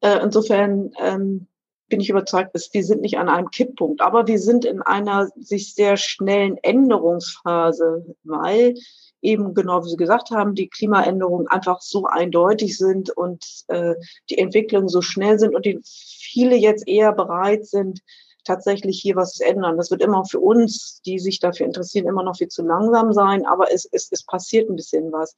[0.02, 1.48] Äh, insofern ähm,
[1.88, 5.30] bin ich überzeugt, dass wir sind nicht an einem Kipppunkt, aber wir sind in einer
[5.40, 8.76] sich sehr schnellen Änderungsphase, weil
[9.22, 13.96] eben genau wie Sie gesagt haben, die Klimaänderungen einfach so eindeutig sind und äh,
[14.30, 18.02] die Entwicklungen so schnell sind und die viele jetzt eher bereit sind,
[18.44, 19.78] tatsächlich hier was zu ändern.
[19.78, 23.46] Das wird immer für uns, die sich dafür interessieren, immer noch viel zu langsam sein,
[23.46, 25.36] aber es, es, es passiert ein bisschen was.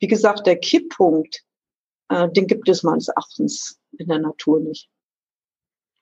[0.00, 1.42] Wie gesagt, der Kipppunkt,
[2.08, 4.88] äh, den gibt es meines Erachtens in der Natur nicht.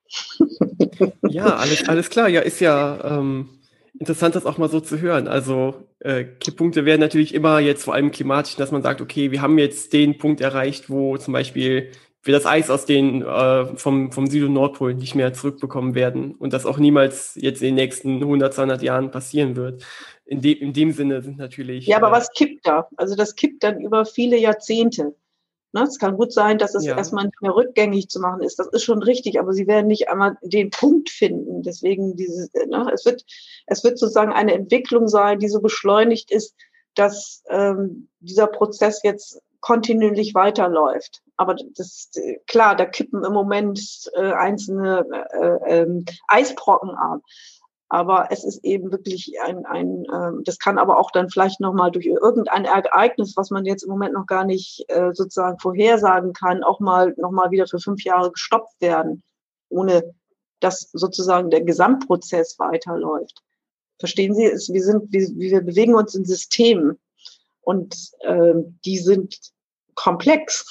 [1.29, 2.29] ja, alles, alles klar.
[2.29, 3.61] Ja, ist ja ähm,
[3.99, 5.29] interessant, das auch mal so zu hören.
[5.29, 9.43] Also äh, Kipppunkte werden natürlich immer jetzt vor allem klimatisch, dass man sagt, okay, wir
[9.43, 11.91] haben jetzt den Punkt erreicht, wo zum Beispiel
[12.23, 16.35] wir das Eis aus den äh, vom, vom Süd- und Nordpol nicht mehr zurückbekommen werden
[16.35, 19.85] und das auch niemals jetzt in den nächsten 100, 200 Jahren passieren wird.
[20.29, 21.87] In, de, in dem Sinne sind natürlich.
[21.87, 22.87] Ja, aber äh, was kippt da?
[22.97, 25.15] Also das kippt dann über viele Jahrzehnte.
[25.73, 26.97] Ne, es kann gut sein, dass es ja.
[26.97, 28.59] erstmal nicht mehr rückgängig zu machen ist.
[28.59, 31.63] Das ist schon richtig, aber sie werden nicht einmal den Punkt finden.
[31.63, 33.25] Deswegen dieses, ne, es wird,
[33.67, 36.55] es wird sozusagen eine Entwicklung sein, die so beschleunigt ist,
[36.95, 41.23] dass ähm, dieser Prozess jetzt kontinuierlich weiterläuft.
[41.37, 42.11] Aber das
[42.47, 47.21] klar, da kippen im Moment äh, einzelne äh, äh, Eisbrocken ab.
[47.91, 51.91] Aber es ist eben wirklich ein, ein äh, das kann aber auch dann vielleicht nochmal
[51.91, 56.63] durch irgendein Ereignis, was man jetzt im Moment noch gar nicht äh, sozusagen vorhersagen kann,
[56.63, 59.23] auch mal nochmal wieder für fünf Jahre gestoppt werden,
[59.71, 60.15] ohne
[60.61, 63.43] dass sozusagen der Gesamtprozess weiterläuft.
[63.99, 64.45] Verstehen Sie?
[64.45, 66.99] Es, wir sind, wir, wir bewegen uns in Systemen
[67.63, 68.55] und äh,
[68.85, 69.39] die sind
[69.95, 70.67] komplex.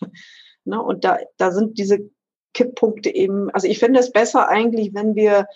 [0.64, 0.80] ne?
[0.80, 2.10] Und da, da sind diese
[2.52, 5.46] Kipppunkte eben, also ich finde es besser eigentlich, wenn wir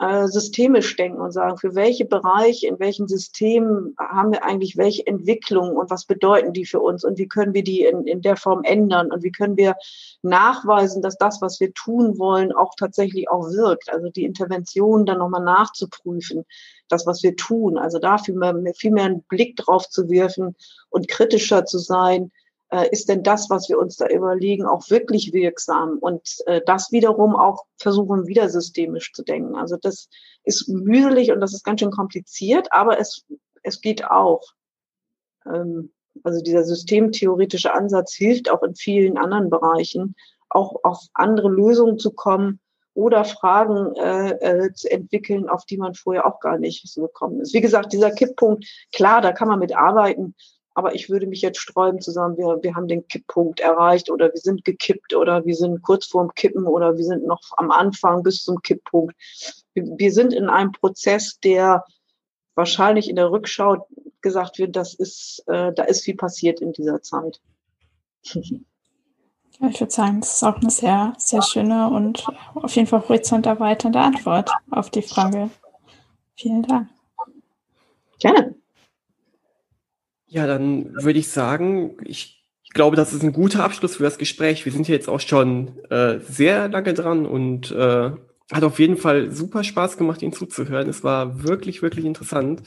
[0.00, 5.04] äh, systemisch denken und sagen, für welche Bereiche, in welchen Systemen haben wir eigentlich welche
[5.06, 8.36] Entwicklungen und was bedeuten die für uns und wie können wir die in, in der
[8.36, 9.74] Form ändern und wie können wir
[10.22, 13.92] nachweisen, dass das, was wir tun wollen, auch tatsächlich auch wirkt.
[13.92, 16.44] Also die Intervention dann nochmal nachzuprüfen,
[16.88, 17.76] das, was wir tun.
[17.76, 20.54] Also da viel mehr, viel mehr einen Blick drauf zu werfen
[20.90, 22.30] und kritischer zu sein,
[22.90, 27.34] ist denn das, was wir uns da überlegen, auch wirklich wirksam und äh, das wiederum
[27.34, 29.56] auch versuchen, wieder systemisch zu denken.
[29.56, 30.08] Also das
[30.44, 33.24] ist mühselig und das ist ganz schön kompliziert, aber es,
[33.62, 34.42] es geht auch.
[35.46, 35.92] Ähm,
[36.24, 40.14] also dieser systemtheoretische Ansatz hilft auch in vielen anderen Bereichen,
[40.50, 42.60] auch auf andere Lösungen zu kommen
[42.94, 47.40] oder Fragen äh, äh, zu entwickeln, auf die man vorher auch gar nicht so gekommen
[47.40, 47.54] ist.
[47.54, 50.34] Wie gesagt, dieser Kipppunkt, klar, da kann man mit arbeiten,
[50.78, 54.32] aber ich würde mich jetzt sträuben zu sagen, wir, wir haben den Kipppunkt erreicht oder
[54.32, 58.22] wir sind gekippt oder wir sind kurz vorm Kippen oder wir sind noch am Anfang
[58.22, 59.16] bis zum Kipppunkt.
[59.74, 61.84] Wir, wir sind in einem Prozess, der
[62.54, 63.88] wahrscheinlich in der Rückschau
[64.20, 67.40] gesagt wird, das ist, äh, da ist viel passiert in dieser Zeit.
[68.22, 72.24] Ja, ich würde sagen, das ist auch eine sehr, sehr schöne und
[72.54, 75.50] auf jeden Fall horizont erweiternde Antwort auf die Frage.
[76.36, 76.88] Vielen Dank.
[78.20, 78.54] Gerne.
[80.28, 82.44] Ja, dann würde ich sagen, ich
[82.74, 84.64] glaube, das ist ein guter Abschluss für das Gespräch.
[84.64, 88.10] Wir sind hier jetzt auch schon äh, sehr lange dran und äh,
[88.52, 90.88] hat auf jeden Fall super Spaß gemacht, ihn zuzuhören.
[90.88, 92.62] Es war wirklich, wirklich interessant.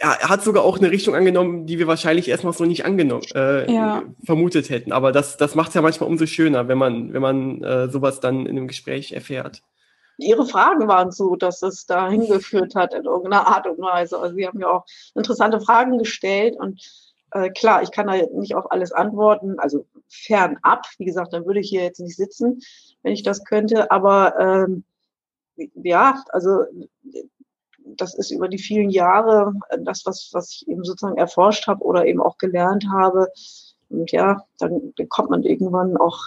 [0.00, 3.24] Ja, er hat sogar auch eine Richtung angenommen, die wir wahrscheinlich erstmal so nicht angenommen,
[3.34, 4.04] äh, ja.
[4.24, 4.92] vermutet hätten.
[4.92, 8.20] Aber das, das macht es ja manchmal umso schöner, wenn man, wenn man äh, sowas
[8.20, 9.62] dann in einem Gespräch erfährt.
[10.20, 14.18] Ihre Fragen waren so, dass es da hingeführt hat in irgendeiner Art und Weise.
[14.18, 14.84] Also Sie haben ja auch
[15.14, 16.80] interessante Fragen gestellt und
[17.32, 20.86] äh, klar, ich kann da nicht auf alles antworten, also fernab.
[20.98, 22.60] Wie gesagt, dann würde ich hier jetzt nicht sitzen,
[23.02, 23.90] wenn ich das könnte.
[23.90, 24.84] Aber ähm,
[25.74, 26.64] ja, also
[27.84, 32.06] das ist über die vielen Jahre das, was, was ich eben sozusagen erforscht habe oder
[32.06, 33.28] eben auch gelernt habe.
[33.88, 36.18] Und ja, dann kommt man irgendwann auch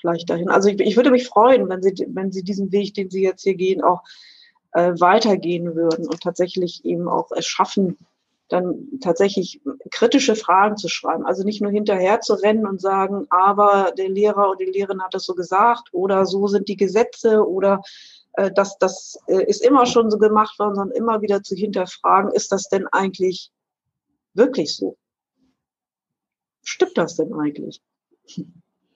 [0.00, 0.48] vielleicht dahin.
[0.48, 3.42] Also ich, ich würde mich freuen, wenn Sie, wenn Sie diesen Weg, den Sie jetzt
[3.42, 4.02] hier gehen, auch
[4.72, 7.96] äh, weitergehen würden und tatsächlich eben auch es schaffen,
[8.48, 11.24] dann tatsächlich kritische Fragen zu schreiben.
[11.24, 15.14] Also nicht nur hinterher zu rennen und sagen, aber der Lehrer oder die Lehrerin hat
[15.14, 17.82] das so gesagt oder so sind die Gesetze oder
[18.34, 22.30] äh, das, das äh, ist immer schon so gemacht worden, sondern immer wieder zu hinterfragen,
[22.32, 23.50] ist das denn eigentlich
[24.34, 24.96] wirklich so?
[26.62, 27.80] Stimmt das denn eigentlich?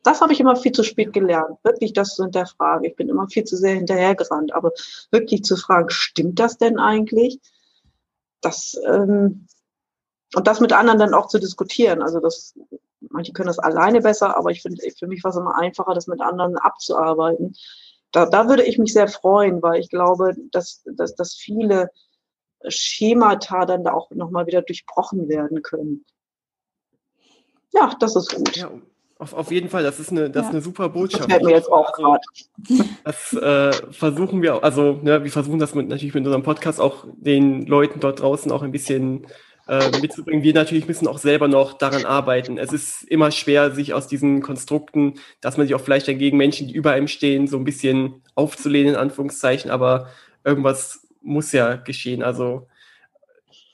[0.07, 2.85] Das habe ich immer viel zu spät gelernt, wirklich das zu hinterfragen.
[2.85, 4.70] Ich bin immer viel zu sehr hinterhergerannt, aber
[5.11, 7.41] wirklich zu fragen, stimmt das denn eigentlich?
[8.41, 9.49] Das, ähm,
[10.35, 12.03] und das mit anderen dann auch zu diskutieren.
[12.03, 12.55] Also das,
[13.01, 16.07] manche können das alleine besser, aber ich finde, für mich war es immer einfacher, das
[16.07, 17.57] mit anderen abzuarbeiten.
[18.12, 21.91] Da, da würde ich mich sehr freuen, weil ich glaube, dass, dass, dass viele
[22.69, 26.05] Schemata dann da auch nochmal wieder durchbrochen werden können.
[27.73, 28.57] Ja, das ist gut.
[28.57, 28.70] Ja,
[29.18, 30.48] auf, auf jeden Fall, das ist eine, das ja.
[30.48, 31.30] ist eine super Botschaft.
[31.30, 32.20] Das mir jetzt auch gerade.
[33.05, 37.06] Das äh, versuchen wir, also ne, wir versuchen das mit, natürlich mit unserem Podcast auch
[37.16, 39.26] den Leuten dort draußen auch ein bisschen
[39.68, 40.43] äh, mitzubringen.
[40.43, 42.59] Wir natürlich müssen auch selber noch daran arbeiten.
[42.59, 46.68] Es ist immer schwer, sich aus diesen Konstrukten, dass man sich auch vielleicht dagegen Menschen,
[46.68, 50.09] die über einem stehen, so ein bisschen aufzulehnen, in Anführungszeichen, aber
[50.44, 52.22] irgendwas muss ja geschehen.
[52.22, 52.68] Also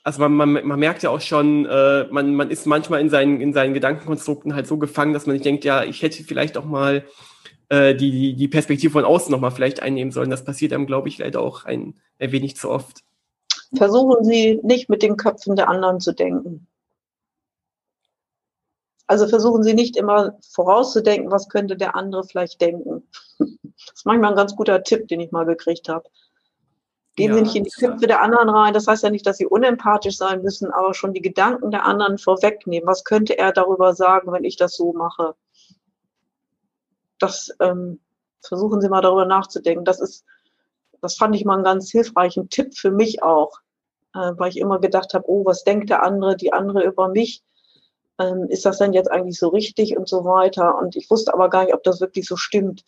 [0.03, 3.39] also man, man, man merkt ja auch schon, äh, man, man ist manchmal in seinen,
[3.39, 6.65] in seinen Gedankenkonstrukten halt so gefangen, dass man nicht denkt, ja, ich hätte vielleicht auch
[6.65, 7.05] mal
[7.69, 10.29] äh, die, die Perspektive von außen nochmal vielleicht einnehmen sollen.
[10.29, 13.03] Das passiert einem, glaube ich, leider auch ein, ein wenig zu oft.
[13.75, 16.67] Versuchen Sie nicht mit den Köpfen der anderen zu denken.
[19.07, 23.03] Also versuchen Sie nicht immer vorauszudenken, was könnte der andere vielleicht denken.
[23.85, 26.07] Das ist manchmal ein ganz guter Tipp, den ich mal gekriegt habe.
[27.15, 28.73] Gehen ja, Sie nicht in die Köpfe der anderen rein.
[28.73, 32.17] Das heißt ja nicht, dass Sie unempathisch sein müssen, aber schon die Gedanken der anderen
[32.17, 32.87] vorwegnehmen.
[32.87, 35.35] Was könnte er darüber sagen, wenn ich das so mache?
[37.19, 37.99] Das ähm,
[38.41, 39.85] versuchen Sie mal darüber nachzudenken.
[39.85, 40.25] Das ist,
[41.01, 43.59] das fand ich mal einen ganz hilfreichen Tipp für mich auch,
[44.15, 47.43] äh, weil ich immer gedacht habe, oh, was denkt der andere, die andere über mich?
[48.19, 50.79] Ähm, ist das denn jetzt eigentlich so richtig und so weiter?
[50.79, 52.83] Und ich wusste aber gar nicht, ob das wirklich so stimmt.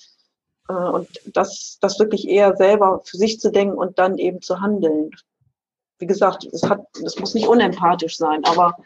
[0.67, 4.61] Äh, und das, das wirklich eher selber für sich zu denken und dann eben zu
[4.61, 5.11] handeln.
[5.99, 8.77] Wie gesagt, es hat, es muss nicht unempathisch sein, aber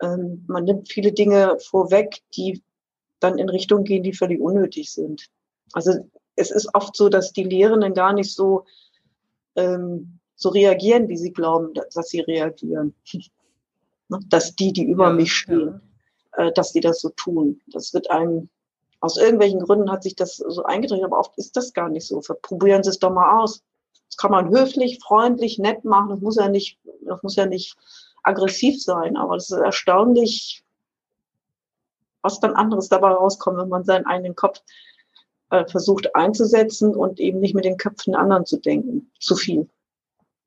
[0.00, 2.62] ähm, man nimmt viele Dinge vorweg, die
[3.18, 5.26] dann in Richtung gehen, die völlig unnötig sind.
[5.72, 8.64] Also es ist oft so, dass die Lehrenden gar nicht so,
[9.56, 12.94] ähm, so reagieren, wie sie glauben, dass sie reagieren.
[14.10, 15.80] Ne, dass die, die über ja, mich stehen,
[16.36, 16.48] ja.
[16.48, 17.60] äh, dass die das so tun.
[17.68, 18.48] Das wird einem
[19.00, 22.20] aus irgendwelchen Gründen hat sich das so eingedreht, aber oft ist das gar nicht so.
[22.42, 23.62] Probieren Sie es doch mal aus.
[24.08, 26.10] Das kann man höflich, freundlich, nett machen.
[26.10, 27.76] Das muss ja nicht, das muss ja nicht
[28.22, 30.62] aggressiv sein, aber es ist erstaunlich,
[32.22, 34.60] was dann anderes dabei rauskommt, wenn man seinen eigenen Kopf
[35.48, 39.10] äh, versucht einzusetzen und eben nicht mit den Köpfen der anderen zu denken.
[39.18, 39.68] Zu viel.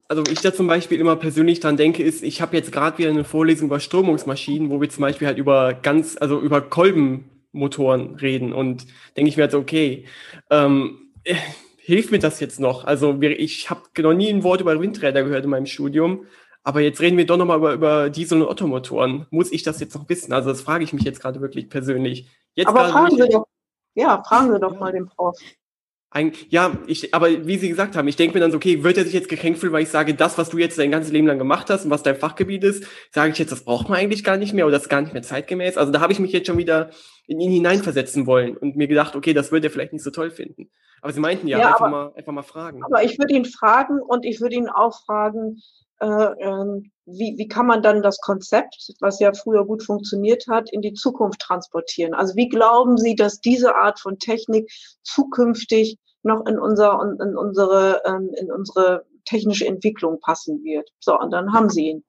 [0.07, 3.09] Also ich da zum Beispiel immer persönlich dran denke, ist, ich habe jetzt gerade wieder
[3.09, 8.15] eine Vorlesung über Strömungsmaschinen, wo wir zum Beispiel halt über ganz, also über Kolben Motoren
[8.15, 8.51] reden.
[8.51, 8.85] Und
[9.15, 10.05] denke ich mir halt, okay,
[10.49, 11.35] ähm, äh,
[11.77, 12.83] hilft mir das jetzt noch?
[12.83, 16.25] Also ich habe noch nie ein Wort über Windräder gehört in meinem Studium,
[16.63, 19.27] aber jetzt reden wir doch nochmal über, über Diesel- und Ottomotoren.
[19.31, 20.33] Muss ich das jetzt noch wissen?
[20.33, 22.29] Also das frage ich mich jetzt gerade wirklich persönlich.
[22.55, 23.47] Jetzt aber fragen Sie doch,
[23.95, 24.79] ja, fragen Sie doch ja.
[24.79, 25.37] mal den Prof.
[26.09, 28.97] Ein, ja, ich, aber wie Sie gesagt haben, ich denke mir dann so, okay, wird
[28.97, 31.25] er sich jetzt gekränkt fühlen, weil ich sage, das, was du jetzt dein ganzes Leben
[31.25, 34.23] lang gemacht hast und was dein Fachgebiet ist, sage ich jetzt, das braucht man eigentlich
[34.23, 35.75] gar nicht mehr oder das ist gar nicht mehr zeitgemäß.
[35.75, 36.91] Also da habe ich mich jetzt schon wieder
[37.27, 40.31] in ihn hineinversetzen wollen und mir gedacht, okay, das wird er vielleicht nicht so toll
[40.31, 40.69] finden.
[41.01, 42.83] Aber Sie meinten ja, ja einfach, aber, mal, einfach mal fragen.
[42.83, 45.61] Aber ich würde ihn fragen und ich würde ihn auch fragen,
[45.99, 50.71] äh, äh, wie, wie kann man dann das Konzept, was ja früher gut funktioniert hat,
[50.71, 52.13] in die Zukunft transportieren?
[52.13, 54.71] Also wie glauben Sie, dass diese Art von Technik
[55.03, 60.89] zukünftig noch in unser in unsere ähm, in unsere technische Entwicklung passen wird.
[60.99, 62.03] So und dann haben sie ihn.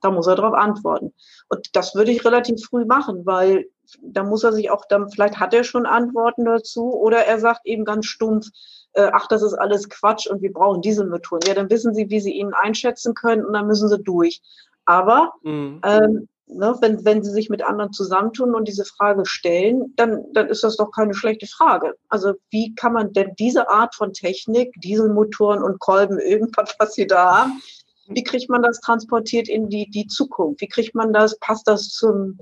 [0.00, 1.12] Da muss er darauf antworten.
[1.48, 3.66] Und das würde ich relativ früh machen, weil
[4.02, 7.62] da muss er sich auch dann vielleicht hat er schon Antworten dazu oder er sagt
[7.64, 8.46] eben ganz stumpf,
[8.92, 11.42] äh, ach das ist alles Quatsch und wir brauchen Dieselmotoren.
[11.46, 14.42] Ja, dann wissen Sie, wie Sie ihn einschätzen können und dann müssen Sie durch.
[14.84, 15.80] Aber mhm.
[15.84, 20.48] ähm, ne, wenn, wenn sie sich mit anderen zusammentun und diese Frage stellen, dann, dann
[20.48, 21.94] ist das doch keine schlechte Frage.
[22.08, 27.06] Also wie kann man denn diese Art von Technik, Dieselmotoren und Kolben, irgendwas, was sie
[27.06, 27.62] da haben,
[28.08, 30.60] wie kriegt man das transportiert in die, die Zukunft?
[30.60, 32.38] Wie kriegt man das, passt das zum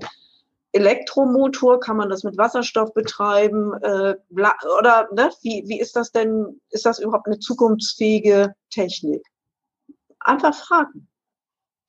[0.71, 1.79] Elektromotor?
[1.79, 3.73] Kann man das mit Wasserstoff betreiben?
[3.81, 9.25] Äh, oder ne, wie, wie ist das denn, ist das überhaupt eine zukunftsfähige Technik?
[10.19, 11.07] Einfach fragen.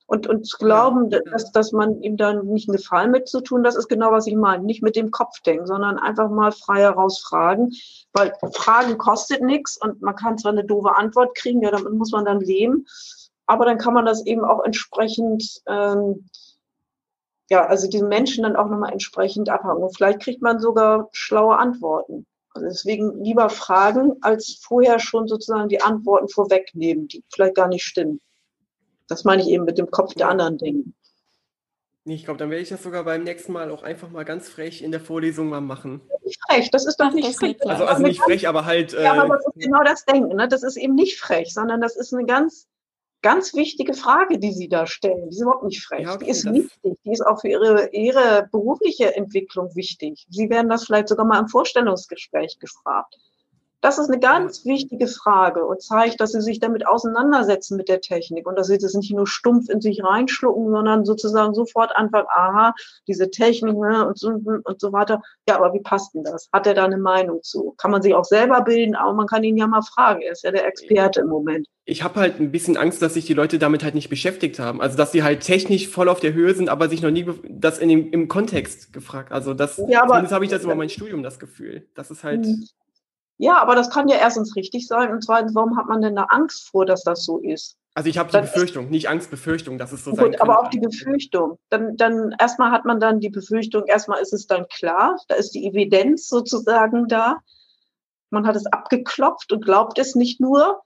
[0.09, 3.89] Und, und zu glauben, dass, dass man ihm dann nicht einen Gefallen mitzutun, das ist
[3.89, 4.63] genau, was ich meine.
[4.63, 7.69] Nicht mit dem Kopf denken, sondern einfach mal frei heraus fragen.
[8.13, 12.11] Weil Fragen kostet nichts und man kann zwar eine doofe Antwort kriegen, ja, damit muss
[12.11, 12.87] man dann leben.
[13.49, 16.29] Aber dann kann man das eben auch entsprechend, ähm,
[17.49, 19.81] ja, also den Menschen dann auch nochmal entsprechend abhaken.
[19.81, 22.27] Und vielleicht kriegt man sogar schlaue Antworten.
[22.53, 27.83] Also deswegen lieber fragen, als vorher schon sozusagen die Antworten vorwegnehmen, die vielleicht gar nicht
[27.83, 28.21] stimmen.
[29.07, 30.93] Das meine ich eben mit dem Kopf der anderen denken.
[32.05, 34.83] Ich glaube, dann werde ich das sogar beim nächsten Mal auch einfach mal ganz frech
[34.83, 36.01] in der Vorlesung mal machen.
[36.23, 37.57] Nicht frech, das ist doch nicht frech.
[37.67, 38.93] Also, also nicht frech, aber halt.
[38.93, 40.35] Ja, aber das ist äh, genau das Denken.
[40.35, 40.47] Ne?
[40.47, 42.67] Das ist eben nicht frech, sondern das ist eine ganz,
[43.21, 45.29] ganz wichtige Frage, die Sie da stellen.
[45.29, 46.05] Die ist überhaupt nicht frech.
[46.05, 46.97] Ja, okay, die ist wichtig.
[47.03, 50.25] Die ist auch für Ihre, Ihre berufliche Entwicklung wichtig.
[50.29, 53.17] Sie werden das vielleicht sogar mal im Vorstellungsgespräch gefragt.
[53.81, 58.01] Das ist eine ganz wichtige Frage und zeigt, dass sie sich damit auseinandersetzen mit der
[58.01, 62.27] Technik und dass sie das nicht nur stumpf in sich reinschlucken, sondern sozusagen sofort anfangen,
[62.29, 62.73] aha,
[63.07, 65.21] diese Technik ne, und, so, und so weiter.
[65.47, 66.49] Ja, aber wie passt denn das?
[66.51, 67.73] Hat er da eine Meinung zu?
[67.77, 70.21] Kann man sich auch selber bilden, aber man kann ihn ja mal fragen.
[70.23, 71.65] Er ist ja der Experte im Moment.
[71.85, 74.81] Ich habe halt ein bisschen Angst, dass sich die Leute damit halt nicht beschäftigt haben.
[74.81, 77.79] Also dass sie halt technisch voll auf der Höhe sind, aber sich noch nie das
[77.79, 79.31] in dem, im Kontext gefragt.
[79.31, 81.87] Also das, ja, aber, zumindest habe ich das über mein Studium das Gefühl.
[81.95, 82.45] Das ist halt.
[83.41, 86.23] Ja, aber das kann ja erstens richtig sein und zweitens, warum hat man denn da
[86.23, 87.77] Angst vor, dass das so ist?
[87.95, 90.41] Also ich habe die Befürchtung, nicht Angst, Befürchtung, dass es so gut, sein kann.
[90.41, 91.57] Aber auch die Befürchtung.
[91.69, 95.51] Dann, dann erstmal hat man dann die Befürchtung, erstmal ist es dann klar, da ist
[95.51, 97.37] die Evidenz sozusagen da.
[98.29, 100.81] Man hat es abgeklopft und glaubt es nicht nur.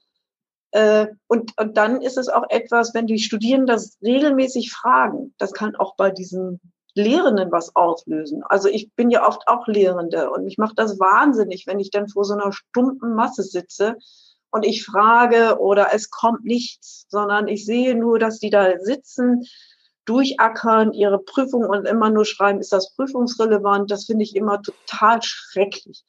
[0.70, 5.52] Äh, und, und dann ist es auch etwas, wenn die Studierenden das regelmäßig fragen, das
[5.52, 6.60] kann auch bei diesen
[6.94, 8.42] Lehrenden was auslösen.
[8.48, 12.08] Also ich bin ja oft auch Lehrende und mich macht das wahnsinnig, wenn ich dann
[12.08, 13.96] vor so einer stumpfen Masse sitze
[14.50, 19.42] und ich frage oder es kommt nichts, sondern ich sehe nur, dass die da sitzen,
[20.04, 23.90] durchackern, ihre Prüfung und immer nur schreiben, ist das prüfungsrelevant?
[23.90, 26.04] Das finde ich immer total schrecklich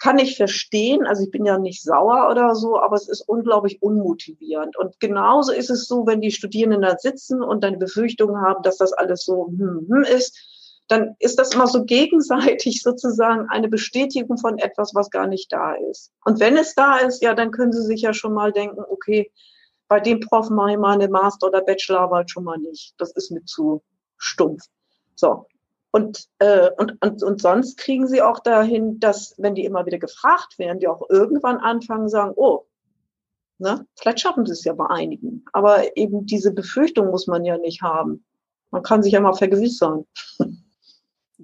[0.00, 1.06] kann ich verstehen.
[1.06, 4.76] Also ich bin ja nicht sauer oder so, aber es ist unglaublich unmotivierend.
[4.76, 8.78] Und genauso ist es so, wenn die Studierenden da sitzen und dann Befürchtungen haben, dass
[8.78, 10.36] das alles so hm, hm ist,
[10.88, 15.74] dann ist das immer so gegenseitig sozusagen eine Bestätigung von etwas, was gar nicht da
[15.74, 16.12] ist.
[16.24, 19.30] Und wenn es da ist, ja, dann können Sie sich ja schon mal denken, okay,
[19.88, 22.94] bei dem Prof mache ich mal eine Master- oder Bachelorarbeit schon mal nicht.
[22.98, 23.82] Das ist mir zu
[24.16, 24.64] stumpf.
[25.14, 25.46] So.
[25.92, 29.98] Und, äh, und, und, und sonst kriegen sie auch dahin, dass, wenn die immer wieder
[29.98, 32.64] gefragt werden, die auch irgendwann anfangen, sagen, oh,
[33.58, 35.44] ne, vielleicht schaffen sie es ja bei einigen.
[35.52, 38.24] Aber eben diese Befürchtung muss man ja nicht haben.
[38.70, 40.06] Man kann sich ja mal vergewissern.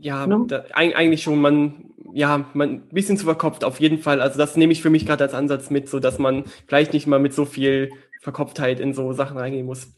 [0.00, 0.44] Ja, ne?
[0.46, 4.20] da, eigentlich schon, man, ja, man ein bisschen zu verkopft auf jeden Fall.
[4.20, 7.08] Also das nehme ich für mich gerade als Ansatz mit, so dass man vielleicht nicht
[7.08, 9.88] mal mit so viel Verkopftheit in so Sachen reingehen muss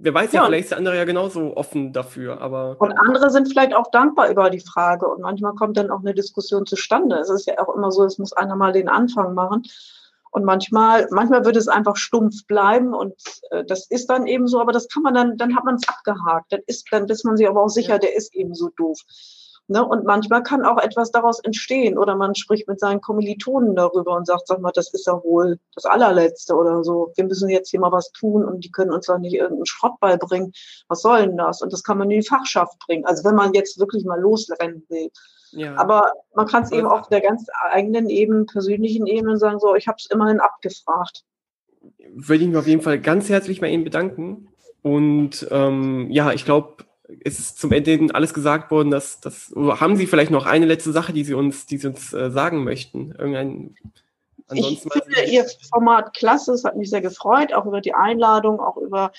[0.00, 2.76] wer weiß ja, ja vielleicht ist der andere ja genauso offen dafür, aber.
[2.78, 6.14] Und andere sind vielleicht auch dankbar über die Frage und manchmal kommt dann auch eine
[6.14, 7.16] Diskussion zustande.
[7.16, 9.62] Es ist ja auch immer so, es muss einer mal den Anfang machen.
[10.32, 13.14] Und manchmal, manchmal wird es einfach stumpf bleiben und
[13.50, 15.88] äh, das ist dann eben so, aber das kann man dann, dann hat man es
[15.88, 16.52] abgehakt.
[16.52, 17.98] Dann ist, dann ist man sich aber auch sicher, ja.
[17.98, 19.00] der ist eben so doof.
[19.70, 19.86] Ne?
[19.86, 24.26] Und manchmal kann auch etwas daraus entstehen oder man spricht mit seinen Kommilitonen darüber und
[24.26, 27.12] sagt, sag mal, das ist ja wohl das allerletzte oder so.
[27.14, 30.18] Wir müssen jetzt hier mal was tun und die können uns doch nicht irgendeinen Schrottball
[30.18, 30.50] bringen.
[30.88, 31.62] Was soll denn das?
[31.62, 33.06] Und das kann man in die Fachschaft bringen.
[33.06, 35.08] Also wenn man jetzt wirklich mal losrennen will.
[35.52, 35.76] Ja.
[35.76, 39.86] Aber man kann es eben auf der ganz eigenen Ebene, persönlichen Ebene sagen, so, ich
[39.86, 41.22] habe es immerhin abgefragt.
[42.12, 44.48] Würde ich mich auf jeden Fall ganz herzlich bei Ihnen bedanken.
[44.82, 46.84] Und ähm, ja, ich glaube,
[47.20, 51.12] ist zum Ende alles gesagt worden, dass das haben Sie vielleicht noch eine letzte Sache,
[51.12, 53.12] die Sie uns, die Sie uns äh, sagen möchten?
[53.12, 53.74] Irgendein
[54.50, 58.60] Ansonsten ich finde Ihr Format klasse, es hat mich sehr gefreut, auch über die Einladung,
[58.60, 59.12] auch über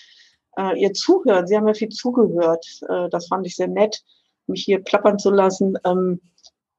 [0.57, 1.47] äh, Ihr Zuhören.
[1.47, 2.65] Sie haben ja viel zugehört.
[2.89, 4.03] Äh, das fand ich sehr nett,
[4.47, 5.77] mich hier plappern zu lassen.
[5.85, 6.19] Ähm,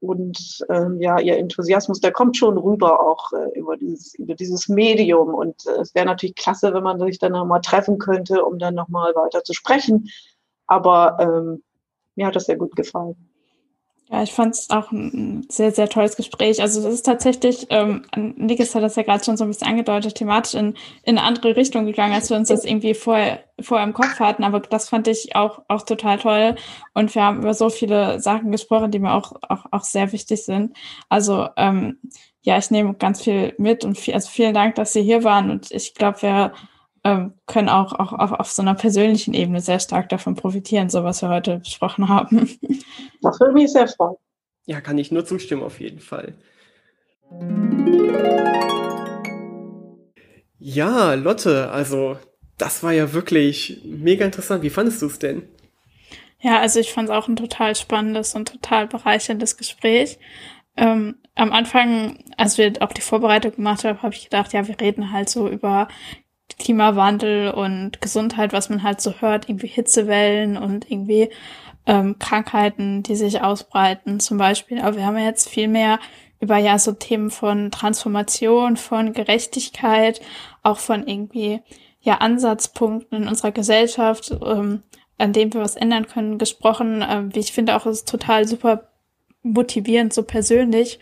[0.01, 4.69] und ähm, ja, Ihr Enthusiasmus, der kommt schon rüber auch äh, über, dieses, über dieses
[4.69, 5.33] Medium.
[5.33, 8.75] Und äh, es wäre natürlich klasse, wenn man sich dann nochmal treffen könnte, um dann
[8.75, 10.11] nochmal weiter zu sprechen.
[10.73, 11.63] Aber ähm,
[12.17, 13.15] mir hat das sehr gut gefallen.
[14.11, 16.63] Ja, ich fand es auch ein sehr, sehr tolles Gespräch.
[16.63, 20.15] Also das ist tatsächlich, ähm, Nikis hat das ja gerade schon so ein bisschen angedeutet,
[20.15, 23.93] thematisch in, in eine andere Richtung gegangen, als wir uns das irgendwie vorher, vorher im
[23.93, 24.45] Kopf hatten.
[24.45, 26.57] Aber das fand ich auch, auch total toll.
[26.95, 30.43] Und wir haben über so viele Sachen gesprochen, die mir auch, auch, auch sehr wichtig
[30.43, 30.75] sind.
[31.11, 31.99] Also ähm,
[32.43, 35.51] ja, ich nehme ganz viel mit und viel, also vielen Dank, dass Sie hier waren.
[35.51, 36.53] Und ich glaube, wir
[37.05, 41.03] ähm, können auch, auch auf, auf so einer persönlichen Ebene sehr stark davon profitieren, so
[41.05, 42.49] was wir heute besprochen haben.
[43.25, 44.17] Das würde mich sehr freuen.
[44.67, 46.35] Ja, kann ich nur zustimmen, auf jeden Fall.
[50.59, 52.19] Ja, Lotte, also
[52.59, 54.63] das war ja wirklich mega interessant.
[54.63, 55.49] Wie fandest du es denn?
[56.41, 60.19] Ja, also ich fand es auch ein total spannendes und total bereicherndes Gespräch.
[60.77, 64.81] Ähm, am Anfang, als wir auch die Vorbereitung gemacht haben, habe ich gedacht, ja, wir
[64.81, 65.89] reden halt so über
[66.59, 71.31] Klimawandel und Gesundheit, was man halt so hört, irgendwie Hitzewellen und irgendwie
[71.87, 74.81] ähm, Krankheiten, die sich ausbreiten zum Beispiel.
[74.81, 75.99] Aber wir haben ja jetzt viel mehr
[76.41, 80.21] über ja so Themen von Transformation, von Gerechtigkeit,
[80.63, 81.61] auch von irgendwie
[82.01, 84.83] ja Ansatzpunkten in unserer Gesellschaft, ähm,
[85.19, 87.05] an dem wir was ändern können, gesprochen.
[87.09, 88.89] Ähm, wie ich finde auch ist total super
[89.43, 90.99] motivierend, so persönlich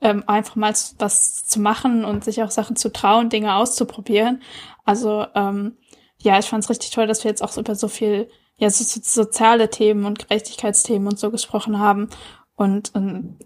[0.00, 4.42] ähm, einfach mal was zu machen und sich auch Sachen zu trauen, Dinge auszuprobieren.
[4.84, 5.76] Also ähm,
[6.18, 8.84] ja, ich fand es richtig toll, dass wir jetzt auch über so viel ja so,
[8.84, 12.08] so soziale Themen und Gerechtigkeitsthemen und so gesprochen haben
[12.56, 13.38] und ähm,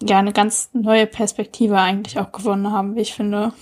[0.00, 3.52] ja eine ganz neue Perspektive eigentlich auch gewonnen haben, wie ich finde.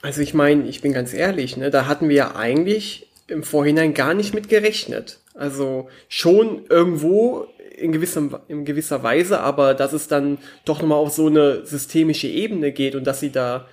[0.00, 3.94] Also ich meine, ich bin ganz ehrlich, ne, da hatten wir ja eigentlich im Vorhinein
[3.94, 5.20] gar nicht mit gerechnet.
[5.38, 7.46] Also schon irgendwo
[7.76, 12.28] in, gewissem, in gewisser Weise, aber dass es dann doch nochmal auf so eine systemische
[12.28, 13.66] Ebene geht und dass sie da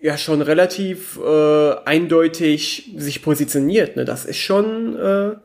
[0.00, 3.96] ja schon relativ äh, eindeutig sich positioniert.
[3.96, 4.04] Ne?
[4.04, 5.36] Das ist schon, äh,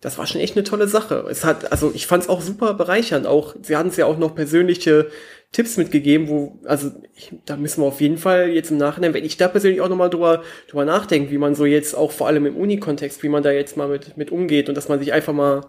[0.00, 1.26] das war schon echt eine tolle Sache.
[1.30, 3.26] Es hat, also ich fand es auch super bereichernd.
[3.26, 5.10] Auch sie hatten es ja auch noch persönliche
[5.52, 9.24] Tipps mitgegeben, wo, also ich, da müssen wir auf jeden Fall jetzt im Nachhinein, wenn
[9.24, 12.46] ich da persönlich auch nochmal drüber, drüber nachdenke, wie man so jetzt auch vor allem
[12.46, 15.34] im Uni-Kontext, wie man da jetzt mal mit, mit umgeht und dass man sich einfach
[15.34, 15.66] mal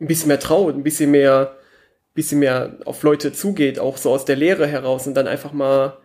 [0.00, 1.56] ein bisschen mehr traut, ein bisschen mehr,
[2.14, 5.98] bisschen mehr auf Leute zugeht, auch so aus der Lehre heraus und dann einfach mal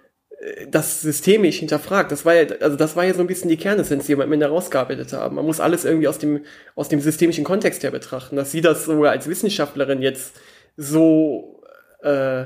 [0.68, 2.12] das systemisch hinterfragt.
[2.12, 4.34] Das war ja, also das war ja so ein bisschen die Kernessenz, die wir am
[4.34, 5.36] Ende rausgearbeitet haben.
[5.36, 6.46] Man muss alles irgendwie aus dem,
[6.76, 8.36] aus dem systemischen Kontext her betrachten.
[8.36, 10.36] Dass sie das so als Wissenschaftlerin jetzt
[10.78, 11.62] so,
[12.04, 12.46] äh,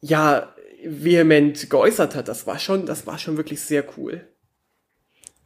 [0.00, 0.54] ja,
[0.84, 4.26] vehement geäußert hat, das war schon, das war schon wirklich sehr cool.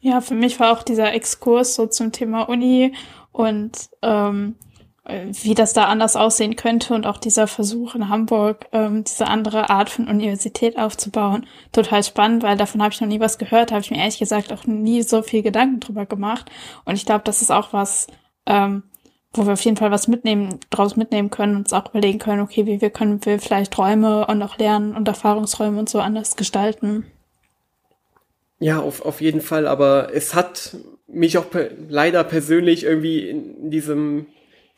[0.01, 2.93] Ja, für mich war auch dieser Exkurs so zum Thema Uni
[3.31, 3.71] und
[4.01, 4.55] ähm,
[5.09, 9.69] wie das da anders aussehen könnte und auch dieser Versuch in Hamburg, ähm, diese andere
[9.69, 13.81] Art von Universität aufzubauen, total spannend, weil davon habe ich noch nie was gehört, habe
[13.81, 16.49] ich mir ehrlich gesagt auch nie so viel Gedanken drüber gemacht.
[16.85, 18.07] Und ich glaube, das ist auch was,
[18.45, 18.83] ähm,
[19.33, 22.41] wo wir auf jeden Fall was mitnehmen, draus mitnehmen können und uns auch überlegen können,
[22.41, 26.35] okay, wie wir können wir vielleicht Räume und auch Lernen und Erfahrungsräume und so anders
[26.35, 27.05] gestalten.
[28.59, 30.75] Ja, auf, auf jeden Fall, aber es hat
[31.07, 34.27] mich auch per leider persönlich irgendwie in diesem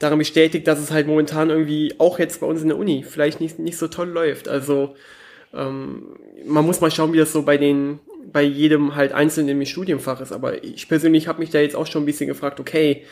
[0.04, 3.40] daran bestätigt, dass es halt momentan irgendwie auch jetzt bei uns in der Uni vielleicht
[3.40, 4.48] nicht, nicht so toll läuft.
[4.48, 4.96] Also
[5.54, 8.00] ähm, man muss mal schauen, wie das so bei den
[8.32, 10.32] bei jedem halt einzeln im Studienfach ist.
[10.32, 13.04] Aber ich persönlich habe mich da jetzt auch schon ein bisschen gefragt, okay,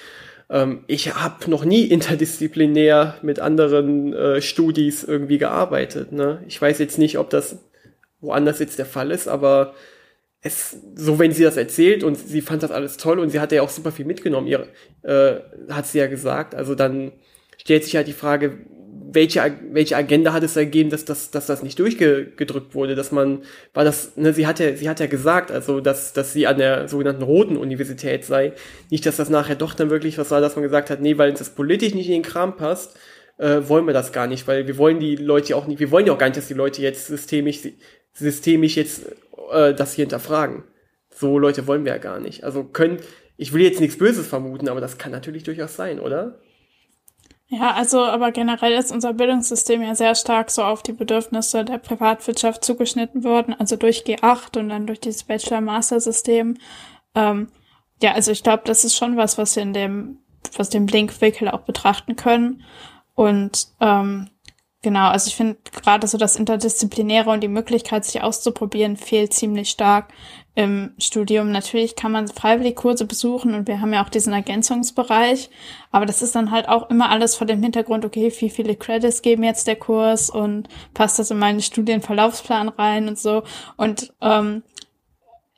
[0.49, 6.11] ähm, ich habe noch nie interdisziplinär mit anderen äh, Studis irgendwie gearbeitet.
[6.11, 6.43] Ne?
[6.47, 7.57] Ich weiß jetzt nicht, ob das
[8.21, 9.73] woanders jetzt der Fall ist, aber
[10.41, 13.51] es, so wenn sie das erzählt und sie fand das alles toll und sie hat
[13.51, 14.67] ja auch super viel mitgenommen, ihr,
[15.03, 15.35] äh,
[15.69, 16.55] hat sie ja gesagt.
[16.55, 17.11] Also dann
[17.57, 18.59] stellt sich halt die Frage,
[19.11, 19.41] welche,
[19.71, 23.41] welche Agenda hat es ergeben, dass, dass, dass das nicht durchgedrückt wurde, dass man,
[23.73, 26.57] war das, ne, sie hat ja, sie hat ja gesagt, also, dass, dass sie an
[26.57, 28.53] der sogenannten Roten Universität sei.
[28.89, 31.31] Nicht, dass das nachher doch dann wirklich was war, dass man gesagt hat, nee, weil
[31.31, 32.97] uns das politisch nicht in den Kram passt,
[33.37, 36.05] äh, wollen wir das gar nicht, weil wir wollen die Leute auch nicht, wir wollen
[36.05, 37.61] ja auch gar nicht, dass die Leute jetzt systemisch,
[38.13, 39.05] systemisch jetzt
[39.51, 40.63] äh, das hier hinterfragen.
[41.09, 42.43] So Leute wollen wir ja gar nicht.
[42.43, 42.99] Also können,
[43.37, 46.39] ich will jetzt nichts Böses vermuten, aber das kann natürlich durchaus sein, oder?
[47.51, 51.79] Ja, also aber generell ist unser Bildungssystem ja sehr stark so auf die Bedürfnisse der
[51.79, 56.57] Privatwirtschaft zugeschnitten worden, also durch G8 und dann durch dieses Bachelor-Master-System.
[57.15, 57.47] Ähm,
[58.03, 60.19] ja, also ich glaube, das ist schon was, was wir in dem,
[60.55, 62.63] was den Blinkwinkel auch betrachten können.
[63.15, 64.29] Und ähm,
[64.81, 69.69] Genau, also ich finde gerade so das Interdisziplinäre und die Möglichkeit, sich auszuprobieren, fehlt ziemlich
[69.69, 70.07] stark
[70.55, 71.51] im Studium.
[71.51, 75.49] Natürlich kann man freiwillig Kurse besuchen und wir haben ja auch diesen Ergänzungsbereich,
[75.91, 79.21] aber das ist dann halt auch immer alles vor dem Hintergrund, okay, wie viele Credits
[79.21, 83.43] geben jetzt der Kurs und passt das in meinen Studienverlaufsplan rein und so.
[83.75, 84.63] Und ähm,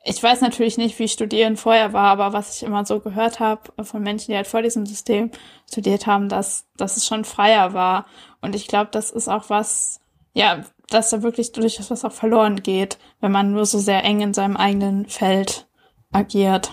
[0.03, 3.71] ich weiß natürlich nicht, wie Studieren vorher war, aber was ich immer so gehört habe
[3.83, 5.29] von Menschen, die halt vor diesem System
[5.69, 8.07] studiert haben, dass, dass es schon freier war.
[8.41, 9.99] Und ich glaube, das ist auch was,
[10.33, 14.21] ja, dass da wirklich durchaus was auch verloren geht, wenn man nur so sehr eng
[14.21, 15.67] in seinem eigenen Feld
[16.11, 16.71] agiert.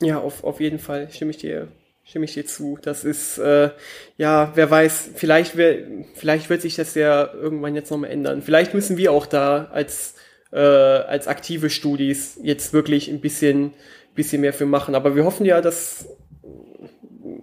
[0.00, 1.68] Ja, auf, auf jeden Fall stimme ich dir,
[2.04, 2.78] stimme ich dir zu.
[2.82, 3.70] Das ist, äh,
[4.18, 5.78] ja, wer weiß, vielleicht, wär,
[6.14, 8.42] vielleicht wird sich das ja irgendwann jetzt nochmal ändern.
[8.42, 10.14] Vielleicht müssen wir auch da als
[10.54, 13.74] äh, als aktive Studis jetzt wirklich ein bisschen,
[14.14, 14.94] bisschen mehr für machen.
[14.94, 16.06] Aber wir hoffen ja, dass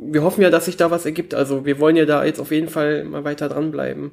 [0.02, 1.34] wir hoffen ja, dass sich da was ergibt.
[1.34, 4.12] Also wir wollen ja da jetzt auf jeden Fall mal weiter dranbleiben.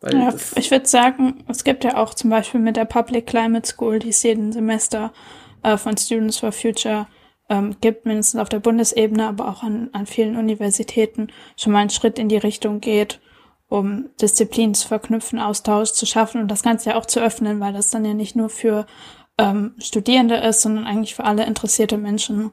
[0.00, 3.68] Weil ja, ich würde sagen, es gibt ja auch zum Beispiel mit der Public Climate
[3.68, 5.12] School, die es jeden Semester
[5.62, 7.06] äh, von Students for Future
[7.50, 11.90] ähm, gibt, mindestens auf der Bundesebene, aber auch an, an vielen Universitäten schon mal einen
[11.90, 13.20] Schritt in die Richtung geht
[13.70, 17.72] um Disziplinen zu verknüpfen, Austausch zu schaffen und das Ganze ja auch zu öffnen, weil
[17.72, 18.84] das dann ja nicht nur für
[19.38, 22.52] ähm, Studierende ist, sondern eigentlich für alle interessierte Menschen.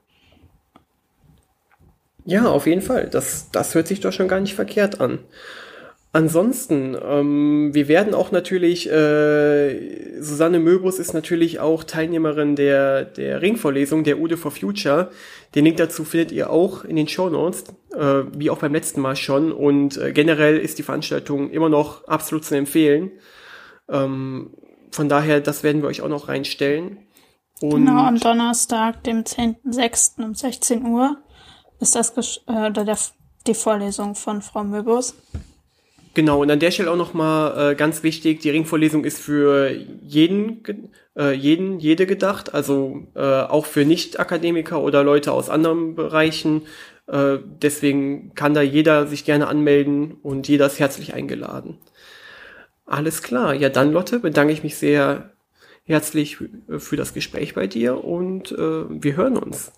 [2.27, 3.07] Ja, auf jeden Fall.
[3.09, 5.19] Das, das hört sich doch schon gar nicht verkehrt an.
[6.11, 13.41] Ansonsten, ähm, wir werden auch natürlich, äh, Susanne Möbus ist natürlich auch Teilnehmerin der, der
[13.41, 15.09] Ringvorlesung der Ude for Future.
[15.55, 17.63] Den Link dazu findet ihr auch in den Show Notes,
[17.95, 19.53] äh, wie auch beim letzten Mal schon.
[19.53, 23.11] Und äh, generell ist die Veranstaltung immer noch absolut zu empfehlen.
[23.87, 24.49] Ähm,
[24.91, 26.97] von daher, das werden wir euch auch noch reinstellen.
[27.61, 30.21] Und genau, am Donnerstag, dem 10.06.
[30.25, 31.17] um 16 Uhr
[31.79, 32.11] ist das
[32.47, 32.97] äh, der,
[33.45, 35.15] die Vorlesung von Frau Möbus.
[36.17, 39.69] Genau, und an der Stelle auch nochmal äh, ganz wichtig, die Ringvorlesung ist für
[40.01, 40.63] jeden,
[41.15, 46.63] äh, jeden, jede gedacht, also äh, auch für Nicht-Akademiker oder Leute aus anderen Bereichen.
[47.05, 51.77] Äh, deswegen kann da jeder sich gerne anmelden und jeder ist herzlich eingeladen.
[52.87, 55.33] Alles klar, ja dann Lotte, bedanke ich mich sehr
[55.83, 56.37] herzlich
[56.79, 59.71] für das Gespräch bei dir und äh, wir hören uns.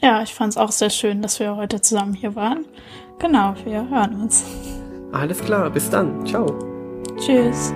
[0.00, 2.64] Ja, ich fand es auch sehr schön, dass wir heute zusammen hier waren.
[3.18, 4.44] Genau, wir hören uns.
[5.12, 6.24] Alles klar, bis dann.
[6.24, 6.46] Ciao.
[7.16, 7.72] Tschüss.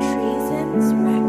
[0.00, 1.25] Treason's record.